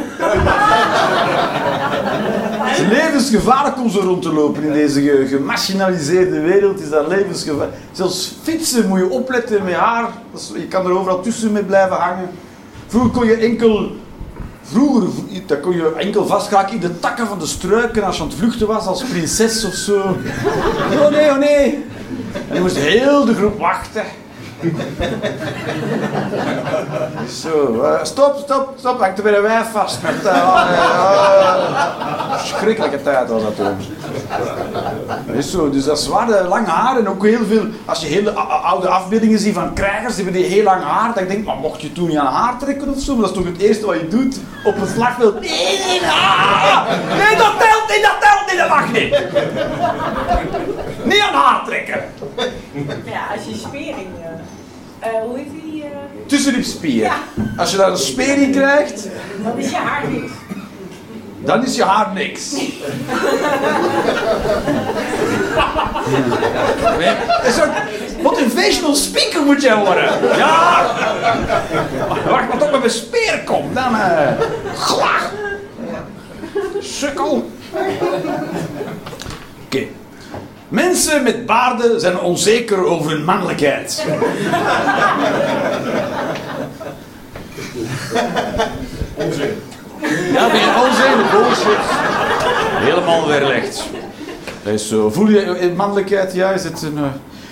Het 2.62 2.78
is 2.78 2.86
levensgevaarlijk 2.86 3.76
om 3.78 3.90
zo 3.90 4.00
rond 4.00 4.22
te 4.22 4.32
lopen 4.32 4.62
in 4.62 4.72
deze 4.72 5.00
ge- 5.00 5.26
gemachinaliseerde 5.28 6.40
wereld. 6.40 6.80
Is 6.80 6.90
dat 6.90 7.06
levensgevaarlijk. 7.08 7.76
Zelfs 7.92 8.34
fietsen 8.42 8.88
moet 8.88 8.98
je 8.98 9.10
opletten 9.10 9.64
met 9.64 9.74
haar. 9.74 10.08
Je 10.54 10.66
kan 10.68 10.86
er 10.86 10.92
overal 10.98 11.20
tussen 11.20 11.52
mee 11.52 11.64
blijven 11.64 11.96
hangen. 11.96 12.30
Vroeger 12.86 13.10
kon 13.10 13.26
je 13.26 13.34
enkel 13.36 13.90
Vroeger 14.70 15.58
kon 15.60 15.72
je 15.72 15.94
enkel 15.98 16.26
vastkraken 16.26 16.74
in 16.74 16.80
de 16.80 16.98
takken 16.98 17.26
van 17.26 17.38
de 17.38 17.46
struiken 17.46 18.04
als 18.04 18.16
je 18.16 18.22
aan 18.22 18.28
het 18.28 18.38
vluchten 18.38 18.66
was 18.66 18.86
als 18.86 19.02
prinses 19.02 19.64
of 19.64 19.74
zo. 19.74 20.16
Oh 20.92 21.10
nee, 21.10 21.30
oh 21.30 21.38
nee. 21.38 21.84
En 22.48 22.54
je 22.54 22.60
moest 22.60 22.76
heel 22.76 23.24
de 23.24 23.34
groep 23.34 23.58
wachten. 23.58 24.04
Zo, 27.42 27.82
eh, 27.82 28.04
stop, 28.04 28.36
stop, 28.44 28.72
stop, 28.78 29.00
hangt 29.00 29.18
er 29.18 29.24
weer 29.24 29.36
een 29.36 29.42
wijf 29.42 29.70
vast. 29.72 30.02
Met, 30.02 30.14
oh. 30.24 30.64
Schrikkelijke 32.44 33.02
tijd 33.02 33.28
was 33.28 33.42
dat 33.42 33.56
toen. 33.56 33.76
Zo, 35.42 35.70
dus 35.70 35.84
dat 35.84 35.98
is 35.98 36.06
waar, 36.06 36.30
eh, 36.30 36.48
lang 36.48 36.66
haar 36.66 36.98
en 36.98 37.08
ook 37.08 37.24
heel 37.24 37.44
veel, 37.48 37.64
als 37.84 38.00
je 38.00 38.06
hele 38.06 38.30
oude 38.30 38.88
afbeeldingen 38.88 39.38
ziet 39.38 39.54
van 39.54 39.74
krijgers, 39.74 40.14
die 40.14 40.24
hebben 40.24 40.42
die 40.42 40.50
heel 40.50 40.64
lang 40.64 40.82
haar, 40.82 41.14
dan 41.14 41.26
denk 41.26 41.38
ik, 41.38 41.44
maar 41.46 41.56
mocht 41.56 41.80
je 41.80 41.92
toen 41.92 42.08
niet 42.08 42.18
aan 42.18 42.32
haar 42.32 42.58
trekken 42.58 42.94
of 42.94 43.00
zo? 43.00 43.12
Maar 43.12 43.20
dat 43.26 43.30
is 43.30 43.36
toch 43.42 43.46
het 43.52 43.60
eerste 43.62 43.86
wat 43.86 44.00
je 44.00 44.08
doet 44.08 44.40
op 44.64 44.76
een 44.76 44.88
slagveld? 44.88 45.40
Nee, 45.40 45.50
nee, 45.50 46.00
ah! 46.02 46.82
nee, 47.16 47.36
dat 47.36 47.52
telt 47.58 47.88
niet, 47.88 48.02
dat 48.02 48.20
telt 48.20 48.50
niet, 48.50 48.58
dat 48.58 48.68
mag 48.68 48.92
niet. 48.92 49.18
Niet 51.04 51.20
aan 51.20 51.34
haar 51.34 51.62
trekken. 51.64 52.00
Ja, 53.04 53.26
als 53.34 53.44
je 53.44 53.54
spering... 53.54 54.08
eh, 55.00 55.10
hoe 55.26 55.36
heet 55.36 55.50
die? 55.62 55.82
eh, 55.82 55.88
Tussenlipspier. 56.26 57.02
Ja. 57.02 57.14
Als 57.56 57.70
je 57.70 57.76
daar 57.76 57.90
een 57.90 57.96
speer 57.98 58.42
in 58.42 58.50
krijgt, 58.52 59.08
dan 59.42 59.58
is 59.58 59.70
je 59.70 59.76
haar 59.76 60.02
niks. 60.10 60.32
dan 61.44 61.64
is 61.64 61.76
je 61.76 61.84
haar 61.84 62.12
niks. 62.14 62.50
Nee, 66.98 67.08
Een 67.42 67.52
soort 67.52 67.70
motivational 68.22 68.94
speaker 68.94 69.42
moet 69.42 69.62
jij 69.62 69.76
worden. 69.76 70.36
Ja! 70.36 70.86
Wacht 72.28 72.48
maar 72.48 72.58
tot 72.58 72.70
met 72.70 72.80
mijn 72.80 72.90
speer 72.92 73.42
komt, 73.44 73.74
dan 73.74 73.94
glach. 74.76 75.32
Sukkel. 76.80 77.50
Oké. 79.64 79.86
Mensen 80.70 81.22
met 81.22 81.46
baarden 81.46 82.00
zijn 82.00 82.18
onzeker 82.20 82.84
over 82.84 83.10
hun 83.10 83.24
mannelijkheid. 83.24 84.06
Onzin. 89.14 89.50
Ja, 90.32 90.48
ben 90.50 90.60
je 90.60 90.82
onzin, 90.86 91.30
bullshit. 91.30 91.84
Helemaal 92.74 93.26
weerlegd. 93.26 93.84
Dat 94.62 94.72
is 94.72 94.88
zo. 94.88 95.10
Voel 95.10 95.28
je 95.28 95.40
eh, 95.40 95.76
mannelijkheid? 95.76 96.34
Ja, 96.34 96.50
is 96.50 96.64
het 96.64 96.82
een... 96.82 96.96
eh, 96.96 97.02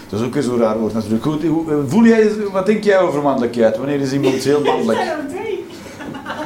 dat 0.09 0.21
is 0.21 0.27
ook 0.27 0.35
weer 0.35 0.43
zo'n 0.43 0.59
raar 0.59 0.79
woord 0.79 0.95
natuurlijk. 0.95 1.23
Goed, 1.23 1.43
eh, 1.45 1.51
voel 1.87 2.05
jij, 2.05 2.31
wat 2.53 2.67
denk 2.67 2.85
jij 2.85 2.99
over 2.99 3.23
mannelijkheid? 3.23 3.77
Wanneer 3.77 4.01
is 4.01 4.13
iemand 4.13 4.35
heel 4.35 4.61
mannelijk? 4.61 4.99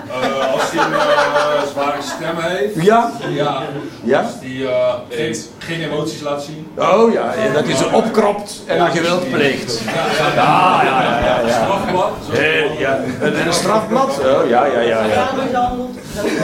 Eh, 0.08 0.52
als 0.52 0.62
hij 0.70 0.84
een 0.84 0.92
eh, 0.92 1.62
zware 1.72 2.02
stem 2.02 2.36
heeft. 2.36 2.82
Ja? 2.84 3.10
Ja. 3.28 3.62
Ja? 4.04 4.20
Als 4.20 4.30
hij 4.40 4.66
eh, 4.66 4.94
geen, 5.08 5.36
geen 5.58 5.82
emoties 5.82 6.20
laat 6.20 6.42
zien. 6.42 6.72
Oh 6.78 7.12
ja, 7.12 7.32
en 7.34 7.52
dat 7.52 7.64
hij 7.64 7.74
ze 7.76 7.88
opkropt 7.92 8.62
en 8.66 8.78
dan 8.78 8.90
geweld 8.90 9.30
pleegt. 9.30 9.80
Ja, 9.84 9.92
ja, 10.34 10.82
ja, 10.82 11.18
ja. 11.18 11.40
ja. 11.46 11.52
Strafblad. 11.52 12.12
Eh, 12.32 12.78
ja. 12.78 12.98
En, 13.20 13.36
en 13.36 13.46
een 13.46 13.52
strafblad? 13.52 14.18
Oh 14.18 14.48
ja, 14.48 14.64
ja, 14.64 14.80
ja, 14.80 15.04
ja. 15.04 15.28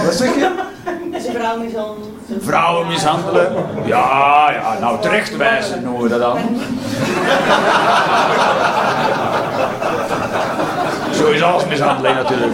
Wat 0.05 0.14
zeg 0.14 0.34
je? 0.34 0.51
Is 1.12 1.26
een 1.26 1.34
vrouw 1.34 1.59
mishandeld. 1.59 2.09
Vrouwen 2.41 2.86
mishandelen? 2.86 3.53
Ja, 3.84 4.51
ja, 4.53 4.76
nou 4.80 5.01
terechtwijzen 5.01 5.82
noemen 5.82 6.03
we 6.03 6.09
dat 6.09 6.20
dan. 6.20 6.39
Zo 11.19 11.31
is 11.31 11.43
alles 11.43 11.66
mishandeling 11.66 12.14
natuurlijk. 12.14 12.53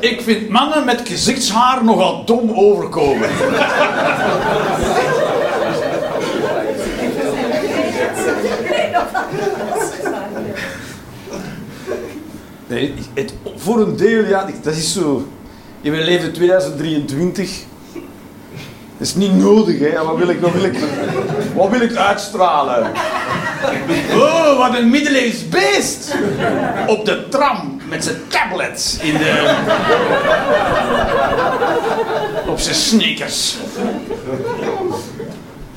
Ik 0.00 0.20
vind 0.20 0.48
mannen 0.48 0.84
met 0.84 1.00
gezichtshaar 1.04 1.84
nogal 1.84 2.24
dom 2.24 2.52
overkomen. 2.54 3.28
Nee, 12.66 12.94
het, 13.14 13.34
voor 13.56 13.80
een 13.80 13.96
deel, 13.96 14.24
ja, 14.24 14.46
dat 14.62 14.74
is 14.74 14.92
zo. 14.92 15.26
In 15.80 15.90
mijn 15.90 16.04
leven 16.04 16.32
2023. 16.32 17.62
Dat 18.98 19.06
is 19.06 19.14
niet 19.14 19.34
nodig, 19.34 19.78
hè. 19.78 20.04
Wat 20.04 20.16
wil 20.16 20.28
ik, 20.28 20.40
wat 20.40 20.52
wil 20.52 20.64
ik, 20.64 20.76
wat 21.54 21.70
wil 21.70 21.80
ik 21.80 21.96
uitstralen? 21.96 22.92
Oh, 24.12 24.58
wat 24.58 24.78
een 24.78 24.90
middeleeuws 24.90 25.48
beest! 25.48 26.14
Op 26.86 27.04
de 27.04 27.28
tram 27.28 27.80
met 27.88 28.04
zijn 28.04 28.16
tablets 28.28 28.98
in 28.98 29.16
de. 29.16 29.54
op 32.48 32.58
zijn 32.58 32.74
sneakers. 32.74 33.56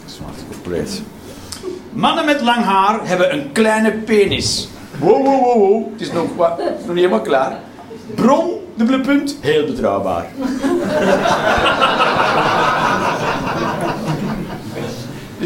Zwart 0.06 0.38
compleet. 0.52 1.02
Mannen 1.90 2.26
met 2.26 2.42
lang 2.42 2.64
haar 2.64 3.00
hebben 3.04 3.34
een 3.34 3.52
kleine 3.52 3.92
penis. 3.92 4.68
Wow, 5.00 5.26
wow, 5.26 5.44
wow, 5.44 5.56
wow. 5.56 5.92
Het 5.92 6.02
is 6.02 6.12
nog, 6.12 6.36
wat, 6.36 6.58
nog 6.58 6.88
niet 6.88 6.96
helemaal 6.96 7.22
klaar. 7.22 7.60
Bron, 8.16 8.52
dubbele 8.76 9.00
punt, 9.00 9.38
heel 9.42 9.66
betrouwbaar. 9.66 10.26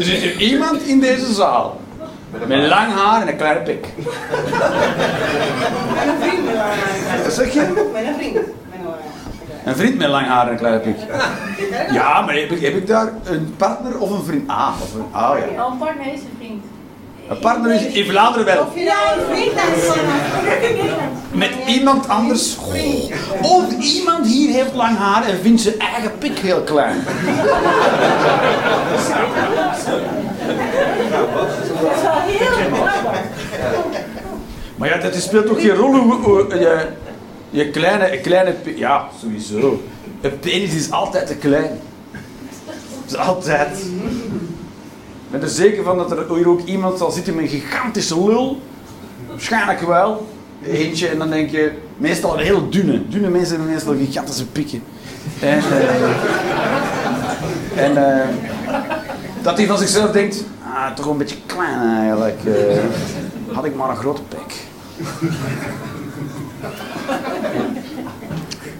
Er 0.02 0.08
zit 0.08 0.22
er 0.22 0.40
iemand 0.40 0.82
in 0.82 1.00
deze 1.00 1.32
zaal 1.32 1.80
met 2.46 2.66
lang 2.68 2.92
haar 2.92 3.22
en 3.22 3.28
een 3.28 3.36
kleine 3.36 3.60
pik. 3.60 3.86
Met 3.96 4.06
een 6.06 6.20
vriend 6.20 6.44
met 6.44 6.56
haar. 6.56 7.22
Wat 7.22 7.32
zeg 7.32 7.52
je? 7.52 7.88
Met 7.92 8.06
een 8.06 8.14
vriend. 8.14 8.38
Een 9.64 9.76
vriend 9.76 9.98
met 9.98 10.08
lang 10.08 10.26
haar 10.26 10.46
en 10.46 10.52
een 10.52 10.58
kleine 10.58 10.80
pik. 10.80 10.96
Ja, 11.92 12.20
maar 12.20 12.34
heb 12.34 12.50
ik, 12.50 12.60
heb 12.60 12.74
ik 12.74 12.86
daar 12.86 13.12
een 13.24 13.54
partner 13.56 13.98
of 13.98 14.10
een 14.10 14.24
vriend? 14.24 14.48
Ah, 14.48 14.74
of 14.82 14.94
een, 14.94 15.04
ah 15.10 15.38
ja. 15.38 15.62
Al 15.62 15.70
een 15.70 15.78
partner 15.78 16.06
is 16.06 16.20
een 16.20 16.28
vriend. 16.36 16.41
Een 17.28 17.38
partner 17.38 17.74
is 17.74 17.86
in 17.86 18.04
Vlaanderen 18.04 18.46
wel. 18.46 18.62
Of 18.62 18.74
je 18.74 18.84
nou 18.84 19.18
een 19.18 19.24
vriend 19.34 19.52
hebt. 19.54 20.00
Met 21.32 21.50
iemand 21.66 22.08
anders. 22.08 22.56
Of 23.42 23.64
iemand 23.78 24.26
hier 24.26 24.52
heeft 24.52 24.74
lang 24.74 24.96
haar 24.96 25.24
en 25.24 25.38
vindt 25.42 25.60
zijn 25.60 25.78
eigen 25.78 26.18
pik 26.18 26.38
heel 26.38 26.62
klein. 26.62 27.04
Dat 28.84 28.98
is 31.94 32.02
wel 32.02 32.20
heel. 32.26 32.76
Maar 34.76 34.88
ja, 34.88 34.96
dat 34.96 35.14
speelt 35.14 35.46
toch 35.46 35.60
geen 35.60 35.74
rol 35.74 35.94
hoe, 35.96 36.46
je, 36.48 36.86
je 37.50 37.70
kleine, 37.70 38.20
kleine. 38.20 38.54
Ja, 38.76 39.08
sowieso. 39.20 39.82
Een 40.20 40.38
penis 40.38 40.74
is 40.74 40.90
altijd 40.90 41.26
te 41.26 41.34
klein. 41.34 41.80
Dat 43.04 43.10
is 43.10 43.16
altijd. 43.16 43.78
Ben 45.32 45.42
er 45.42 45.48
zeker 45.48 45.84
van 45.84 45.96
dat 45.96 46.10
er 46.10 46.34
hier 46.34 46.48
ook 46.48 46.64
iemand 46.64 46.98
zal 46.98 47.10
zitten 47.10 47.34
met 47.34 47.44
een 47.44 47.50
gigantische 47.50 48.24
lul. 48.24 48.60
Waarschijnlijk 49.28 49.80
wel. 49.80 50.26
Eentje 50.66 51.08
en 51.08 51.18
dan 51.18 51.30
denk 51.30 51.50
je, 51.50 51.72
meestal 51.96 52.38
een 52.38 52.44
heel 52.44 52.70
dunne. 52.70 53.08
Dunne 53.08 53.28
mensen 53.28 53.54
hebben 53.56 53.72
meestal 53.72 53.94
gigantische 53.94 54.46
pikken. 54.46 54.82
En, 55.40 55.58
eh, 55.58 56.14
en 57.84 58.20
eh, 58.20 58.28
dat 59.42 59.56
hij 59.56 59.66
van 59.66 59.78
zichzelf 59.78 60.10
denkt, 60.10 60.44
ah, 60.74 60.94
toch 60.94 61.06
een 61.06 61.16
beetje 61.16 61.36
klein 61.46 61.80
eigenlijk. 61.98 62.44
eh. 62.44 62.78
had 63.54 63.64
ik 63.64 63.74
maar 63.74 63.90
een 63.90 63.96
grote 63.96 64.22
pik. 64.22 64.54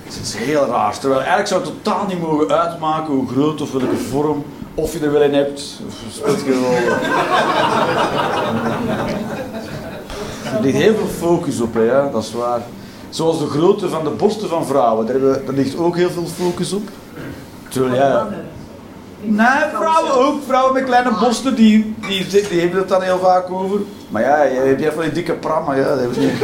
Het 0.05 0.21
is 0.23 0.35
heel 0.35 0.67
raar. 0.67 0.99
Terwijl 0.99 1.21
eigenlijk 1.21 1.49
zou 1.49 1.63
het 1.65 1.73
totaal 1.85 2.07
niet 2.07 2.21
mogen 2.21 2.61
uitmaken 2.61 3.15
hoe 3.15 3.29
groot 3.29 3.61
of 3.61 3.73
welke 3.73 3.97
vorm, 3.97 4.45
of 4.75 4.93
je 4.93 4.99
er 5.01 5.13
wel 5.13 5.23
in 5.23 5.35
hebt, 5.35 5.81
of 5.87 5.95
speelt 6.13 6.41
geen 6.41 6.61
rol. 6.63 6.75
Er 10.57 10.61
ligt 10.63 10.77
heel 10.79 10.95
veel 10.95 11.29
focus 11.29 11.61
op, 11.61 11.75
hè, 11.75 11.81
ja, 11.83 12.09
dat 12.13 12.23
is 12.23 12.33
waar. 12.33 12.61
Zoals 13.11 13.39
de 13.39 13.47
grootte 13.47 13.89
van 13.89 14.05
de 14.05 14.11
borsten 14.11 14.49
van 14.49 14.67
vrouwen, 14.67 15.07
daar, 15.07 15.15
hebben, 15.15 15.47
daar 15.47 15.55
ligt 15.55 15.77
ook 15.79 15.97
heel 15.97 16.11
veel 16.11 16.27
focus 16.27 16.73
op. 16.73 16.89
Terwijl, 17.69 17.95
ja, 17.95 18.29
Nee, 19.25 19.47
vrouwen 19.75 20.15
ook. 20.27 20.41
Vrouwen 20.47 20.73
met 20.73 20.85
kleine 20.85 21.11
borsten, 21.21 21.55
die, 21.55 21.95
die, 22.09 22.27
die 22.49 22.61
hebben 22.61 22.79
het 22.79 22.89
dan 22.89 23.03
heel 23.03 23.19
vaak 23.19 23.51
over. 23.51 23.81
Maar 24.09 24.23
ja, 24.23 24.43
je 24.43 24.59
hebt 24.61 24.81
jij 24.81 24.93
van 24.93 25.03
die 25.03 25.13
dikke 25.13 25.33
pram, 25.33 25.65
maar 25.65 25.77
ja, 25.79 25.89
dat 25.89 25.99
hebben 25.99 26.15
ze 26.15 26.21
niet. 26.21 26.39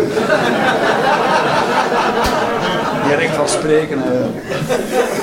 Die 3.05 3.16
recht 3.16 3.35
van 3.35 3.49
spreken. 3.49 3.99
hè. 4.03 4.18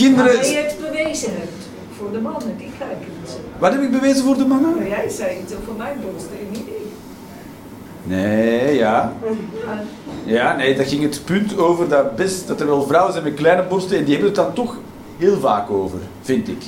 Kinderen... 0.00 0.34
Maar 0.34 0.46
je 0.46 0.56
het 0.56 0.76
bewezen 0.80 1.30
hebt 1.30 1.68
voor 1.96 2.12
de 2.12 2.20
mannen, 2.20 2.56
die 2.56 2.70
kijken 2.78 3.06
niet 3.20 3.30
zo. 3.30 3.36
Wat 3.58 3.72
heb 3.72 3.82
ik 3.82 3.90
bewezen 3.90 4.24
voor 4.24 4.36
de 4.36 4.46
mannen? 4.46 4.74
Nou, 4.76 4.88
jij 4.88 5.08
zei 5.08 5.36
het 5.36 5.56
over 5.60 5.74
mijn 5.76 6.00
borsten 6.02 6.38
en 6.38 6.46
niet 6.50 6.66
ik. 6.66 6.88
Nee, 8.02 8.76
ja. 8.76 9.12
Ja, 10.24 10.56
nee, 10.56 10.74
daar 10.74 10.86
ging 10.86 11.02
het 11.02 11.20
punt 11.24 11.58
over 11.58 11.88
dat, 11.88 12.16
best, 12.16 12.48
dat 12.48 12.60
er 12.60 12.66
wel 12.66 12.86
vrouwen 12.86 13.12
zijn 13.12 13.24
met 13.24 13.34
kleine 13.34 13.62
borsten 13.62 13.98
en 13.98 14.04
die 14.04 14.12
hebben 14.14 14.32
het 14.32 14.40
dan 14.44 14.52
toch 14.52 14.78
heel 15.18 15.40
vaak 15.40 15.70
over, 15.70 15.98
vind 16.22 16.48
ik. 16.48 16.62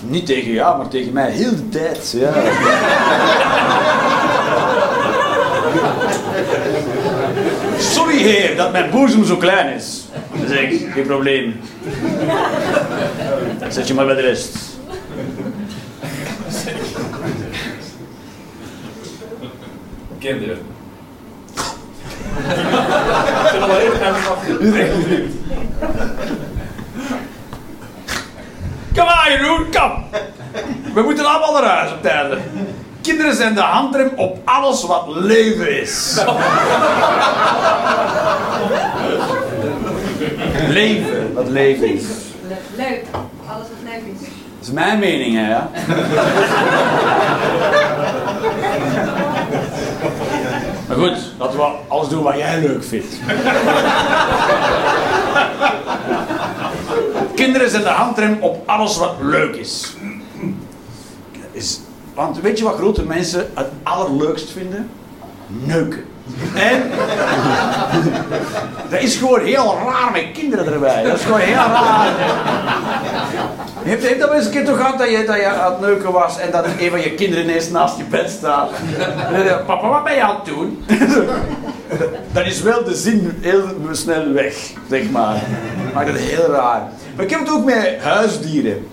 Niet 0.00 0.26
tegen 0.26 0.52
jou, 0.52 0.78
maar 0.78 0.88
tegen 0.88 1.12
mij 1.12 1.30
heel 1.30 1.50
de 1.56 1.68
tijd. 1.68 2.14
Ja. 2.16 2.32
Sorry 7.94 8.16
heer 8.16 8.56
dat 8.56 8.72
mijn 8.72 8.90
boezem 8.90 9.24
zo 9.24 9.36
klein 9.36 9.74
is. 9.74 9.97
Zeg 10.48 10.60
ik, 10.60 10.92
geen 10.92 11.06
probleem. 11.06 11.60
Zet 13.68 13.88
je 13.88 13.94
maar 13.94 14.06
bij 14.06 14.14
de 14.14 14.20
rest. 14.20 14.56
Kinderen. 20.18 20.58
Ik 22.36 23.48
zit 23.52 23.62
al 23.62 23.70
echt 23.70 25.08
niet. 25.08 25.32
Kom 28.94 29.06
aan 29.06 29.32
Jeroen, 29.32 29.66
kom! 29.70 30.04
We 30.94 31.02
moeten 31.02 31.24
allemaal 31.24 31.52
naar 31.52 31.76
huis 31.78 31.92
op 31.92 32.04
einde. 32.04 32.38
Kinderen 33.00 33.34
zijn 33.34 33.54
de 33.54 33.60
handrem 33.60 34.10
op 34.16 34.38
alles 34.44 34.84
wat 34.84 35.04
leven 35.08 35.80
is. 35.80 36.18
Leven, 40.68 41.34
wat 41.34 41.48
leven 41.48 41.94
is. 41.94 42.04
Leuk, 42.76 43.04
alles 43.46 43.66
wat 43.68 43.82
leuk 43.84 44.02
is. 44.14 44.20
Dat 44.20 44.66
is 44.66 44.70
mijn 44.70 44.98
mening, 44.98 45.34
hè, 45.34 45.48
ja. 45.50 45.70
Maar 50.88 50.96
goed, 50.96 51.32
laten 51.38 51.56
we 51.58 51.64
alles 51.88 52.08
doen 52.08 52.22
wat 52.22 52.36
jij 52.36 52.60
leuk 52.60 52.84
vindt. 52.84 53.06
Kinderen 57.34 57.70
zijn 57.70 57.82
de 57.82 57.88
handrem 57.88 58.38
op 58.40 58.68
alles 58.68 58.96
wat 58.96 59.14
leuk 59.20 59.54
is. 59.54 59.96
is. 61.52 61.80
Want 62.14 62.40
weet 62.40 62.58
je 62.58 62.64
wat 62.64 62.76
grote 62.76 63.02
mensen 63.02 63.50
het 63.54 63.68
allerleukst 63.82 64.50
vinden? 64.50 64.90
Neuken. 65.46 66.04
En 66.54 66.90
dat 68.90 69.00
is 69.00 69.16
gewoon 69.16 69.40
heel 69.40 69.78
raar 69.86 70.12
met 70.12 70.32
kinderen 70.32 70.72
erbij. 70.72 71.02
Dat 71.02 71.18
is 71.18 71.24
gewoon 71.24 71.40
heel 71.40 71.54
raar. 71.54 72.08
Heeft, 73.82 74.18
dat 74.18 74.28
wel 74.28 74.36
eens 74.36 74.44
een 74.44 74.50
keer 74.50 74.64
toch 74.64 74.76
gehad 74.76 74.98
dat 74.98 75.10
je, 75.10 75.24
dat 75.24 75.36
je 75.36 75.46
aan 75.46 75.72
het 75.72 75.80
neuken 75.80 76.12
was 76.12 76.38
en 76.38 76.50
dat 76.50 76.64
een 76.78 76.90
van 76.90 77.00
je 77.00 77.14
kinderen 77.14 77.44
ineens 77.44 77.70
naast 77.70 77.96
je 77.96 78.04
bed 78.04 78.30
staat? 78.30 78.70
En 79.26 79.32
dan 79.32 79.44
je, 79.44 79.60
papa, 79.66 79.88
wat 79.88 80.04
ben 80.04 80.14
je 80.14 80.22
aan 80.22 80.34
het 80.34 80.44
doen? 80.44 80.84
Dan 82.32 82.44
is 82.44 82.62
wel 82.62 82.84
de 82.84 82.94
zin 82.94 83.38
heel 83.40 83.62
snel 83.92 84.32
weg, 84.32 84.54
zeg 84.90 85.10
maar. 85.10 85.36
Maakt 85.94 86.08
het 86.08 86.18
heel 86.18 86.50
raar. 86.50 86.82
Maar 87.16 87.24
ik 87.24 87.30
heb 87.30 87.40
het 87.40 87.50
ook 87.50 87.64
met 87.64 87.96
huisdieren. 88.02 88.88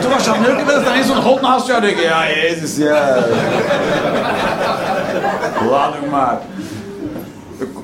Toen 0.00 0.10
was 0.10 0.24
je 0.24 0.30
aan 0.30 0.42
het 0.42 0.56
neuken, 0.56 0.84
dan 0.84 0.94
is 0.94 1.06
zo'n 1.06 1.16
hond 1.16 1.40
naast 1.40 1.66
jou 1.66 1.80
en 1.80 1.86
denk 1.86 1.96
je, 1.96 2.02
ja, 2.02 2.26
jezus, 2.28 2.76
ja. 2.76 3.16
Laat 5.70 5.94
hem 6.00 6.10
maar. 6.10 6.38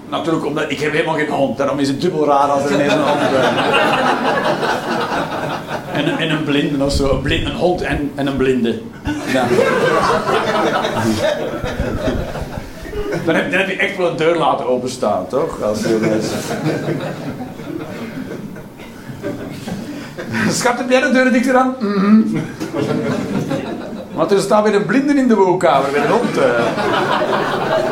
Natuurlijk, 0.09 0.47
omdat 0.47 0.71
ik 0.71 0.81
heb 0.81 0.93
helemaal 0.93 1.15
geen 1.15 1.29
hond. 1.29 1.59
Daarom 1.59 1.79
is 1.79 1.89
het 1.89 2.01
dubbel 2.01 2.27
raar 2.27 2.49
als 2.49 2.65
er 2.65 2.73
ineens 2.73 2.93
een 2.93 3.03
hond. 3.03 3.21
En, 5.93 6.19
en 6.19 6.31
een 6.31 6.45
blinde 6.45 6.85
of 6.85 6.93
zo. 6.93 7.11
Een, 7.11 7.21
blind, 7.21 7.47
een 7.47 7.55
hond 7.55 7.81
en, 7.83 8.11
en 8.15 8.27
een 8.27 8.37
blinde. 8.37 8.81
Ja. 9.33 9.47
Dan, 13.25 13.35
heb, 13.35 13.51
dan 13.51 13.61
heb 13.61 13.69
je 13.69 13.77
echt 13.77 13.97
wel 13.97 14.11
een 14.11 14.17
deur 14.17 14.37
laten 14.37 14.69
openstaan, 14.69 15.27
toch? 15.27 15.63
Als 15.63 15.81
je 15.81 15.99
mensen... 16.01 16.39
Schat, 20.51 20.79
heb 20.79 20.91
jij 20.91 21.01
de 21.01 21.11
deur 21.11 21.33
dichter 21.33 21.57
aan? 21.57 21.75
Mhm. 21.79 22.23
Want 24.21 24.33
er 24.33 24.41
staat 24.41 24.65
weer 24.65 24.75
een 24.75 24.87
blinde 24.87 25.15
in 25.15 25.29
de 25.29 25.35
woonkamer 25.35 25.91
met 25.93 26.05
een 26.05 26.11
hond. 26.11 26.39
eh. 26.39 26.45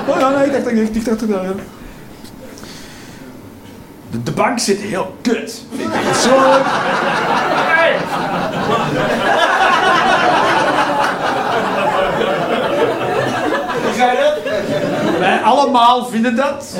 Oh 0.09 0.19
ja, 0.21 0.29
nee, 0.29 0.47
ik 0.47 0.53
dacht 0.53 0.65
dat 0.65 0.73
ik 0.73 1.09
achter 1.09 1.29
dat. 1.29 1.43
De, 4.11 4.23
de 4.23 4.33
bank 4.33 4.59
zit 4.59 4.79
heel 4.81 5.17
kut. 5.23 5.63
vind 5.77 5.95
ik. 5.95 6.15
Zo. 6.15 6.37
Ga 13.97 14.13
je 14.13 14.19
dat? 14.19 14.53
Wij 15.19 15.41
allemaal 15.43 16.07
vinden 16.07 16.37
dat. 16.37 16.75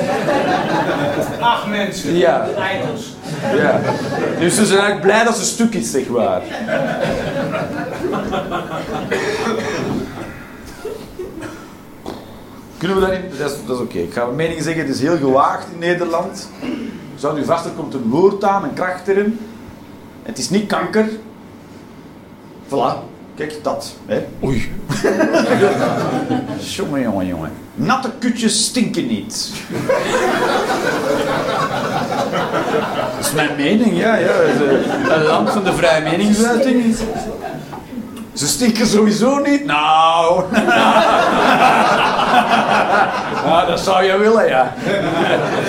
Acht 1.39 1.67
mensen. 1.67 2.17
Ja. 2.17 2.45
Eindels. 2.57 3.15
ja. 3.55 3.79
Dus 4.39 4.55
ze 4.55 4.65
zijn 4.65 4.79
eigenlijk 4.79 5.01
blij 5.01 5.23
dat 5.23 5.37
ze 5.37 5.45
stuk 5.45 5.73
is, 5.73 5.91
zeg 5.91 6.07
maar. 6.07 6.41
Kunnen 12.79 12.99
we 12.99 13.05
daarin? 13.05 13.21
Dat 13.37 13.51
is, 13.51 13.57
dat 13.65 13.75
is 13.75 13.81
oké. 13.81 13.97
Ik 13.97 14.13
ga 14.13 14.23
mijn 14.23 14.35
mening 14.35 14.61
zeggen, 14.61 14.85
het 14.85 14.95
is 14.95 15.01
heel 15.01 15.17
gewaagd 15.17 15.67
in 15.73 15.79
Nederland. 15.79 16.49
Zou 17.15 17.39
u 17.39 17.45
vast, 17.45 17.65
er 17.65 17.71
komt 17.71 17.93
een 17.93 18.09
woord 18.09 18.43
aan, 18.43 18.63
een 18.63 18.73
kracht 18.73 19.07
erin. 19.07 19.39
Het 20.23 20.37
is 20.37 20.49
niet 20.49 20.67
kanker. 20.67 21.09
Voilà. 22.67 23.07
Kijk, 23.35 23.63
dat. 23.63 23.95
Hè? 24.05 24.25
Oei. 24.43 24.71
jongen, 26.75 27.01
jongen, 27.01 27.27
jongen. 27.27 27.51
Natte 27.75 28.11
kutjes 28.19 28.65
stinken 28.65 29.07
niet. 29.07 29.51
Dat 33.15 33.25
is 33.25 33.33
mijn 33.33 33.55
mening, 33.55 33.97
ja. 33.97 34.15
ja. 34.15 34.31
Het 34.31 35.11
Een 35.11 35.23
land 35.23 35.49
van 35.49 35.63
de 35.63 35.73
vrije 35.73 36.01
meningsuiting. 36.03 36.95
Ze 38.39 38.47
stinken 38.47 38.87
sowieso 38.87 39.37
niet. 39.37 39.65
Nou. 39.65 40.43
ja, 43.45 43.65
dat 43.65 43.79
zou 43.79 44.03
je 44.03 44.17
willen, 44.17 44.47
ja. 44.47 44.73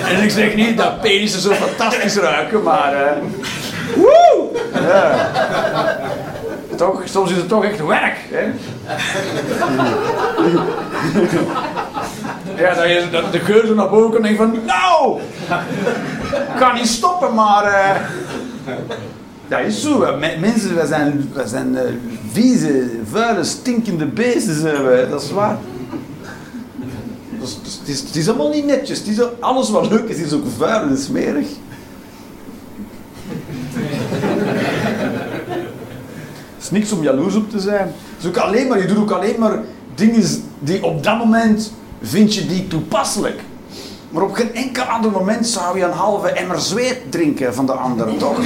En 0.09 0.23
ik 0.23 0.31
zeg 0.31 0.55
niet 0.55 0.77
dat 0.77 1.01
penissen 1.01 1.41
zo 1.41 1.53
fantastisch 1.53 2.16
ruiken, 2.16 2.62
maar... 2.62 2.93
eh 2.93 3.12
woe! 3.95 4.49
Ja. 4.73 5.31
Toch, 6.77 7.03
soms 7.05 7.31
is 7.31 7.37
het 7.37 7.49
toch 7.49 7.64
echt 7.64 7.87
werk, 7.87 8.16
hè. 8.31 8.53
Ja, 12.62 12.75
dat 12.75 12.89
je 12.89 13.09
dat 13.11 13.33
de 13.33 13.41
geur 13.41 13.66
zo 13.66 13.75
naar 13.75 13.91
boven 13.91 14.16
en 14.16 14.23
denk 14.23 14.37
van... 14.37 14.59
Nou! 14.66 15.21
Ik 16.31 16.59
kan 16.59 16.75
niet 16.75 16.89
stoppen, 16.89 17.35
maar... 17.35 17.64
eh 17.64 17.97
dat 19.51 19.61
is 19.67 19.83
zo. 19.83 20.17
Mensen, 20.41 20.75
wij 20.75 20.87
zijn, 20.87 21.31
wij 21.33 21.47
zijn 21.47 21.77
eh, 21.77 21.83
vieze, 22.33 22.91
vuile, 23.11 23.45
stinkende 23.45 24.07
beesten, 24.07 24.61
zijn 24.61 24.83
wij. 24.83 25.09
Dat 25.09 25.23
is 25.23 25.31
waar. 25.31 25.59
Dat 27.39 27.49
is- 27.87 28.01
het, 28.01 28.17
is, 28.17 28.29
allemaal 28.29 28.51
niet 28.51 28.67
netjes. 28.67 29.03
Is, 29.03 29.19
alles 29.41 29.71
wat 29.71 29.91
leuk 29.91 30.09
is, 30.09 30.17
is 30.17 30.33
ook 30.33 30.45
vuil 30.57 30.89
en 30.89 30.99
smerig. 30.99 31.47
Het 36.55 36.63
is 36.63 36.71
niks 36.71 36.93
om 36.93 37.03
jaloers 37.03 37.35
op 37.35 37.51
te 37.51 37.61
zijn. 37.61 37.87
Het 37.87 38.23
is 38.23 38.27
ook 38.27 38.37
alleen 38.37 38.69
maar, 38.69 38.79
je 38.81 38.87
doet 38.87 38.97
ook 38.99 39.11
alleen 39.11 39.39
maar 39.39 39.59
dingen 39.95 40.23
die 40.59 40.85
op 40.85 41.03
dat 41.03 41.19
moment 41.19 41.73
vind 42.03 42.35
je 42.35 42.47
die 42.47 42.67
toepasselijk. 42.67 43.41
Maar 44.11 44.23
op 44.23 44.33
geen 44.35 44.55
enkel 44.55 44.83
ander 44.83 45.11
moment 45.11 45.47
zou 45.47 45.79
je 45.79 45.85
een 45.85 45.93
halve 45.93 46.29
emmer 46.29 46.61
zweet 46.61 47.13
drinken 47.13 47.55
van 47.55 47.67
de 47.67 47.73
andere, 47.73 48.17
toch? 48.17 48.39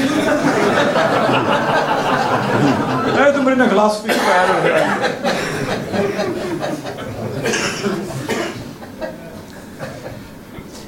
Nee, 3.17 3.33
doe 3.33 3.43
maar 3.43 3.53
in 3.53 3.61
een 3.61 3.71
glas. 3.71 4.01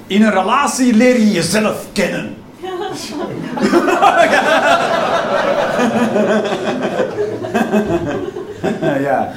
In 0.06 0.22
een 0.22 0.30
relatie 0.30 0.94
leer 0.94 1.18
je 1.18 1.30
jezelf 1.30 1.86
kennen. 1.92 2.36
ja. 9.00 9.00
ja, 9.06 9.32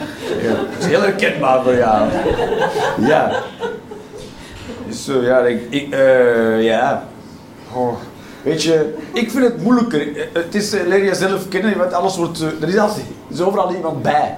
het 0.70 0.80
is 0.80 0.86
heel 0.86 1.02
herkenbaar 1.02 1.64
voor 1.64 1.76
jou. 1.76 2.08
Ja. 3.00 3.32
Dus 5.00 5.16
zo, 5.16 5.22
ja, 5.22 5.39
ik, 5.45 5.93
eh, 5.93 6.64
ja. 6.64 7.08
Weet 8.43 8.64
je, 8.64 8.93
ik 9.14 9.32
vind 9.32 9.43
het 9.43 9.64
moeilijker. 9.64 10.18
Eh, 10.18 10.26
Het 10.34 10.56
is 10.56 10.74
eh, 10.74 10.88
leer 10.88 11.04
jezelf 11.04 11.47
kennen, 11.47 11.78
want 11.78 11.93
alles 11.93 12.18
wordt, 12.18 12.41
eh, 12.41 12.47
er 12.47 12.78
er 12.78 12.91
is 13.30 13.41
overal 13.41 13.76
iemand 13.76 14.02
bij. 14.02 14.38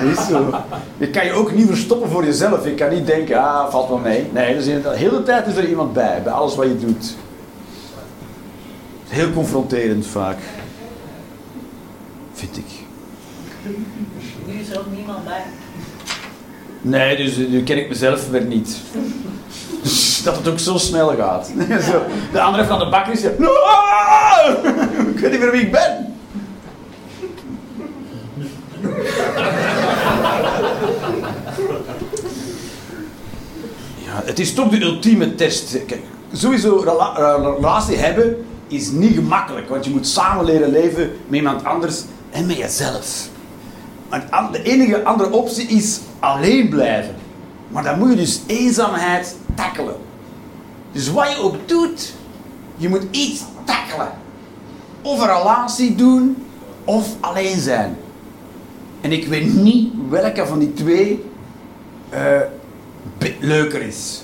Dat 0.00 0.18
is 0.18 0.26
zo. 0.26 0.54
Je 0.98 1.10
kan 1.10 1.24
je 1.24 1.32
ook 1.32 1.52
niet 1.52 1.66
verstoppen 1.66 2.10
voor 2.10 2.24
jezelf. 2.24 2.64
Je 2.64 2.74
kan 2.74 2.90
niet 2.90 3.06
denken, 3.06 3.38
ah, 3.42 3.70
valt 3.70 3.88
wel 3.88 3.98
mee. 3.98 4.26
Nee, 4.32 4.54
dus 4.54 4.64
de 4.64 4.92
hele 4.94 5.22
tijd 5.22 5.46
is 5.46 5.56
er 5.56 5.68
iemand 5.68 5.92
bij, 5.92 6.22
bij 6.22 6.32
alles 6.32 6.54
wat 6.54 6.66
je 6.66 6.78
doet. 6.78 7.14
Heel 9.08 9.32
confronterend 9.32 10.06
vaak. 10.06 10.38
Vind 12.32 12.56
ik. 12.56 12.66
Nu 14.46 14.60
is 14.60 14.70
er 14.70 14.78
ook 14.78 14.90
niemand 14.96 15.24
bij. 15.24 15.42
Nee, 16.86 17.16
dus 17.16 17.36
nu 17.36 17.62
ken 17.62 17.78
ik 17.78 17.88
mezelf 17.88 18.30
weer 18.30 18.44
niet. 18.44 18.76
Dat 20.24 20.36
het 20.36 20.48
ook 20.48 20.58
zo 20.58 20.78
snel 20.78 21.16
gaat. 21.16 21.46
Zo, 21.90 22.02
De 22.32 22.40
andere 22.40 22.68
aan 22.68 22.78
de 22.78 22.88
bak 22.88 23.06
is. 23.06 23.20
ja! 23.20 23.28
Ik 25.14 25.18
weet 25.18 25.30
niet 25.30 25.40
meer 25.40 25.50
wie 25.50 25.60
ik 25.60 25.72
ben. 25.72 26.14
Ja, 34.04 34.22
het 34.24 34.38
is 34.38 34.54
toch 34.54 34.68
de 34.68 34.80
ultieme 34.80 35.34
test. 35.34 35.84
Kijk, 35.86 36.02
sowieso 36.32 36.84
eh, 36.84 37.54
relatie 37.56 37.96
hebben 37.96 38.46
is 38.68 38.90
niet 38.90 39.14
gemakkelijk, 39.14 39.68
want 39.68 39.84
je 39.84 39.90
moet 39.90 40.06
samen 40.06 40.44
leren 40.44 40.70
leven 40.70 41.10
met 41.26 41.38
iemand 41.38 41.64
anders 41.64 42.02
en 42.30 42.46
met 42.46 42.56
jezelf. 42.56 43.28
De 44.52 44.62
enige 44.62 45.04
andere 45.04 45.30
optie 45.32 45.66
is 45.66 46.00
alleen 46.18 46.68
blijven. 46.68 47.14
Maar 47.68 47.82
dan 47.82 47.98
moet 47.98 48.10
je 48.10 48.16
dus 48.16 48.40
eenzaamheid 48.46 49.36
tackelen. 49.54 49.96
Dus 50.92 51.10
wat 51.10 51.32
je 51.32 51.42
ook 51.42 51.68
doet, 51.68 52.14
je 52.76 52.88
moet 52.88 53.06
iets 53.10 53.42
tackelen. 53.64 54.10
Of 55.02 55.20
een 55.20 55.26
relatie 55.36 55.94
doen, 55.94 56.46
of 56.84 57.08
alleen 57.20 57.60
zijn. 57.60 57.96
En 59.00 59.12
ik 59.12 59.26
weet 59.26 59.54
niet 59.54 59.92
welke 60.08 60.46
van 60.46 60.58
die 60.58 60.72
twee 60.72 61.24
be- 63.18 63.34
leuker 63.40 63.82
is. 63.82 64.22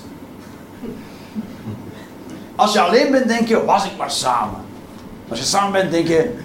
Als 2.55 2.73
je 2.73 2.81
alleen 2.81 3.11
bent, 3.11 3.27
denk 3.27 3.47
je, 3.47 3.65
was 3.65 3.85
ik 3.85 3.97
maar 3.97 4.11
samen. 4.11 4.59
Als 5.29 5.39
je 5.39 5.45
samen 5.45 5.71
bent, 5.71 5.91
denk 5.91 6.07
je, 6.07 6.35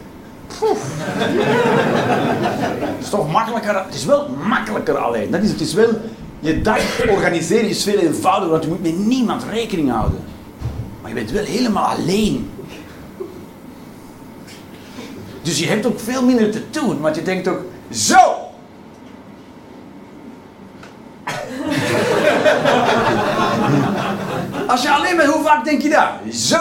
het 2.79 3.05
is 3.05 3.11
toch 3.11 3.33
makkelijker, 3.33 3.85
het 3.85 3.95
is 3.95 4.05
wel 4.05 4.29
makkelijker 4.29 4.97
alleen. 4.97 5.31
Dat 5.31 5.43
is, 5.43 5.51
het 5.51 5.61
is 5.61 5.75
wel, 5.75 5.89
je 6.41 6.63
dag 6.63 6.81
organiseren 7.09 7.69
is 7.69 7.83
veel 7.83 7.99
eenvoudiger, 7.99 8.51
want 8.51 8.63
je 8.63 8.69
moet 8.69 8.83
met 8.83 8.99
niemand 9.07 9.45
rekening 9.51 9.91
houden. 9.91 10.21
Maar 11.01 11.11
je 11.11 11.17
bent 11.17 11.31
wel 11.31 11.45
helemaal 11.45 11.85
alleen. 11.85 12.51
Dus 15.43 15.59
je 15.59 15.67
hebt 15.67 15.87
ook 15.87 16.01
veel 16.01 16.25
minder 16.25 16.51
te 16.51 16.63
doen, 16.71 17.01
want 17.01 17.17
je 17.17 17.23
denkt 17.23 17.49
ook, 17.49 17.61
zo! 17.91 18.17
Als 24.67 24.83
je 24.83 24.91
alleen 24.91 25.17
bent, 25.17 25.33
hoe 25.33 25.43
vaak 25.43 25.65
denk 25.65 25.83
je 25.83 25.89
dat? 25.89 26.35
Zo! 26.35 26.59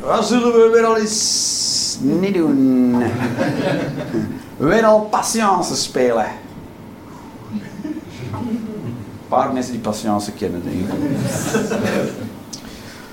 Wat 0.00 0.26
zullen 0.26 0.52
we 0.52 0.70
weer 0.72 0.84
al 0.84 0.96
eens 0.96 1.59
niet 2.00 2.34
doen? 2.34 3.02
Weer 4.56 4.84
al 4.84 5.00
patience 5.00 5.76
spelen. 5.76 6.26
Een 8.32 9.36
paar 9.36 9.52
mensen 9.52 9.72
die 9.72 9.80
patience 9.80 10.32
kennen, 10.32 10.62
denk 10.64 10.74
ik. 10.76 10.94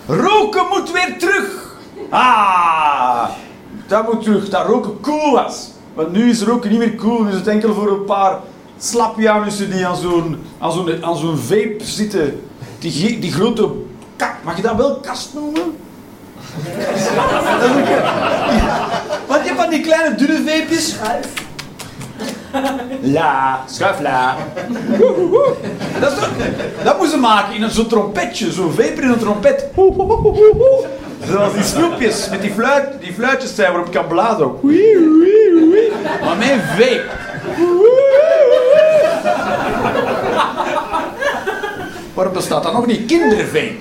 Roken 0.08 0.66
moet 0.70 0.92
weer 0.92 1.20
terug! 1.20 1.76
Ah! 2.10 3.30
Dat 3.88 4.14
moet 4.14 4.24
terug, 4.24 4.50
dat 4.50 4.66
roken 4.66 5.00
cool 5.02 5.32
was. 5.32 5.70
Want 5.94 6.12
nu 6.12 6.30
is 6.30 6.44
roken 6.44 6.70
niet 6.70 6.80
meer 6.80 6.96
cool, 6.96 7.24
nu 7.24 7.30
is 7.30 7.36
het 7.36 7.48
enkel 7.48 7.74
voor 7.74 7.92
een 7.92 8.06
paar 8.06 8.40
slapjanussen 8.78 9.72
die 9.72 9.88
aan 9.88 9.96
zo'n 9.96 10.38
aan 10.58 10.72
zo'n 10.72 11.04
aan 11.04 11.18
zo'n 11.18 11.38
vape 11.38 11.84
zitten. 11.84 12.42
Die, 12.80 13.20
die 13.20 13.32
grote 13.32 13.72
kak, 14.16 14.36
mag 14.44 14.56
je 14.56 14.62
dat 14.62 14.76
wel 14.76 14.96
kast 14.96 15.34
noemen? 15.34 15.76
Want 19.28 19.42
je 19.44 19.48
hebt 19.48 19.60
van 19.62 19.70
die 19.70 19.82
kleine 19.82 20.16
dunne 20.16 20.38
vapejes. 20.46 20.96
Ja, 23.02 23.64
schuifla. 23.70 24.36
Dat, 26.00 26.12
is 26.12 26.18
toch- 26.20 26.30
dat 26.84 26.98
moeten 26.98 27.10
ze 27.16 27.18
maken 27.18 27.56
in 27.56 27.62
een 27.64 27.70
zo'n 27.72 27.88
trompetje, 27.88 28.52
zo'n 28.52 28.72
vaper 28.72 29.04
in 29.04 29.10
een 29.10 29.18
trompet. 29.20 29.66
Zoals 31.30 31.54
die 31.54 31.64
snoepjes 31.64 32.30
met 32.30 32.42
die, 32.42 32.52
fluit, 32.54 32.88
die 33.02 33.14
fluitjes 33.14 33.56
zijn 33.56 33.72
waarop 33.72 33.94
je 33.94 34.00
kan 34.00 34.08
blazen. 34.08 34.52
Maar 36.24 36.38
mijn 36.38 36.62
vape. 36.78 37.06
Waarom 42.14 42.34
bestaat 42.34 42.64
dat 42.64 42.74
nog 42.74 42.86
niet? 42.86 43.06
Kindervape. 43.06 43.76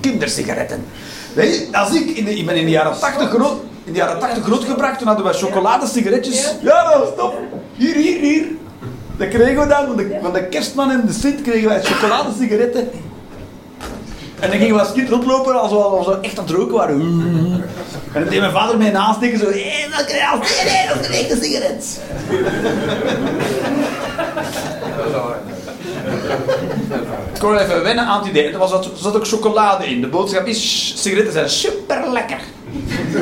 Kindersigaretten. 0.00 0.84
Weet 1.32 1.54
je, 1.54 1.78
als 1.78 1.94
ik, 1.94 2.16
in 2.16 2.24
de, 2.24 2.36
ik 2.36 2.46
ben 2.46 2.56
in 2.56 2.64
de 2.64 2.70
jaren 2.70 2.98
80 2.98 3.28
groot, 3.28 3.60
in 3.84 3.92
de 3.92 3.98
jaren 3.98 4.18
80 4.18 4.44
grootgebracht, 4.44 4.98
toen 4.98 5.06
hadden 5.06 5.26
we 5.26 5.32
chocoladesigaretjes. 5.32 6.54
Ja, 6.60 6.90
dat 6.90 6.98
was 6.98 7.08
top. 7.16 7.38
Hier, 7.76 7.94
hier, 7.94 8.20
hier. 8.20 8.46
Dat 9.16 9.28
kregen 9.28 9.60
we 9.60 9.66
dan, 9.66 9.86
van 9.86 9.96
de, 9.96 10.18
van 10.22 10.32
de 10.32 10.44
kerstman 10.44 10.90
en 10.90 11.06
de 11.06 11.12
Sint 11.12 11.42
kregen 11.42 11.68
wij 11.68 11.82
chocoladesigaretten. 11.82 12.90
En 14.40 14.50
dan 14.50 14.58
gingen 14.58 14.74
we 14.74 14.80
als 14.80 14.92
kind 14.92 15.08
rondlopen 15.08 15.60
alsof 15.60 16.06
we, 16.06 16.18
echt 16.20 16.38
aan 16.38 16.44
het 16.44 16.54
roken 16.54 16.74
waren. 16.74 17.00
En 18.12 18.20
dan 18.20 18.28
deed 18.28 18.40
mijn 18.40 18.52
vader 18.52 18.78
mij 18.78 18.90
naast 18.90 19.20
tegen 19.20 19.38
zo, 19.38 19.44
hé, 19.44 19.86
dat 19.96 20.04
krijg 20.04 20.20
je 20.20 20.38
als 20.38 20.62
nee, 20.62 20.72
nee, 20.72 20.88
dat 20.88 21.00
is 21.00 21.06
een 21.06 21.14
echte 21.14 21.36
sigaret. 21.44 22.00
Ik 27.38 27.44
kon 27.44 27.58
even 27.58 27.82
wennen 27.82 28.04
aan 28.04 28.18
het 28.18 28.28
idee. 28.28 28.52
Er 28.52 28.58
was, 28.58 28.70
zat 28.94 29.16
ook 29.16 29.26
chocolade 29.26 29.86
in. 29.86 30.00
De 30.00 30.06
boodschap 30.06 30.46
is, 30.46 30.92
sigaretten 30.96 31.32
zijn 31.32 31.50
super 31.50 32.10
lekker. 32.12 32.40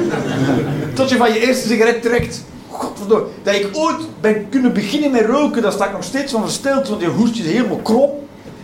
Tot 0.94 1.08
je 1.08 1.16
van 1.16 1.32
je 1.32 1.46
eerste 1.46 1.68
sigaret 1.68 2.02
trekt. 2.02 2.44
Godverdomme. 2.70 3.26
Dat 3.42 3.54
ik 3.54 3.68
ooit 3.72 4.20
ben 4.20 4.48
kunnen 4.48 4.72
beginnen 4.72 5.10
met 5.10 5.26
roken, 5.26 5.62
daar 5.62 5.72
sta 5.72 5.86
ik 5.86 5.92
nog 5.92 6.04
steeds 6.04 6.32
van 6.32 6.42
versteld, 6.42 6.88
want 6.88 7.00
je 7.00 7.06
hoest 7.06 7.38
helemaal 7.38 7.76
krom. 7.76 8.10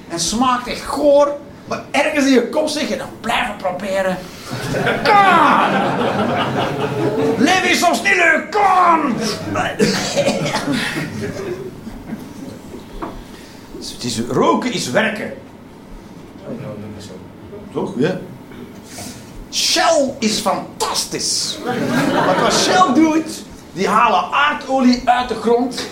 En 0.08 0.20
smaakt 0.20 0.66
echt 0.66 0.84
goor. 0.84 1.36
Maar 1.68 1.84
ergens 1.90 2.24
in 2.24 2.32
je 2.32 2.48
kop 2.48 2.68
zeg 2.68 2.88
je, 2.88 2.96
dan 2.96 3.08
blijven 3.20 3.56
proberen. 3.56 4.18
Kom! 5.02 5.70
Leef 7.38 7.64
eens 7.64 7.78
zo 7.78 7.92
sneller, 7.92 8.48
kom! 8.50 9.14
Het 13.90 14.04
is, 14.04 14.20
roken 14.28 14.72
is 14.72 14.90
werken. 14.90 15.32
Toch? 17.72 17.92
Ja. 17.96 18.18
Shell 19.50 20.14
is 20.18 20.38
fantastisch. 20.38 21.58
Want 22.26 22.40
wat 22.40 22.52
Shell 22.52 22.94
doet, 22.94 23.42
die 23.72 23.88
halen 23.88 24.32
aardolie 24.32 25.02
uit 25.04 25.28
de 25.28 25.34
grond. 25.34 25.86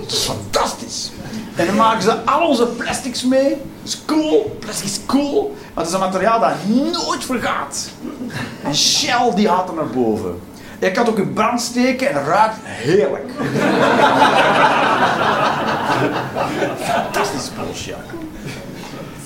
Dat 0.00 0.12
is 0.12 0.24
fantastisch. 0.24 1.10
En 1.56 1.66
dan 1.66 1.76
maken 1.76 2.02
ze 2.02 2.24
al 2.24 2.48
onze 2.48 2.66
plastics 2.66 3.24
mee. 3.24 3.48
Dat 3.48 3.58
is 3.82 4.02
cool. 4.06 4.56
Plastic 4.60 4.86
is 4.86 5.00
cool. 5.06 5.54
Maar 5.74 5.84
het 5.84 5.86
is 5.86 6.00
een 6.00 6.00
materiaal 6.00 6.40
dat 6.40 6.52
nooit 6.66 7.24
vergaat. 7.24 7.88
En 8.62 8.76
Shell 8.76 9.32
die 9.34 9.48
haalt 9.48 9.68
er 9.68 9.74
naar 9.74 9.86
boven. 9.86 10.40
Je 10.78 10.90
kan 10.90 11.04
het 11.04 11.12
ook 11.12 11.18
in 11.18 11.32
brand 11.32 11.60
steken 11.60 12.08
en 12.08 12.14
het 12.14 12.26
ruikt 12.26 12.56
heerlijk. 12.62 13.30
Fantastisch 16.78 17.44
spul, 17.44 17.74
Shell. 17.74 17.94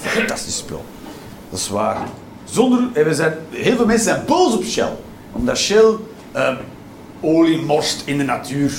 Fantastisch 0.01 0.57
spul. 0.57 0.85
Dat 1.51 1.59
is 1.59 1.69
waar. 1.69 1.97
Zonder, 2.45 2.81
en 2.93 3.05
we 3.05 3.15
zijn, 3.15 3.35
heel 3.51 3.77
veel 3.77 3.87
mensen 3.87 4.05
zijn 4.05 4.25
boos 4.27 4.55
op 4.55 4.65
Shell. 4.65 4.93
Omdat 5.33 5.59
Shell 5.59 5.95
ehm, 6.33 6.57
olie 7.21 7.63
morst 7.63 8.03
in 8.05 8.19
de 8.19 8.25
natuur. 8.25 8.73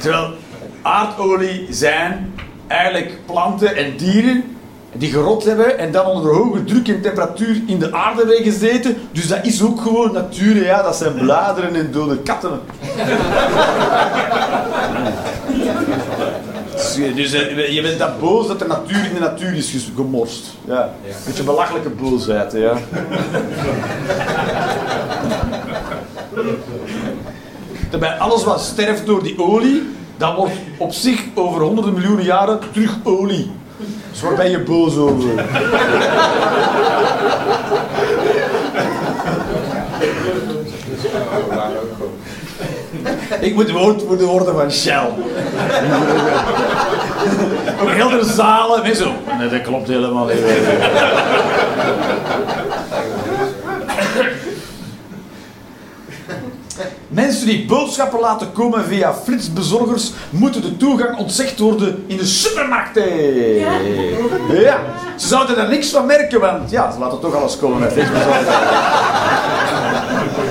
Terwijl 0.00 0.34
aardolie 0.82 1.66
zijn 1.70 2.34
eigenlijk 2.66 3.26
planten 3.26 3.76
en 3.76 3.96
dieren 3.96 4.55
die 4.92 5.10
gerot 5.10 5.44
hebben 5.44 5.78
en 5.78 5.92
dan 5.92 6.06
onder 6.06 6.34
hoge 6.34 6.64
druk 6.64 6.88
en 6.88 7.00
temperatuur 7.00 7.60
in 7.66 7.78
de 7.78 7.92
aarde 7.92 8.18
hebben 8.18 8.42
gezeten. 8.44 8.96
Dus 9.12 9.28
dat 9.28 9.38
is 9.46 9.62
ook 9.62 9.80
gewoon 9.80 10.12
natuur, 10.12 10.64
ja. 10.64 10.82
Dat 10.82 10.96
zijn 10.96 11.14
bladeren 11.14 11.74
en 11.74 11.90
dode 11.92 12.16
katten. 12.18 12.60
Dus 17.14 17.30
je- 17.30 17.46
eh, 17.48 17.72
je 17.74 17.82
bent 17.82 17.98
dan 17.98 18.10
boos 18.20 18.46
dat 18.46 18.58
de 18.58 18.66
natuur 18.66 19.04
in 19.04 19.14
de 19.14 19.20
natuur 19.20 19.54
is 19.54 19.90
gemorst. 19.96 20.46
Ja. 20.64 20.90
Beetje 21.26 21.42
belachelijke 21.42 21.88
boosheid, 21.88 22.52
ja. 22.52 22.72
Terwijl 27.90 28.12
alles 28.18 28.44
wat 28.44 28.60
sterft 28.60 29.06
door 29.06 29.22
die 29.22 29.38
olie, 29.42 29.82
dat 30.16 30.34
wordt 30.36 30.52
op 30.78 30.92
zich 30.92 31.24
over 31.34 31.60
honderden 31.62 31.92
miljoenen 31.94 32.24
jaren 32.24 32.58
terug 32.72 32.96
olie. 33.02 33.50
Dus 34.16 34.24
waar 34.24 34.34
ben 34.34 34.50
je 34.50 34.58
boos 34.58 34.96
over? 34.96 35.28
Ik 43.40 43.54
moet 43.54 43.70
woordvoerder 43.70 44.26
worden 44.26 44.54
van 44.54 44.70
Shell. 44.70 45.08
Ook 47.80 47.88
heel 47.90 48.08
de 48.08 48.24
zalen, 48.24 48.82
mensen 48.82 49.04
zo. 49.04 49.12
Nee, 49.38 49.48
dat 49.48 49.62
klopt 49.62 49.88
helemaal 49.88 50.26
niet. 50.26 50.40
Mensen 57.16 57.46
die 57.46 57.64
boodschappen 57.64 58.20
laten 58.20 58.52
komen 58.52 58.84
via 58.84 59.14
flitsbezorgers 59.14 60.12
moeten 60.30 60.62
de 60.62 60.76
toegang 60.76 61.18
ontzegd 61.18 61.58
worden 61.58 62.04
in 62.06 62.16
de 62.16 62.26
supermarkten. 62.26 63.16
Ja. 64.60 64.80
Ze 65.16 65.26
zouden 65.26 65.58
er 65.58 65.68
niks 65.68 65.88
van 65.88 66.06
merken, 66.06 66.40
want 66.40 66.70
ja, 66.70 66.92
ze 66.92 66.98
laten 66.98 67.20
toch 67.20 67.34
alles 67.34 67.58
komen 67.58 67.78
met 67.80 67.92
flitsbezorgers. 67.92 68.46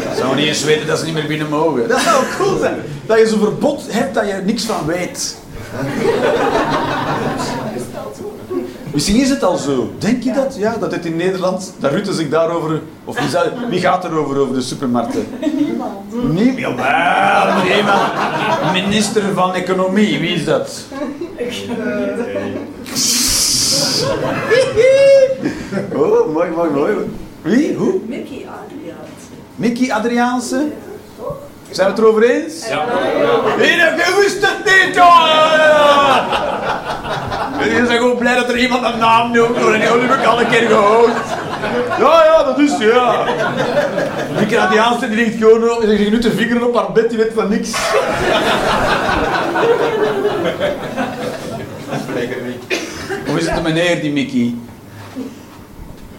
Ze 0.09 0.15
zouden 0.15 0.37
niet 0.37 0.47
eens 0.47 0.63
weten 0.63 0.87
dat 0.87 0.99
ze 0.99 1.05
niet 1.05 1.13
meer 1.13 1.27
binnen 1.27 1.49
mogen. 1.49 1.87
Dat 1.87 1.99
zou 1.99 2.23
cool 2.37 2.57
zijn. 2.57 2.75
Dat 3.05 3.19
je 3.19 3.27
zo'n 3.27 3.39
verbod 3.39 3.83
hebt 3.87 4.13
dat 4.13 4.25
je 4.25 4.31
er 4.31 4.43
niks 4.43 4.63
van 4.63 4.85
weet. 4.85 5.37
Misschien 8.95 9.19
is 9.21 9.29
het 9.29 9.43
al 9.43 9.57
zo. 9.57 9.91
Denk 9.97 10.23
je 10.23 10.31
dat? 10.31 10.55
Ja, 10.57 10.77
dat 10.77 10.91
het 10.91 11.05
in 11.05 11.15
Nederland, 11.15 11.73
dat 11.79 11.91
Rutte 11.91 12.13
zich 12.13 12.29
daarover... 12.29 12.81
Of 13.03 13.19
wie, 13.19 13.29
zou, 13.29 13.49
wie 13.69 13.79
gaat 13.79 14.03
erover, 14.05 14.37
over 14.37 14.55
de 14.55 14.61
supermarkten? 14.61 15.27
Niemand. 15.57 16.33
Nee, 16.33 16.53
jawel, 16.53 17.63
niemand. 17.63 18.11
Minister 18.73 19.21
van 19.33 19.53
Economie, 19.53 20.19
wie 20.19 20.29
is 20.29 20.45
dat? 20.45 20.81
Oh, 25.95 26.33
mooi, 26.33 26.49
mooi, 26.49 26.69
mooi. 26.69 26.93
Wie? 27.41 27.73
Hoe? 27.73 27.99
Mickey 28.05 28.47
Adriaat. 28.47 29.07
Mickey 29.55 29.91
Adriaanse? 29.91 30.67
Zijn 31.71 31.87
we 31.87 31.93
het 31.93 32.01
erover 32.01 32.23
eens? 32.23 32.67
Ja. 32.67 32.85
Wist 34.19 34.41
het 34.41 34.65
niet, 34.65 34.95
joh! 34.95 36.13
Jullie 37.59 37.85
zijn 37.85 37.97
gewoon 37.97 38.17
blij 38.17 38.35
dat 38.35 38.49
er 38.49 38.57
iemand 38.57 38.83
een 38.85 38.99
naam 38.99 39.31
noemt, 39.31 39.57
hoor. 39.57 39.73
En 39.73 39.79
die 39.79 39.89
heb 39.89 40.19
ik 40.19 40.25
al 40.25 40.39
een 40.39 40.49
keer 40.49 40.67
gehoord. 40.67 41.11
Ja, 41.99 42.23
ja, 42.23 42.43
dat 42.43 42.59
is 42.59 42.77
ja. 42.77 43.23
Mickey 44.39 44.59
Adriaanse, 44.59 45.07
die 45.07 45.17
ligt 45.17 45.37
gewoon 45.37 45.69
op, 45.69 45.81
die 45.81 45.97
zegt 45.97 46.09
nu 46.09 46.19
te 46.19 46.31
vingeren 46.31 46.67
op 46.67 46.75
haar 46.75 46.91
bed, 46.91 47.09
die 47.09 47.17
weet 47.17 47.31
van 47.35 47.49
niks. 47.49 47.71
Hoe 53.27 53.37
is 53.39 53.45
het 53.45 53.55
de 53.55 53.61
meneer, 53.61 54.01
die 54.01 54.11
Mickey? 54.11 54.55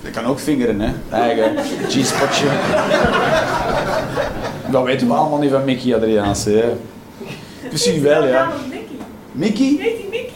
Dat 0.03 0.13
kan 0.13 0.25
ook 0.25 0.41
vingeren, 0.41 0.81
hè? 0.81 0.93
Eigen 1.11 1.57
G-spotje. 1.89 2.47
Dat 4.71 4.85
weten 4.85 5.07
we 5.07 5.13
allemaal 5.15 5.39
niet 5.39 5.51
van 5.51 5.65
Mickey 5.65 5.95
Adriaanse, 5.95 6.51
hè? 6.51 6.77
Misschien 7.71 8.03
wel, 8.03 8.27
ja. 8.27 8.49
is 8.49 8.55
Mickey. 8.71 8.97
Mickey? 9.33 9.77
Heet 9.81 9.97
die 9.97 10.09
Mickey? 10.11 10.35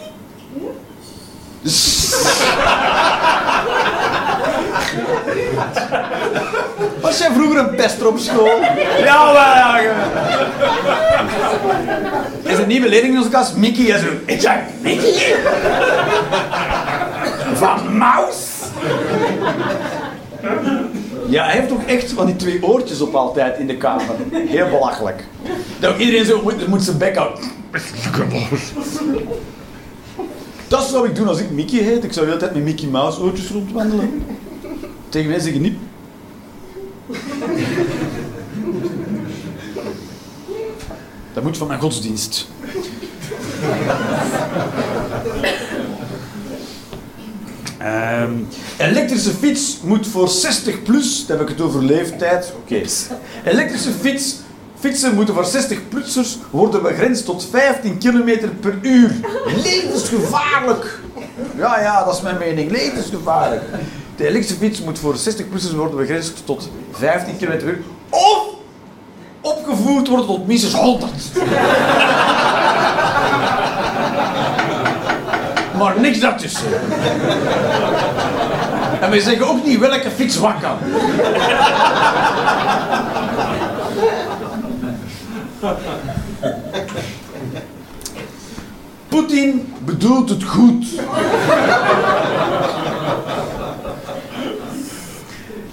Was 7.00 7.18
jij 7.18 7.30
vroeger 7.34 7.58
een 7.58 7.74
pester 7.74 8.06
op 8.08 8.18
school? 8.18 8.60
Ja, 9.04 9.32
maar 9.32 9.56
ja. 9.56 9.78
Er 12.44 12.50
is 12.50 12.58
een 12.58 12.68
nieuwe 12.68 12.88
leerling 12.88 13.12
in 13.12 13.18
onze 13.18 13.30
klas, 13.30 13.54
Mickey. 13.54 13.92
En 13.92 14.00
zo, 14.00 14.06
ik 14.24 14.40
zeg, 14.40 14.54
Mickey? 14.80 15.36
Van 17.54 17.96
Maus? 17.96 18.48
Ja, 21.30 21.44
hij 21.44 21.60
heeft 21.60 21.72
ook 21.72 21.82
echt 21.82 22.12
van 22.12 22.26
die 22.26 22.36
twee 22.36 22.62
oortjes 22.62 23.00
op 23.00 23.14
altijd 23.14 23.58
in 23.58 23.66
de 23.66 23.76
kamer. 23.76 24.14
Heel 24.32 24.68
belachelijk. 24.68 25.24
Dat 25.80 25.98
iedereen 25.98 26.24
zo 26.24 26.42
moet, 26.42 26.66
moet 26.66 26.82
zijn 26.82 26.98
bek 26.98 27.16
houden. 27.16 27.44
Dat 30.68 30.88
zou 30.88 31.08
ik 31.08 31.14
doen 31.14 31.28
als 31.28 31.40
ik 31.40 31.50
Mickey 31.50 31.78
heet. 31.78 32.04
Ik 32.04 32.12
zou 32.12 32.26
de 32.26 32.32
hele 32.32 32.44
tijd 32.44 32.54
met 32.54 32.64
Mickey 32.64 32.88
Mouse 32.88 33.20
oortjes 33.20 33.50
rondwandelen. 33.50 34.22
Tegen 35.08 35.30
mij 35.30 35.38
zeggen 35.38 35.62
niet. 35.62 35.78
Dat 41.32 41.42
moet 41.42 41.56
van 41.56 41.66
mijn 41.66 41.80
godsdienst. 41.80 42.48
Ehm, 47.80 48.32
elektrische 48.78 49.30
fiets 49.30 49.78
moet 49.82 50.06
voor 50.06 50.28
60 50.28 50.82
plus, 50.82 51.26
dan 51.26 51.38
heb 51.38 51.48
ik 51.48 51.56
het 51.56 51.66
over 51.66 51.84
leeftijd. 51.84 52.52
Oké. 52.56 52.82
Elektrische 53.44 53.90
fiets, 54.00 54.36
fietsen 54.78 55.14
moeten 55.14 55.34
voor 55.34 55.44
60 55.44 55.88
plussers 55.88 56.38
worden 56.50 56.82
begrensd 56.82 57.24
tot 57.24 57.46
15 57.50 57.98
km 57.98 58.48
per 58.60 58.78
uur. 58.82 59.14
Levensgevaarlijk! 59.64 60.98
Ja, 61.56 61.80
ja, 61.80 62.04
dat 62.04 62.14
is 62.14 62.20
mijn 62.20 62.38
mening. 62.38 62.70
Levensgevaarlijk. 62.70 63.62
De 64.16 64.26
elektrische 64.26 64.64
fiets 64.64 64.80
moet 64.82 64.98
voor 64.98 65.16
60 65.16 65.48
plussers 65.48 65.74
worden 65.74 65.96
begrensd 65.96 66.42
tot 66.44 66.70
15 66.92 67.36
km 67.36 67.46
per 67.46 67.64
uur. 67.64 67.82
Of 68.10 68.44
opgevoerd 69.40 70.08
worden 70.08 70.26
tot 70.26 70.46
minstens 70.46 70.74
100. 70.74 71.10
Maar 75.80 76.00
niks 76.00 76.20
daartussen. 76.20 76.66
En 79.00 79.10
wij 79.10 79.20
zeggen 79.20 79.48
ook 79.48 79.64
niet 79.64 79.78
welke 79.78 80.10
fiets 80.10 80.36
wat 80.36 80.54
kan. 80.60 80.76
Poetin 89.08 89.74
bedoelt 89.84 90.28
het 90.28 90.44
goed. 90.44 90.86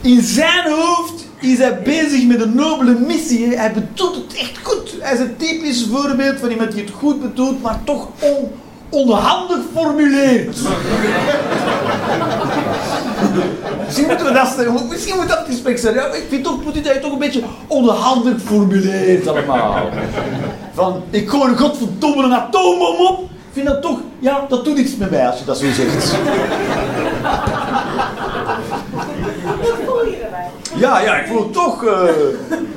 In 0.01 0.22
zijn 0.22 0.72
hoofd 0.72 1.28
is 1.39 1.58
hij 1.58 1.82
bezig 1.82 2.28
met 2.28 2.41
een 2.41 2.55
nobele 2.55 2.99
missie. 2.99 3.58
Hij 3.58 3.74
bedoelt 3.74 4.16
het 4.16 4.34
echt 4.39 4.60
goed. 4.64 4.95
Hij 4.99 5.14
is 5.14 5.20
een 5.20 5.38
typisch 5.38 5.88
voorbeeld 5.91 6.39
van 6.39 6.49
iemand 6.49 6.72
die 6.72 6.84
het 6.84 6.93
goed 6.93 7.22
bedoelt, 7.22 7.62
maar 7.62 7.80
toch 7.84 8.08
on, 8.20 8.51
onhandig 8.90 9.60
formuleert. 9.74 10.58
misschien 13.86 14.08
moeten 14.08 14.26
we 14.26 14.34
dat 14.34 14.48
zeggen. 14.58 14.88
Misschien 14.90 15.16
moet 15.16 15.28
dat 15.28 15.38
het 15.38 15.48
gesprek 15.48 15.78
zijn. 15.78 15.94
Ja, 15.94 16.06
ik 16.06 16.26
vind 16.30 16.44
toch, 16.44 16.64
moet 16.64 16.84
dat 16.84 16.94
je 16.94 17.00
toch 17.00 17.12
een 17.12 17.20
beetje 17.20 17.44
onhandig 17.68 18.42
formuleert 18.42 19.28
allemaal. 19.28 19.90
Van, 20.74 21.04
ik 21.10 21.30
gooi 21.30 21.52
een 21.52 21.58
godverdomme 21.58 22.24
een 22.24 22.34
atoombom 22.34 23.06
op. 23.06 23.22
Ik 23.22 23.64
vind 23.64 23.68
dat 23.68 23.82
toch, 23.82 24.00
ja, 24.20 24.46
dat 24.50 24.66
doet 24.66 24.78
iets 24.78 24.96
met 24.96 25.12
mij 25.12 25.28
als 25.28 25.40
je 25.40 25.46
dat 25.46 25.58
zo 25.58 25.66
zegt. 25.72 26.12
Wat 29.62 29.78
voel 29.86 30.06
je 30.06 30.18
erbij? 30.24 30.50
Ja, 30.76 31.00
ja, 31.00 31.16
ik 31.16 31.28
voel 31.28 31.50
toch 31.50 31.86
eh, 31.86 32.04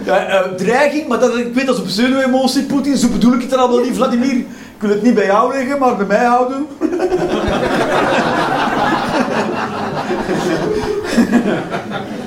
eh, 0.07 0.40
dreiging, 0.57 1.09
maar 1.09 1.18
dat, 1.18 1.36
ik 1.36 1.55
weet 1.55 1.66
dat 1.66 1.74
is 1.74 1.80
een 1.80 1.86
pseudo-emotie, 1.86 2.62
Poetin, 2.62 2.96
zo 2.96 3.09
bedoel 3.09 3.32
ik 3.32 3.42
het 3.42 3.53
er 3.53 3.59
al 3.59 3.68
wel 3.68 3.84
niet, 3.84 3.96
Vladimir. 3.96 4.36
Ik 4.36 4.46
wil 4.78 4.90
het 4.90 5.03
niet 5.03 5.14
bij 5.14 5.26
jou 5.26 5.53
leggen, 5.53 5.78
maar 5.78 5.96
bij 5.96 6.07
mij 6.07 6.24
houden. 6.24 6.66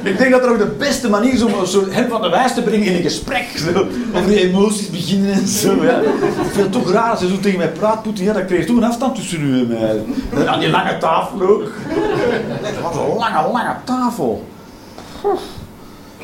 ik 0.03 0.17
denk 0.17 0.32
dat 0.32 0.43
er 0.43 0.49
ook 0.49 0.57
de 0.57 0.76
beste 0.78 1.09
manier 1.09 1.34
is 1.34 1.41
om 1.41 1.65
zo 1.65 1.86
hem 1.89 2.09
van 2.09 2.21
de 2.21 2.30
wijs 2.30 2.53
te 2.53 2.61
brengen 2.61 2.88
in 2.88 2.95
een 2.95 3.01
gesprek. 3.01 3.45
Zo, 3.55 3.88
over 4.15 4.28
die 4.28 4.39
emoties 4.39 4.89
beginnen 4.89 5.32
en 5.32 5.47
zo. 5.47 5.84
Ja. 5.84 5.99
Ik 5.99 6.51
vind 6.51 6.63
het 6.63 6.71
toch 6.71 6.91
raar 6.91 7.09
als 7.09 7.19
hij 7.19 7.30
zo 7.30 7.39
tegen 7.39 7.57
mij 7.57 7.69
praat, 7.71 8.01
Poetin. 8.03 8.26
Ja, 8.26 8.32
krijg 8.32 8.61
je 8.61 8.65
toch 8.65 8.78
een 8.78 8.84
afstand 8.84 9.15
tussen 9.15 9.41
u 9.41 9.59
en 9.59 9.67
mij. 9.67 10.03
Aan 10.47 10.59
die 10.59 10.69
lange 10.69 10.97
tafel 10.97 11.41
ook. 11.41 11.71
Wat 12.82 12.95
een 12.95 13.15
lange, 13.17 13.51
lange 13.51 13.76
tafel. 13.84 14.47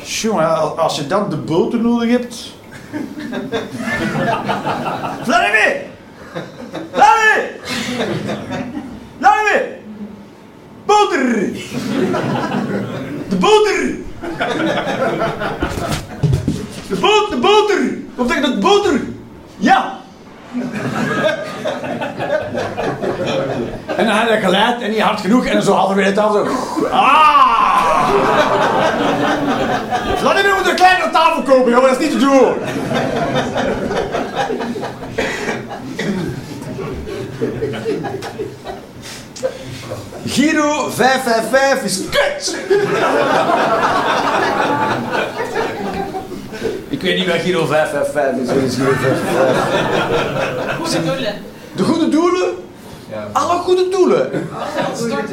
Jongen, 0.02 0.76
als 0.78 0.96
je 0.96 1.06
dan 1.06 1.30
de 1.30 1.36
boter 1.36 1.80
nodig 1.80 2.10
hebt. 2.10 2.52
Vladimir! 5.26 5.76
Vladimir! 6.92 7.50
Vladimir! 9.18 9.78
Boter! 10.86 11.52
De 13.28 13.36
boter! 13.36 13.96
De 16.88 16.96
boot, 17.00 17.30
de 17.30 17.36
boter! 17.36 17.98
Of 18.16 18.30
zeg 18.30 18.40
dat 18.40 18.60
boter? 18.60 19.00
Ja! 19.56 19.98
En 23.96 24.06
dan 24.06 24.16
had 24.16 24.28
hij 24.28 24.40
geleid 24.40 24.82
en 24.82 24.90
niet 24.90 25.00
hard 25.00 25.20
genoeg 25.20 25.44
en 25.44 25.62
zo 25.62 25.72
halverwege 25.72 26.08
het 26.08 26.18
af 26.18 26.32
zo. 26.32 26.46
Ah! 26.90 28.59
Vladimir 30.16 30.54
moet 30.54 30.68
een 30.68 30.74
kleinere 30.74 31.10
tafel 31.10 31.42
kopen, 31.42 31.72
jongen, 31.72 31.88
dat 31.90 32.00
is 32.00 32.08
niet 32.08 32.12
te 32.12 32.18
doen. 32.18 32.54
Giro 40.26 40.90
555 40.90 41.82
is 41.84 42.00
kut! 42.10 42.56
Ik 46.88 47.00
weet 47.00 47.16
niet 47.18 47.26
wat 47.26 47.40
Giro 47.40 47.66
555 47.66 48.62
is. 48.62 48.74
Giro 48.74 48.92
555? 48.92 50.76
Goede 50.76 51.04
doelen. 51.04 51.34
De 51.72 51.82
goede 51.82 52.08
doelen? 52.08 52.54
Alle 53.32 53.58
goede 53.58 53.88
doelen. 53.88 54.48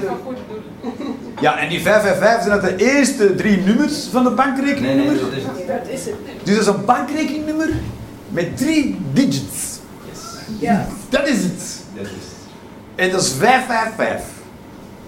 Van 0.08 0.18
goede 0.24 0.40
doelen. 0.48 1.27
Ja, 1.40 1.60
en 1.60 1.70
die 1.70 1.82
555 1.82 2.44
zijn 2.44 2.62
dat 2.62 2.80
de 2.80 2.86
eerste 2.86 3.36
drie 3.36 3.58
nummers 3.58 4.08
van 4.12 4.24
de 4.24 4.30
bankrekeningnummer. 4.30 5.20
dat 5.20 5.32
is 5.32 5.44
het. 5.44 5.68
Dat 5.68 5.88
is 5.90 6.06
het. 6.06 6.16
Dus 6.44 6.56
dat 6.56 6.68
is 6.68 6.80
een 6.80 6.86
bankrekeningnummer 6.86 7.70
met 8.30 8.58
drie 8.58 8.98
digits. 9.14 9.80
Ja. 10.60 10.88
Dat 11.10 11.28
is 11.28 11.44
het. 11.44 11.82
Dat 11.96 12.06
is 12.06 12.12
het. 12.12 12.36
En 12.96 13.12
dat 13.12 13.22
is 13.22 13.32
555. 13.32 14.36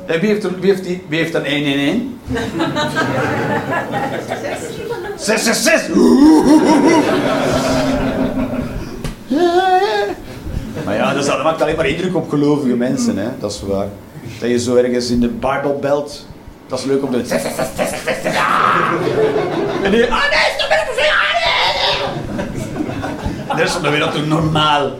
En 0.06 0.20
wie 0.20 0.30
heeft, 0.30 0.44
er, 0.44 0.60
wie 0.60 0.70
heeft, 0.72 0.84
die, 0.84 1.04
wie 1.08 1.20
heeft 1.20 1.34
dan 1.34 1.46
111? 1.46 1.98
666! 5.16 5.96
Maar 10.86 10.96
ja, 10.96 11.14
dat, 11.14 11.22
is, 11.22 11.30
dat 11.30 11.44
maakt 11.44 11.62
alleen 11.62 11.76
maar 11.76 11.88
indruk 11.88 12.16
op 12.16 12.30
gelovige 12.30 12.76
mensen, 12.76 13.18
hè? 13.18 13.28
dat 13.40 13.52
is 13.52 13.62
waar. 13.62 13.88
Dat 14.40 14.50
je 14.50 14.60
zo 14.60 14.76
ergens 14.76 15.10
in 15.10 15.20
de 15.20 15.28
Bible 15.28 15.78
belt, 15.82 16.26
dat 16.68 16.80
is 16.80 16.86
leuk 16.86 17.04
om 17.04 17.12
te... 17.12 17.18
En 19.84 19.92
die... 19.92 20.12
Ah 20.12 20.30
nee, 20.30 20.54
stop 20.58 20.70
met 20.70 20.80
het 20.86 20.98
En 23.50 23.58
dat 23.58 23.68
is 23.68 23.74
dan 23.82 23.92
weer 23.92 24.00
natuurlijk 24.00 24.28
normaal. 24.28 24.92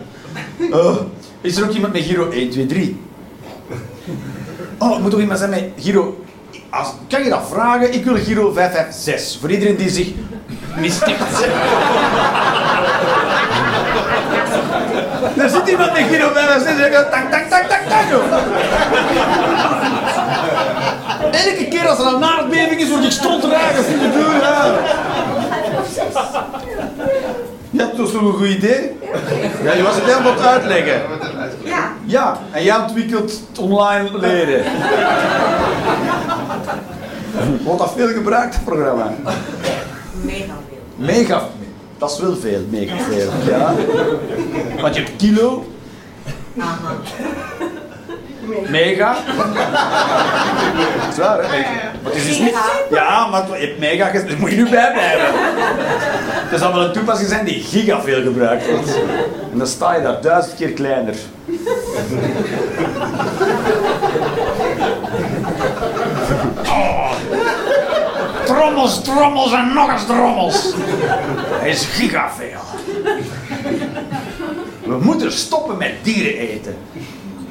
Oh, 0.70 0.96
is 1.40 1.56
er 1.56 1.64
ook 1.64 1.74
iemand 1.74 1.92
met 1.92 2.02
Giro 2.02 2.30
1, 2.30 2.50
2, 2.50 2.66
3? 2.66 3.00
Oh, 4.78 4.98
moet 4.98 5.10
toch 5.10 5.20
iemand 5.20 5.38
zijn 5.38 5.50
met 5.50 5.70
Giro... 5.78 6.24
Als, 6.70 6.88
kan 7.08 7.24
je 7.24 7.30
dat 7.30 7.48
vragen? 7.50 7.94
Ik 7.94 8.04
wil 8.04 8.16
Giro 8.16 8.52
556. 8.52 9.40
Voor 9.40 9.50
iedereen 9.50 9.76
die 9.76 9.90
zich 9.90 10.08
mistikt. 10.76 11.46
Er 15.36 15.48
zit 15.48 15.68
iemand 15.68 15.92
met 15.92 16.02
Giro 16.10 16.28
556 16.32 16.68
en 16.68 16.76
zegt 16.76 17.10
tak, 17.10 17.30
tak, 17.30 17.48
tak, 17.48 17.68
tak, 17.68 17.88
tak. 17.88 18.10
joh. 18.10 18.32
Elke 21.30 21.68
keer 21.68 21.88
als 21.88 21.98
er 21.98 22.06
een 22.06 22.24
aardbeving 22.24 22.80
is, 22.80 22.88
word 22.88 23.04
ik 23.04 23.10
stronteraar 23.10 23.74
in 23.74 23.98
de 23.98 24.10
deur. 24.10 24.40
Ja. 24.40 24.74
Ja, 27.70 27.90
is 27.90 27.96
toch 27.96 28.12
een 28.12 28.32
goed 28.32 28.48
idee? 28.48 28.98
Ja, 29.62 29.72
je 29.72 29.82
was 29.82 29.94
het 29.94 30.04
helemaal 30.04 30.32
aan 30.32 30.36
het 30.38 30.46
uitleggen. 30.46 31.02
Ja. 31.64 31.92
Ja, 32.04 32.38
en 32.50 32.62
jij 32.62 32.76
ontwikkelt 32.76 33.30
het 33.30 33.58
online 33.58 34.18
leren. 34.18 34.64
Wordt 37.62 37.80
dat 37.80 37.92
veel 37.96 38.08
gebruikt, 38.08 38.54
het 38.54 38.64
programma? 38.64 39.12
Mega 40.22 40.54
veel. 40.68 40.78
Mega. 40.96 41.42
Dat 42.00 42.10
is 42.10 42.18
wel 42.18 42.36
veel, 42.36 42.60
mega 42.70 42.96
veel. 42.96 43.30
Ja. 43.46 43.74
Want 44.80 44.94
je 44.94 45.02
hebt 45.02 45.16
kilo. 45.16 45.72
Aha. 46.58 46.96
Mega. 48.68 49.16
Dat 51.00 51.12
is 51.12 51.16
waar, 51.18 51.38
hè? 51.42 51.48
Maar 52.02 52.12
het 52.12 52.14
is 52.14 52.26
dus 52.26 52.38
niet... 52.38 52.54
Ja, 52.90 53.26
maar 53.26 53.60
je 53.60 53.66
hebt 53.66 53.78
mega 53.78 54.06
gezegd, 54.06 54.28
daar 54.28 54.38
moet 54.38 54.50
je 54.50 54.56
nu 54.56 54.68
bij 54.68 54.92
blijven. 54.92 55.28
Het 56.50 56.60
zal 56.60 56.72
wel 56.72 56.84
een 56.84 56.92
toepassing 56.92 57.28
zijn 57.28 57.44
die 57.44 57.62
giga 57.62 58.00
veel 58.00 58.22
gebruikt 58.22 58.70
wordt. 58.70 58.94
En 59.52 59.58
dan 59.58 59.66
sta 59.66 59.94
je 59.94 60.02
daar 60.02 60.20
duizend 60.20 60.56
keer 60.56 60.72
kleiner. 60.72 61.14
Trommels, 68.60 69.02
trommels 69.02 69.52
en 69.52 69.72
nog 69.72 69.92
eens 69.92 70.04
trommels. 70.06 70.72
Hij 71.60 71.70
is 71.70 71.84
giga 71.84 72.30
veel. 72.36 72.60
We 74.84 74.98
moeten 75.00 75.32
stoppen 75.32 75.76
met 75.76 75.92
dieren 76.02 76.38
eten. 76.38 76.76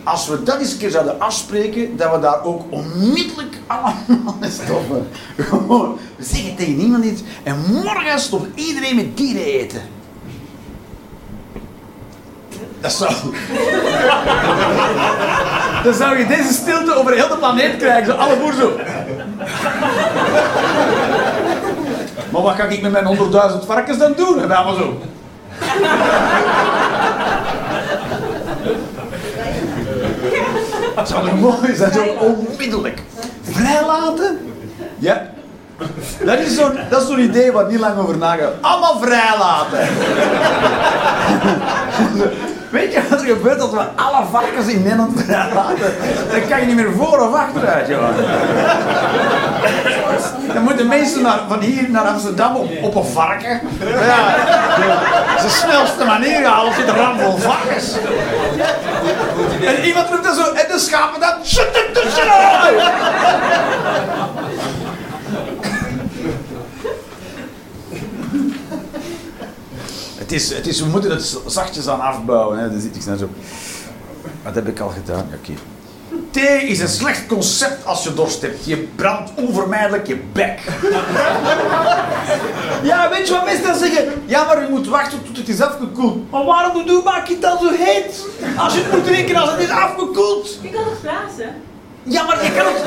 Als 0.04 0.28
we 0.28 0.44
dat 0.44 0.60
eens 0.60 0.72
een 0.72 0.78
keer 0.78 0.90
zouden 0.90 1.20
afspreken, 1.20 1.98
dat 1.98 2.12
we 2.12 2.20
daar 2.20 2.44
ook 2.44 2.64
onmiddellijk 2.70 3.58
allemaal 3.68 4.38
stoppen. 4.42 5.08
Gewoon, 5.38 6.00
we 6.16 6.24
zeggen 6.24 6.56
tegen 6.56 6.78
niemand 6.78 7.06
iets 7.06 7.22
en 7.44 7.56
morgen 7.72 8.20
stopt 8.20 8.60
iedereen 8.60 8.96
met 8.96 9.18
dieren 9.18 9.46
eten. 9.46 9.82
Dat 12.82 12.92
zou... 12.92 13.14
Dan 15.84 15.94
zou 15.94 16.18
je 16.18 16.28
deze 16.28 16.54
stilte 16.54 16.94
over 16.96 17.14
heel 17.14 17.28
de 17.28 17.38
planeet 17.38 17.78
krijgen, 17.78 18.06
zo 18.06 18.12
alle 18.12 18.36
boeren 18.36 18.60
zo. 18.60 18.72
Maar 22.30 22.42
wat 22.42 22.56
ga 22.56 22.64
ik 22.64 22.82
met 22.82 22.92
mijn 22.92 23.18
100.000 23.18 23.22
varkens 23.66 23.98
dan 23.98 24.14
doen? 24.16 24.42
En 24.42 24.48
wij 24.48 24.58
allemaal 24.58 24.76
zo. 24.76 25.02
Dat 30.96 31.08
zou 31.08 31.30
toch 31.30 31.40
mooi 31.40 31.76
zijn, 31.76 31.94
zo 31.94 32.04
onmiddellijk. 32.04 33.02
Vrijlaten? 33.42 34.40
Ja. 34.98 35.28
Dat 36.26 36.40
is 36.40 36.56
zo'n 36.56 36.78
dat 36.90 37.10
idee 37.10 37.52
waar 37.52 37.68
niet 37.68 37.80
lang 37.80 37.98
over 37.98 38.18
nagaan. 38.18 38.52
Allemaal 38.62 39.00
vrijlaten. 39.00 39.88
Weet 42.70 42.94
je 42.94 43.02
wat 43.10 43.22
er 43.22 43.26
gebeurt 43.28 43.62
als 43.62 43.72
we 43.72 43.84
alle 43.96 44.26
varkens 44.32 44.68
in 44.68 44.84
Nederland 44.84 45.24
vrijlaten? 45.24 45.94
Dan 46.32 46.48
kan 46.50 46.60
je 46.60 46.66
niet 46.66 46.76
meer 46.76 46.92
voor 46.98 47.20
of 47.20 47.34
achteruit, 47.34 47.88
joh. 47.88 48.10
Dan 50.54 50.64
moeten 50.64 50.88
mensen 50.88 51.22
naar, 51.22 51.40
van 51.48 51.60
hier 51.60 51.90
naar 51.90 52.06
Amsterdam 52.06 52.56
op, 52.56 52.70
op 52.82 52.96
een 52.96 53.06
varken. 53.06 53.62
Ja, 53.80 54.36
dat 55.36 55.46
is 55.46 55.52
de 55.52 55.68
snelste 55.68 56.06
manier, 56.06 56.42
ja, 56.42 56.52
als 56.52 56.76
je 56.76 56.86
de 56.86 56.92
ram 56.92 57.20
vol 57.20 57.38
varkens. 57.38 57.94
En 59.66 59.84
iemand 59.84 60.10
roept 60.10 60.24
dan 60.24 60.36
zo, 60.36 60.52
en 60.54 60.66
de 60.72 60.80
schapen 60.80 61.20
dan, 61.20 61.34
Het 70.30 70.38
is, 70.42 70.54
het 70.54 70.68
is, 70.68 70.80
we 70.80 70.86
moeten 70.86 71.12
het 71.12 71.38
zachtjes 71.46 71.88
aan 71.88 72.00
afbouwen. 72.02 72.58
Hè. 72.58 72.72
Dat 72.72 72.82
zit 72.82 72.96
ik 72.96 73.06
net 73.06 73.20
zo. 73.20 73.30
Dat 74.44 74.56
heb 74.56 74.68
ik 74.68 74.80
al 74.80 74.90
gedaan. 74.90 75.28
Ja, 75.30 75.38
Oké. 75.38 75.60
Thee 76.32 76.62
is 76.68 76.80
een 76.80 76.88
slecht 76.88 77.26
concept 77.28 77.86
als 77.86 78.04
je 78.04 78.14
dorst 78.14 78.42
hebt. 78.42 78.66
Je 78.66 78.78
brandt 78.78 79.32
onvermijdelijk 79.36 80.08
je 80.08 80.18
bek. 80.34 80.60
Ja, 82.84 83.10
weet 83.10 83.28
je 83.28 83.34
wat 83.34 83.46
mensen 83.46 83.64
dan 83.66 83.78
zeggen? 83.78 84.24
Ja, 84.26 84.44
maar 84.46 84.62
je 84.62 84.70
moet 84.70 84.88
wachten 84.88 85.24
tot 85.26 85.38
het 85.38 85.48
is 85.50 85.62
afgekoeld. 85.62 86.32
Maar 86.32 86.46
waarom 86.46 86.86
doe 86.86 86.98
je, 86.98 87.02
maak 87.04 87.28
je 87.28 87.34
het 87.34 87.42
dan 87.42 87.58
zo 87.60 87.70
heet? 87.72 88.26
Als 88.58 88.74
je 88.74 88.80
het 88.82 88.92
moet 88.92 89.06
drinken 89.06 89.36
als 89.36 89.52
het 89.52 89.60
is 89.60 89.70
afgekoeld. 89.70 90.60
Je 90.62 90.70
kan 90.70 90.84
het 90.84 91.02
blazen. 91.02 91.56
Ja, 92.10 92.24
maar 92.24 92.44
je 92.44 92.52
kan 92.52 92.66
ook, 92.66 92.78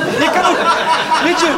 weet 1.24 1.40
je, 1.40 1.54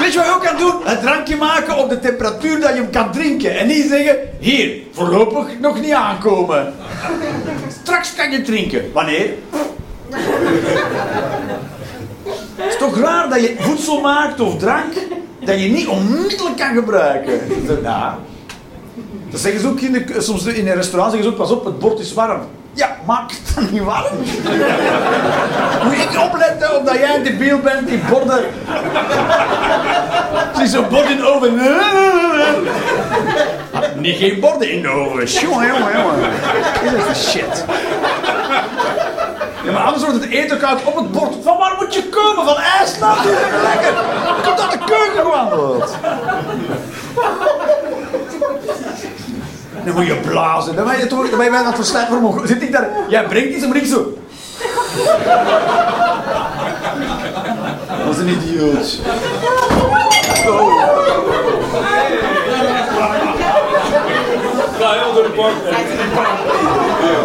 weet 0.00 0.12
je 0.12 0.18
wat 0.18 0.26
je 0.26 0.32
ook 0.34 0.42
kan 0.42 0.56
doen? 0.56 0.90
Een 0.90 1.00
drankje 1.00 1.36
maken 1.36 1.76
op 1.76 1.88
de 1.88 1.98
temperatuur 1.98 2.60
dat 2.60 2.70
je 2.70 2.76
hem 2.76 2.90
kan 2.90 3.12
drinken. 3.12 3.58
En 3.58 3.66
niet 3.66 3.88
zeggen, 3.88 4.16
hier, 4.38 4.82
voorlopig 4.92 5.60
nog 5.60 5.80
niet 5.80 5.92
aankomen. 5.92 6.74
Straks 7.82 8.14
kan 8.14 8.30
je 8.30 8.42
drinken. 8.42 8.92
Wanneer? 8.92 9.30
Het 12.56 12.72
is 12.72 12.78
toch 12.78 12.98
raar 12.98 13.28
dat 13.28 13.40
je 13.40 13.56
voedsel 13.58 14.00
maakt 14.00 14.40
of 14.40 14.58
drank 14.58 14.92
dat 15.44 15.60
je 15.60 15.68
niet 15.68 15.86
onmiddellijk 15.86 16.56
kan 16.56 16.74
gebruiken. 16.74 17.40
Ja. 17.82 18.18
Dat 19.30 19.40
zeggen 19.40 19.60
ze 19.60 19.68
ook 19.68 19.80
in 19.80 19.92
de, 19.92 20.20
soms 20.20 20.44
in 20.44 20.68
een 20.68 20.74
restaurant, 20.74 21.12
zeggen 21.12 21.30
ze 21.30 21.36
ook, 21.36 21.46
pas 21.46 21.56
op, 21.56 21.64
het 21.64 21.78
bord 21.78 21.98
is 21.98 22.12
warm. 22.12 22.40
Ja, 22.74 22.96
maak 23.06 23.30
het 23.30 23.54
dan 23.54 23.68
niet 23.70 23.82
warm. 23.82 24.16
Moet 25.84 25.92
ik 25.92 26.20
opletten 26.24 26.76
of 26.76 26.84
dat 26.84 26.94
jij 26.94 27.14
een 27.14 27.22
debiel 27.22 27.58
bent 27.58 27.88
die 27.88 27.98
borden... 28.10 28.44
Zie 30.56 30.66
zo'n 30.66 30.88
bord 30.88 31.10
in 31.10 31.16
de 31.16 31.26
oven. 31.26 31.60
Nee, 33.94 34.12
geen 34.14 34.40
borden 34.40 34.70
in 34.70 34.82
de 34.82 34.88
oven. 34.88 35.26
Jongen, 35.26 35.66
jongen, 35.66 35.92
jongen. 35.98 36.30
Dit 36.82 37.06
is 37.10 37.30
shit. 37.30 37.64
Ja, 39.64 39.72
maar 39.72 39.82
anders 39.82 40.04
wordt 40.04 40.20
het 40.20 40.30
eten 40.30 40.58
koud 40.58 40.84
op 40.84 40.96
het 40.96 41.12
bord. 41.12 41.34
Van 41.42 41.56
waar 41.58 41.74
moet 41.80 41.94
je 41.94 42.08
komen? 42.08 42.44
Van 42.44 42.56
IJsland? 42.56 43.24
Is 43.24 43.30
lekker. 43.62 43.92
Komt 44.44 44.60
aan 44.60 44.70
de 44.70 44.78
keuken 44.78 45.22
gewandeld. 45.22 45.96
Dan 49.84 49.94
moet 49.94 50.06
je 50.06 50.14
blazen. 50.14 50.76
Dan 50.76 50.84
ben 50.84 50.98
je 50.98 51.06
toch 51.06 51.28
dan 51.28 51.38
ben 51.38 51.50
je 51.50 51.56
aan 51.56 51.66
het 51.66 51.74
verslijten 51.74 52.12
vermogen. 52.12 52.48
Zit 52.48 52.62
ik 52.62 52.72
daar? 52.72 52.88
Jij 53.08 53.24
brengt 53.24 53.54
iets 53.54 53.64
en 53.64 53.74
ik 53.74 53.86
zo. 53.86 54.12
Dat 58.04 58.14
is 58.14 58.18
een 58.18 58.28
idioot. 58.28 58.98
Oh. 60.46 60.82
Ga 64.78 65.12
door 65.14 65.22
de 65.22 65.32
bank. 65.36 65.54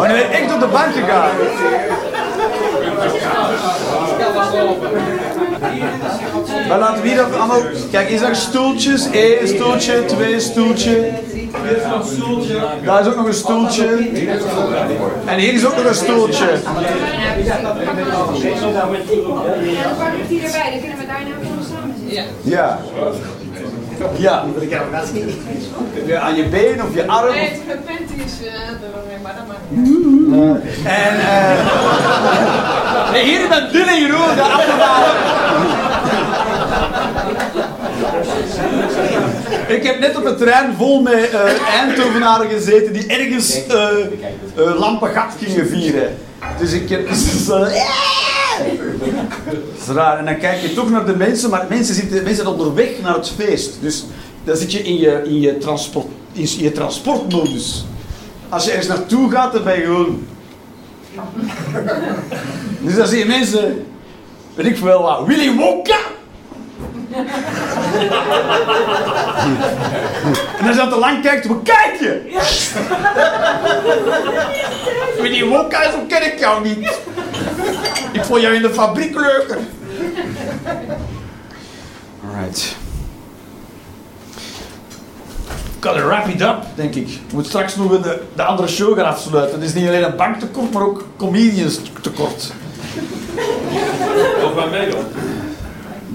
Ben 0.00 0.42
ik 0.42 0.52
op 0.54 0.60
de 0.60 0.66
bank 0.66 0.92
gegaan. 0.92 1.30
Maar 6.68 6.78
laten 6.78 7.02
we 7.02 7.08
hier 7.08 7.22
allemaal... 7.22 7.60
Kijk, 7.90 8.08
hier 8.08 8.18
zijn 8.18 8.36
stoeltjes. 8.36 9.08
Eén 9.12 9.48
stoeltje, 9.48 10.04
twee 10.04 10.40
stoeltje. 10.40 11.12
Daar 12.84 13.00
is 13.00 13.06
ook 13.06 13.16
nog 13.16 13.26
een 13.26 13.34
stoeltje. 13.34 13.86
En 15.26 15.38
hier 15.38 15.52
is 15.54 15.66
ook 15.66 15.76
nog 15.76 15.84
een 15.84 15.94
stoeltje. 15.94 16.46
Ja, 17.44 17.56
pak 19.98 20.28
die 20.28 20.42
erbij, 20.42 20.70
dan 20.70 20.80
kunnen 20.80 20.98
we 20.98 21.06
daar 21.06 21.22
nou 21.28 21.62
samen 21.70 21.94
zitten. 22.08 22.24
Ja. 22.44 22.78
Ja. 24.16 24.44
Ja, 26.06 26.20
Aan 26.20 26.36
je 26.36 26.44
been 26.44 26.82
of 26.82 26.94
je 26.94 27.06
arm. 27.06 27.34
Nee, 27.34 27.50
het 27.66 27.84
panty 27.84 28.22
is 28.24 28.32
maar 29.22 29.34
dat 29.34 29.44
niet 29.68 30.84
En 30.84 31.20
eh. 31.20 33.12
nee, 33.12 33.24
hier 33.24 33.48
ben 33.48 33.72
Dylan 33.72 33.88
en 33.88 34.00
Jeroen, 34.00 34.34
de 34.34 34.42
appelwagen. 34.42 35.77
Ik 39.68 39.82
heb 39.82 39.98
net 39.98 40.16
op 40.16 40.24
een 40.24 40.36
trein 40.36 40.74
vol 40.76 41.02
met 41.02 41.30
eh, 41.30 41.78
Eindhovenaren 41.80 42.50
gezeten 42.50 42.92
die 42.92 43.06
ergens 43.06 43.66
eh 43.66 43.88
eh, 44.56 44.78
lampengat 44.78 45.34
gingen 45.42 45.68
vieren. 45.68 46.16
Dus 46.58 46.72
ik 46.72 46.88
heb. 46.88 47.08
Dat 47.08 47.16
is 49.80 49.86
raar. 49.86 50.18
En 50.18 50.24
dan 50.24 50.38
kijk 50.38 50.60
je 50.60 50.74
toch 50.74 50.90
naar 50.90 51.06
de 51.06 51.16
mensen, 51.16 51.50
maar 51.50 51.66
mensen 51.68 51.94
zitten 51.94 52.16
mensen 52.16 52.34
zijn 52.34 52.46
onderweg 52.46 52.88
naar 53.02 53.14
het 53.14 53.32
feest. 53.36 53.72
Dus 53.80 54.04
dan 54.44 54.56
zit 54.56 54.72
je 54.72 54.78
in 54.78 54.98
je, 54.98 55.22
in 55.24 55.40
je, 55.40 55.58
transport, 55.58 56.06
in 56.32 56.48
je 56.58 56.72
transportmodus. 56.72 57.84
Als 58.48 58.64
je 58.64 58.70
ergens 58.70 58.88
naartoe 58.88 59.30
gaat, 59.30 59.52
dan 59.52 59.64
ben 59.64 59.76
je 59.76 59.82
gewoon... 59.82 60.26
Dus 62.84 62.94
dan 62.94 63.06
zie 63.06 63.18
je 63.18 63.24
mensen, 63.24 63.86
weet 64.54 64.66
ik 64.66 64.76
veel 64.76 65.24
Willy 65.26 65.54
Wonka! 65.54 65.98
En 70.58 70.66
als 70.66 70.70
je 70.70 70.76
dan 70.76 70.90
te 70.90 70.98
lang 70.98 71.22
kijkt, 71.22 71.46
hoe 71.46 71.62
kijk 71.62 71.96
je? 72.00 72.38
Willy 75.20 75.44
Wonka, 75.44 75.90
zo 75.90 75.98
ken 76.08 76.32
ik 76.32 76.38
jou 76.38 76.68
niet. 76.68 77.00
Ik 78.12 78.24
vond 78.24 78.40
jou 78.40 78.54
in 78.54 78.62
de 78.62 78.70
fabriek 78.70 79.14
leuker. 79.14 79.58
Alright. 82.24 82.76
Gotta 85.80 86.06
wrap 86.06 86.26
it 86.26 86.40
up, 86.40 86.56
denk 86.74 86.94
ik. 86.94 87.08
Ik 87.08 87.32
moet 87.32 87.46
straks 87.46 87.76
nog 87.76 88.00
de, 88.00 88.22
de 88.34 88.42
andere 88.42 88.68
show 88.68 88.96
gaan 88.96 89.06
afsluiten. 89.06 89.60
Het 89.60 89.68
is 89.68 89.74
niet 89.74 89.88
alleen 89.88 90.04
een 90.04 90.16
banktekort, 90.16 90.72
maar 90.72 90.82
ook 90.82 91.06
comedians 91.16 91.80
tekort. 92.02 92.52
Ook 94.44 94.54
bij 94.54 94.68
mij 94.70 94.90
dan. 94.90 94.97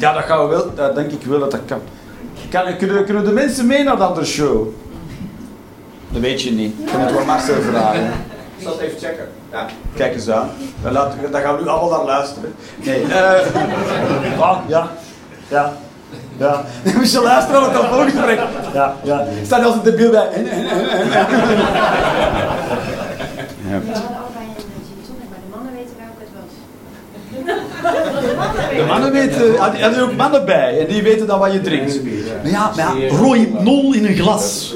Ja, 0.04 0.14
dat 0.14 0.24
gaan 0.24 0.41
we 0.41 0.56
wel. 0.56 0.74
Dat 0.76 0.95
denk 0.95 1.12
ik 1.12 1.24
wel 1.24 1.39
dat 1.39 1.51
dat 1.51 1.60
kan. 1.66 1.82
kan 2.49 2.78
kunnen, 2.78 3.06
kunnen 3.06 3.26
de 3.26 3.32
mensen 3.32 3.68
mee 3.68 3.84
naar 3.84 3.97
de 3.97 4.04
andere 4.04 4.26
show? 4.26 4.68
Dat 6.10 6.22
weet 6.22 6.41
je 6.41 6.51
niet. 6.51 6.74
Ik 6.80 6.86
kan 6.91 6.99
het 6.99 7.12
wel 7.12 7.26
Marcel 7.26 7.62
vragen. 7.62 8.06
Ik 8.58 8.64
zal 8.64 8.72
het 8.72 8.82
even 8.82 8.99
checken. 8.99 9.28
Ja. 9.51 9.66
Kijk 9.95 10.14
eens 10.14 10.30
aan. 10.30 10.49
Dan, 10.82 10.91
laten 10.91 11.22
we, 11.22 11.30
dan 11.30 11.41
gaan 11.41 11.56
we 11.56 11.62
nu 11.62 11.68
allemaal 11.68 11.97
naar 11.97 12.06
luisteren. 12.06 12.56
Nee, 12.76 13.04
eh. 13.04 14.39
ah, 14.39 14.58
ja. 14.68 14.89
Ja. 15.47 15.74
Ja. 16.38 16.64
Dan 16.84 16.93
moet 16.97 17.12
je 17.12 17.22
luisteren 17.22 17.62
naar 17.62 17.72
het 17.72 17.80
telefoongesprek. 17.80 18.39
Ja, 18.74 18.95
ja. 19.04 19.26
Staat 19.45 19.60
er 19.60 19.66
als 19.66 19.76
een 19.76 19.84
debiel 19.84 20.12
bij. 20.12 20.28
En, 20.32 20.47
en, 20.47 20.70
en, 20.70 20.89
en. 20.89 21.10
Ja. 23.70 23.80
We 23.80 23.91
hadden 23.91 24.18
allebei 24.22 24.45
een 24.45 24.84
gin 24.88 25.01
tonic, 25.08 25.30
maar 25.30 25.39
de 25.43 25.49
mannen 25.56 25.74
weten 25.74 25.95
welke 25.97 26.24
het 26.24 26.34
was. 26.38 26.51
De 28.84 28.90
mannen 28.90 29.12
weten, 29.12 29.58
er 29.58 29.94
zijn 29.94 30.02
ook 30.02 30.16
mannen 30.16 30.46
bij 30.46 30.80
en 30.80 30.88
die 30.88 31.04
weten 31.04 31.28
dan 31.28 31.40
wat 31.40 31.54
je 31.54 31.62
drinkt. 31.62 32.04
Maar 32.04 32.52
ja, 32.52 32.72
maar 32.76 32.98
ja 32.98 33.94
in 33.94 34.06
een 34.06 34.16
glas. 34.16 34.76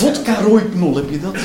Vodka 0.00 0.34
Rohypnol, 0.46 0.96
heb 0.96 1.10
je 1.10 1.20
dat? 1.20 1.34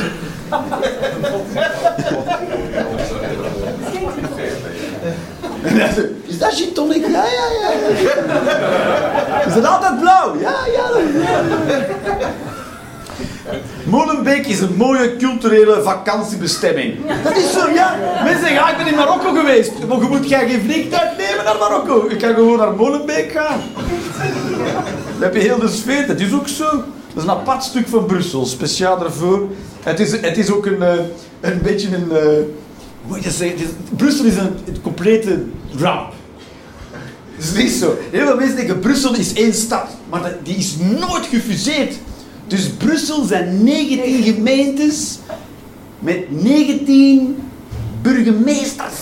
Is 6.25 6.39
dat 6.39 6.53
gin 6.53 6.73
tonic? 6.73 7.01
Ja, 7.01 7.09
ja, 7.09 7.45
ja. 7.61 7.69
ja. 9.27 9.41
Is 9.47 9.53
het 9.53 9.65
altijd 9.65 9.99
blauw? 9.99 10.39
Ja, 10.39 10.55
ja. 10.75 10.89
Molenbeek 13.89 14.45
is 14.47 14.59
een 14.59 14.75
mooie 14.77 15.15
culturele 15.17 15.81
vakantiebestemming. 15.83 16.95
Dat 17.23 17.37
is 17.37 17.51
zo, 17.53 17.69
ja. 17.69 17.95
Mensen 18.23 18.47
zeggen, 18.47 18.71
ik 18.71 18.77
ben 18.77 18.87
in 18.87 18.95
Marokko 18.95 19.33
geweest. 19.33 19.71
Maar 19.87 19.97
je 19.97 20.07
moet 20.09 20.25
geen 20.27 20.61
vliegtuig 20.61 21.17
nemen 21.17 21.43
naar 21.45 21.57
Marokko. 21.59 22.05
Je 22.09 22.15
kan 22.15 22.33
gewoon 22.33 22.57
naar 22.57 22.73
Molenbeek 22.75 23.31
gaan. 23.31 23.59
Dan 25.13 25.21
heb 25.21 25.33
je 25.33 25.39
heel 25.39 25.59
de 25.59 25.67
sfeer. 25.67 26.07
Dat 26.07 26.19
is 26.19 26.33
ook 26.33 26.47
zo. 26.47 26.65
Dat 27.13 27.17
is 27.17 27.23
een 27.23 27.29
apart 27.29 27.63
stuk 27.63 27.87
van 27.87 28.05
Brussel, 28.05 28.45
speciaal 28.45 28.99
daarvoor. 28.99 29.47
Het 29.83 29.99
is, 29.99 30.11
het 30.11 30.37
is 30.37 30.51
ook 30.51 30.65
een, 30.65 30.81
eh, 30.81 30.93
een 31.41 31.61
beetje 31.63 31.87
een... 31.95 32.11
eh, 32.11 32.23
hoe 32.23 32.45
moet 33.07 33.17
je 33.17 33.23
dat 33.23 33.33
zeggen? 33.33 33.57
Brussel 33.95 34.25
is 34.25 34.35
een, 34.35 34.55
een 34.67 34.81
complete 34.81 35.43
ramp. 35.77 36.13
Dat 37.35 37.45
is 37.45 37.63
niet 37.63 37.71
zo. 37.71 37.97
Heel 38.11 38.25
veel 38.25 38.35
mensen 38.35 38.55
denken 38.55 38.79
Brussel 38.79 39.15
is 39.15 39.33
één 39.33 39.53
stad, 39.53 39.85
maar 40.09 40.35
die 40.43 40.55
is 40.55 40.75
nooit 40.77 41.25
gefuseerd. 41.29 41.95
Dus 42.49 42.69
Brussel 42.69 43.23
zijn 43.23 43.63
19 43.63 44.23
gemeentes 44.23 45.19
met 45.99 46.43
19 46.43 47.49
burgemeesters. 48.01 48.95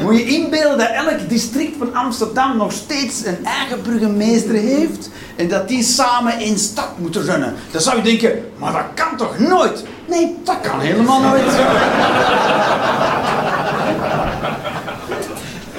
Moet 0.00 0.16
je 0.16 0.24
inbeelden 0.24 0.78
dat 0.78 0.90
elk 0.90 1.28
district 1.28 1.76
van 1.78 1.94
Amsterdam 1.94 2.56
nog 2.56 2.72
steeds 2.72 3.24
een 3.26 3.44
eigen 3.44 3.82
burgemeester 3.82 4.54
heeft 4.54 5.10
en 5.36 5.48
dat 5.48 5.68
die 5.68 5.82
samen 5.82 6.38
één 6.38 6.58
stad 6.58 6.98
moeten 6.98 7.22
runnen. 7.22 7.54
Dan 7.70 7.80
zou 7.80 7.96
je 7.96 8.02
denken, 8.02 8.50
maar 8.58 8.72
dat 8.72 8.86
kan 8.94 9.16
toch 9.16 9.38
nooit? 9.38 9.84
Nee, 10.08 10.36
dat 10.44 10.60
kan 10.60 10.80
helemaal 10.80 11.20
nooit. 11.20 11.44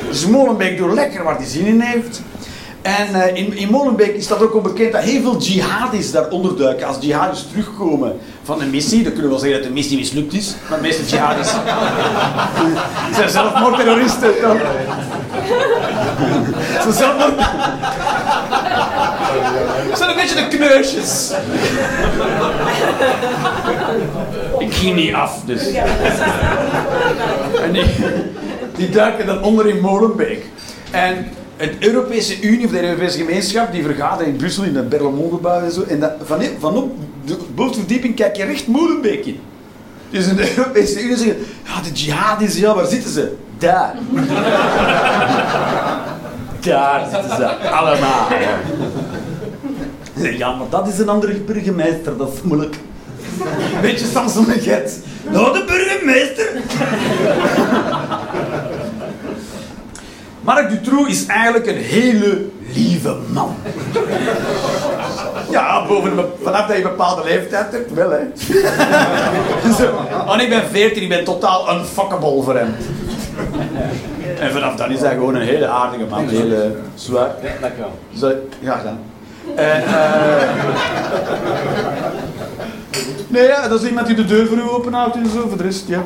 Dus 0.09 0.25
Molenbeek 0.25 0.77
doet 0.77 0.93
lekker 0.93 1.23
waar 1.23 1.37
hij 1.37 1.45
zin 1.45 1.65
in 1.65 1.79
heeft. 1.79 2.21
En 2.85 3.21
eh, 3.21 3.35
in, 3.35 3.57
in 3.57 3.69
Molenbeek 3.69 4.15
is 4.15 4.27
dat 4.27 4.41
ook 4.41 4.53
al 4.53 4.61
bekend 4.61 4.91
dat 4.91 5.01
heel 5.03 5.21
veel 5.21 5.37
jihadis 5.37 6.11
daar 6.11 6.29
onderduiken. 6.29 6.87
Als 6.87 6.97
jihadis 6.99 7.47
terugkomen 7.51 8.19
van 8.43 8.61
een 8.61 8.69
missie, 8.69 9.03
dan 9.03 9.11
kunnen 9.11 9.23
we 9.23 9.29
wel 9.29 9.39
zeggen 9.39 9.57
dat 9.59 9.67
de 9.67 9.73
missie 9.73 9.97
mislukt 9.97 10.33
is. 10.33 10.55
Maar 10.69 10.77
de 10.77 10.83
meeste 10.83 11.05
jihadis 11.05 11.47
zijn 13.17 13.29
zelfmoordterroristen. 13.29 14.29
toch? 14.41 14.57
Ze 16.83 16.91
zijn 16.91 16.93
zelfmoord... 16.93 17.39
Ze 19.89 19.95
zijn 19.97 20.09
een 20.09 20.15
beetje 20.15 20.35
de 20.35 20.57
kneusjes. 20.57 21.31
Ik 24.59 24.73
ging 24.73 24.95
niet 24.95 25.13
af, 25.13 25.41
dus. 25.45 25.67
En 27.61 27.71
die, 27.71 27.85
die 28.75 28.89
duiken 28.89 29.25
dan 29.25 29.43
onder 29.43 29.67
in 29.67 29.79
Molenbeek. 29.79 30.45
En 30.91 31.27
het 31.57 31.73
Europese 31.79 32.41
Unie, 32.41 32.65
of 32.65 32.71
de 32.71 32.83
Europese 32.83 33.17
gemeenschap, 33.17 33.71
die 33.71 33.83
vergadert 33.83 34.27
in 34.27 34.35
Brussel 34.35 34.63
in 34.63 34.75
het 34.75 34.89
Berlaymont-gebouw 34.89 35.61
en 35.61 35.71
zo. 35.71 35.83
En 35.83 35.99
dat, 35.99 36.11
van, 36.23 36.41
vanop 36.59 36.95
de 37.25 37.37
bovenverdieping 37.55 38.15
kijk 38.15 38.35
je 38.35 38.43
recht 38.43 38.67
Molenbeek 38.67 39.25
in. 39.25 39.39
Dus 40.09 40.27
in 40.27 40.35
de 40.35 40.53
Europese 40.57 41.01
Unie 41.01 41.17
zeggen, 41.17 41.37
ja, 41.65 41.81
de 41.81 41.91
jihadis, 41.91 42.57
ja, 42.57 42.75
waar 42.75 42.85
zitten 42.85 43.11
ze? 43.11 43.35
Daar. 43.57 43.95
Daar 46.59 47.07
zitten 47.13 47.35
ze, 47.35 47.69
allemaal. 47.69 48.27
Ja, 50.37 50.55
maar 50.55 50.69
dat 50.69 50.87
is 50.87 50.99
een 50.99 51.09
andere 51.09 51.33
burgemeester, 51.33 52.17
dat 52.17 52.33
is 52.33 52.41
moeilijk. 52.41 52.75
Een 53.75 53.81
beetje 53.81 54.05
Samson 54.05 54.51
en 54.51 54.59
Gert. 54.59 54.91
Nou, 55.31 55.53
de 55.53 55.63
burgemeester. 55.67 56.47
Marc 60.45 60.69
Dutroux 60.69 61.09
is 61.09 61.25
eigenlijk 61.25 61.67
een 61.67 61.77
hele 61.77 62.45
lieve 62.73 63.15
man. 63.33 63.55
Ja, 65.51 65.87
boven 65.87 66.11
vanaf 66.43 66.67
dat 66.67 66.77
je 66.77 66.83
een 66.83 66.89
bepaalde 66.89 67.23
leeftijd 67.23 67.71
hebt, 67.71 67.93
wel 67.93 68.09
hè. 68.11 68.19
Zo. 69.79 69.93
Oh, 70.27 70.41
ik 70.41 70.49
ben 70.49 70.63
14, 70.71 71.03
ik 71.03 71.09
ben 71.09 71.23
totaal 71.23 71.75
unfuckable 71.75 72.41
voor 72.41 72.55
hem. 72.55 72.75
En 74.39 74.51
vanaf 74.51 74.75
dan 74.75 74.91
is 74.91 74.99
hij 74.99 75.13
gewoon 75.13 75.35
een 75.35 75.41
hele 75.47 75.67
aardige 75.67 76.05
man, 76.09 76.19
een 76.19 76.29
hele 76.29 76.75
zwaar. 76.95 77.29
Ja, 77.41 77.51
dankjewel. 77.61 77.91
Zo, 78.17 78.31
ja, 78.59 78.77
gedaan. 78.77 78.99
En, 79.55 79.83
eh, 79.85 80.49
nee, 83.27 83.47
ja, 83.47 83.67
dat 83.67 83.81
is 83.81 83.87
iemand 83.87 84.07
die 84.07 84.15
de 84.15 84.25
deur 84.25 84.47
voor 84.47 84.57
u 84.57 84.69
openhoudt 84.69 85.15
en 85.15 85.29
zo, 85.33 85.47
voor 85.47 85.57
de 85.57 85.63
rest, 85.63 85.87
ja. 85.87 86.03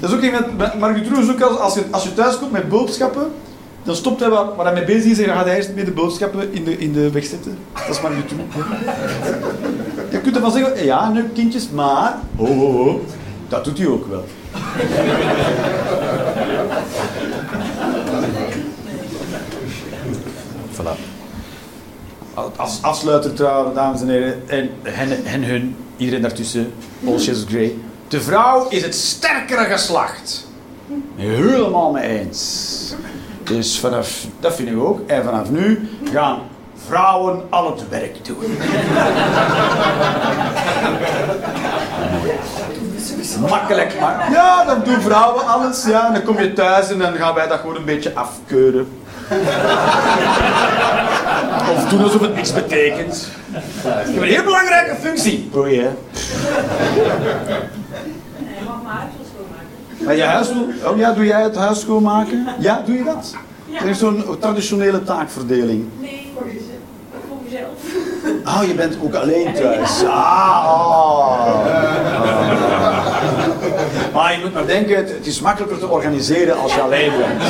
Dat 0.00 0.10
is 0.10 0.16
ook 0.16 0.22
iemand, 0.22 0.78
Mark 0.78 0.96
Dutroux 0.96 1.22
is 1.22 1.30
ook 1.30 1.40
als, 1.40 1.58
als, 1.58 1.74
je, 1.74 1.84
als 1.90 2.02
je 2.02 2.14
thuis 2.14 2.38
komt 2.38 2.52
met 2.52 2.68
boodschappen, 2.68 3.30
dan 3.82 3.96
stopt 3.96 4.20
hij 4.20 4.28
waar, 4.28 4.54
waar 4.56 4.66
hij 4.66 4.74
mee 4.74 4.84
bezig 4.84 5.10
is 5.10 5.18
en 5.18 5.26
dan 5.26 5.36
gaat 5.36 5.44
hij 5.44 5.56
eerst 5.56 5.74
mee 5.74 5.84
de 5.84 5.90
boodschappen 5.90 6.52
in 6.52 6.64
de, 6.64 6.78
in 6.78 6.92
de 6.92 7.10
weg 7.10 7.24
zetten. 7.24 7.58
Dat 7.72 7.96
is 7.96 8.00
Mark 8.00 8.14
Dutroux. 8.14 8.54
Je 10.10 10.20
kunt 10.20 10.36
ervan 10.36 10.52
zeggen, 10.52 10.84
ja, 10.84 11.10
nu 11.10 11.24
kindjes, 11.34 11.70
maar, 11.70 12.18
ho, 12.36 12.46
ho, 12.46 12.72
ho, 12.72 13.04
dat 13.48 13.64
doet 13.64 13.78
hij 13.78 13.86
ook 13.86 14.06
wel. 14.06 14.24
Voilà. 20.72 20.96
Als 22.56 22.82
afsluiter 22.82 23.32
trouwens, 23.32 23.74
dames 23.74 24.00
en 24.00 24.08
heren, 24.08 24.42
en 24.46 24.70
hen, 24.82 25.08
hen 25.24 25.44
hun, 25.44 25.76
iedereen 25.96 26.22
daartussen, 26.22 26.72
all 27.06 27.18
shades 27.18 27.44
grey. 27.48 27.76
De 28.08 28.20
vrouw 28.20 28.68
is 28.68 28.82
het 28.82 28.94
sterkere 28.94 29.64
geslacht. 29.64 30.46
Helemaal 31.16 31.92
mee 31.92 32.18
eens. 32.18 32.94
Dus 33.44 33.78
vanaf, 33.78 34.24
dat 34.40 34.54
vind 34.54 34.68
ik 34.68 34.78
ook. 34.78 35.00
En 35.06 35.24
vanaf 35.24 35.50
nu 35.50 35.88
gaan 36.12 36.38
vrouwen 36.86 37.42
al 37.50 37.70
het 37.70 37.88
werk 37.88 38.24
doen. 38.24 38.58
Makkelijk, 43.48 44.00
maar 44.00 44.30
ja, 44.32 44.64
dan 44.64 44.82
doen 44.84 45.00
vrouwen 45.00 45.46
alles. 45.46 45.84
Ja, 45.84 46.10
dan 46.10 46.22
kom 46.22 46.40
je 46.40 46.52
thuis 46.52 46.90
en 46.90 46.98
dan 46.98 47.14
gaan 47.16 47.34
wij 47.34 47.48
dat 47.48 47.60
gewoon 47.60 47.76
een 47.76 47.84
beetje 47.84 48.14
afkeuren. 48.14 48.88
Of 51.74 51.88
doen 51.88 52.02
alsof 52.02 52.20
het 52.20 52.34
niks 52.34 52.52
betekent. 52.52 53.28
Ik 53.52 54.14
heb 54.14 54.22
een 54.22 54.28
heel 54.28 54.42
belangrijke 54.44 54.94
functie. 55.00 55.50
Ja. 55.52 55.60
Nee, 55.60 55.72
je 55.74 55.84
mag 58.66 58.82
mijn 58.82 58.96
huis 58.96 59.12
wel 59.16 59.26
schoonmaken. 59.32 60.04
Maar 60.04 60.16
je 60.16 60.22
huis 60.22 60.48
wil... 60.52 60.90
Oh 60.90 60.98
ja, 60.98 61.12
doe 61.12 61.24
jij 61.24 61.42
het 61.42 61.56
huis 61.56 61.80
schoonmaken? 61.80 62.46
Ja, 62.58 62.82
doe 62.86 62.96
je 62.96 63.04
dat? 63.04 63.34
Ja. 63.66 63.80
Er 63.80 63.88
is 63.88 63.98
zo'n 63.98 64.24
traditionele 64.40 65.02
taakverdeling. 65.04 65.88
Nee, 66.00 66.32
voor 66.34 66.46
jezelf. 66.46 66.66
Mezelf. 67.44 67.68
Oh, 68.44 68.62
je 68.68 68.74
bent 68.74 68.96
ook 69.02 69.14
alleen 69.14 69.52
thuis. 69.54 70.04
Ah, 70.04 70.64
oh. 70.66 71.64
Maar 74.14 74.32
je 74.32 74.38
moet 74.42 74.54
maar 74.54 74.66
denken, 74.66 74.96
het, 74.96 75.08
het 75.08 75.26
is 75.26 75.40
makkelijker 75.40 75.78
te 75.78 75.88
organiseren 75.88 76.58
als 76.58 76.74
je 76.74 76.80
alleen 76.80 77.10
bent. 77.18 77.42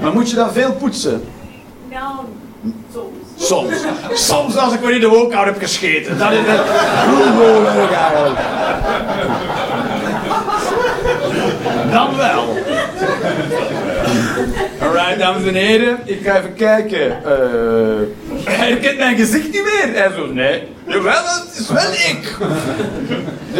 Maar 0.00 0.12
moet 0.12 0.30
je 0.30 0.36
dan 0.36 0.52
veel 0.52 0.72
poetsen? 0.72 1.24
Soms. 3.36 3.74
Soms. 4.12 4.56
Als 4.56 4.74
ik 4.74 4.80
weer 4.80 4.94
in 4.94 5.00
de 5.00 5.08
woonkamer 5.08 5.46
heb 5.46 5.58
gescheten. 5.58 6.18
Dat 6.18 6.32
is 6.32 6.38
het 6.38 6.46
eigenlijk. 6.46 8.38
Dan 11.92 12.16
wel. 12.16 12.56
Alright, 14.82 15.18
dames 15.18 15.46
en 15.46 15.54
heren. 15.54 15.98
Ik 16.04 16.20
ga 16.24 16.36
even 16.38 16.54
kijken. 16.54 17.24
Eh 17.24 18.27
hij 18.48 18.68
herkent 18.68 18.98
mijn 18.98 19.16
gezicht 19.16 19.52
niet 19.52 19.62
meer. 19.62 19.94
Hij 19.94 20.10
zo, 20.16 20.26
nee. 20.26 20.62
Jawel, 20.86 21.24
het 21.24 21.58
is 21.58 21.68
wel 21.68 21.92
ik. 21.92 22.36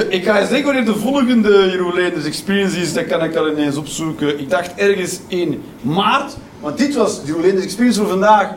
Ik 0.08 0.24
ga 0.24 0.38
eens 0.38 0.48
zeggen 0.48 0.66
wanneer 0.66 0.84
de 0.84 0.98
volgende 0.98 1.68
Jeroen 1.70 1.94
Leenders 1.94 2.24
Experience 2.24 2.80
is. 2.80 2.92
Dat 2.92 3.06
kan 3.06 3.24
ik 3.24 3.36
al 3.36 3.50
ineens 3.50 3.76
opzoeken. 3.76 4.40
Ik 4.40 4.50
dacht 4.50 4.74
ergens 4.74 5.20
in 5.28 5.64
maart. 5.80 6.36
Want 6.60 6.78
dit 6.78 6.94
was 6.94 7.20
Jeroen 7.24 7.42
Leenders 7.42 7.64
Experience 7.64 8.00
voor 8.00 8.08
vandaag. 8.08 8.48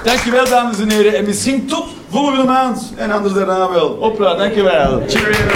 Dankjewel 0.04 0.46
dames 0.50 0.80
en 0.80 0.90
heren. 0.90 1.16
En 1.16 1.26
misschien 1.26 1.66
tot 1.68 1.86
volgende 2.10 2.44
maand. 2.44 2.94
En 2.96 3.12
anders 3.12 3.34
daarna 3.34 3.70
wel. 3.70 3.98
Hopla, 4.00 4.36
dankjewel. 4.36 5.04
Cheerio. 5.08 5.52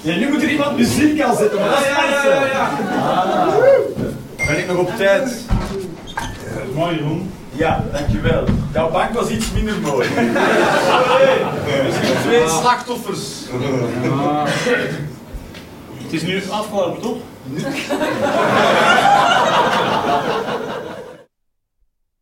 Ja, 0.00 0.16
nu 0.16 0.28
moet 0.28 0.42
er 0.42 0.50
iemand 0.50 0.76
muziek 0.76 1.20
aan 1.20 1.36
zetten. 1.36 1.60
Maar 1.60 1.68
dat 1.68 1.78
is 1.78 1.86
ja, 1.86 2.04
ja, 2.04 2.46
ja, 2.46 2.70
Ben 4.46 4.58
ik 4.58 4.66
nog 4.66 4.78
op 4.78 4.96
tijd? 4.96 5.44
Mooi, 6.74 6.96
Jeroen. 6.96 7.30
Ja, 7.52 7.84
dankjewel. 7.92 8.44
Jouw 8.72 8.90
bank 8.90 9.12
was 9.12 9.30
iets 9.30 9.52
minder 9.52 9.80
mooi. 9.80 10.08
Misschien 11.84 12.16
twee 12.22 12.48
slachtoffers. 12.48 13.44
Het 16.02 16.12
is 16.12 16.22
nu 16.22 16.42
afgelopen, 16.50 17.02
toch? 17.02 17.16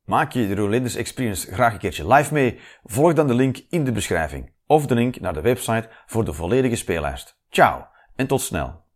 Maak 0.05 0.33
je 0.33 0.49
de 0.49 0.55
Rolanders 0.55 0.95
Experience 0.95 1.53
graag 1.53 1.73
een 1.73 1.79
keertje 1.79 2.15
live 2.15 2.33
mee? 2.33 2.61
Volg 2.85 3.13
dan 3.13 3.27
de 3.27 3.35
link 3.35 3.61
in 3.69 3.85
de 3.85 3.93
beschrijving 3.93 4.53
of 4.67 4.87
de 4.87 4.95
link 4.95 5.21
naar 5.21 5.35
de 5.35 5.41
website 5.41 5.89
voor 6.07 6.25
de 6.25 6.33
volledige 6.33 6.77
speellijst. 6.77 7.39
Ciao 7.49 7.87
en 8.17 8.27
tot 8.27 8.41
snel. 8.41 8.89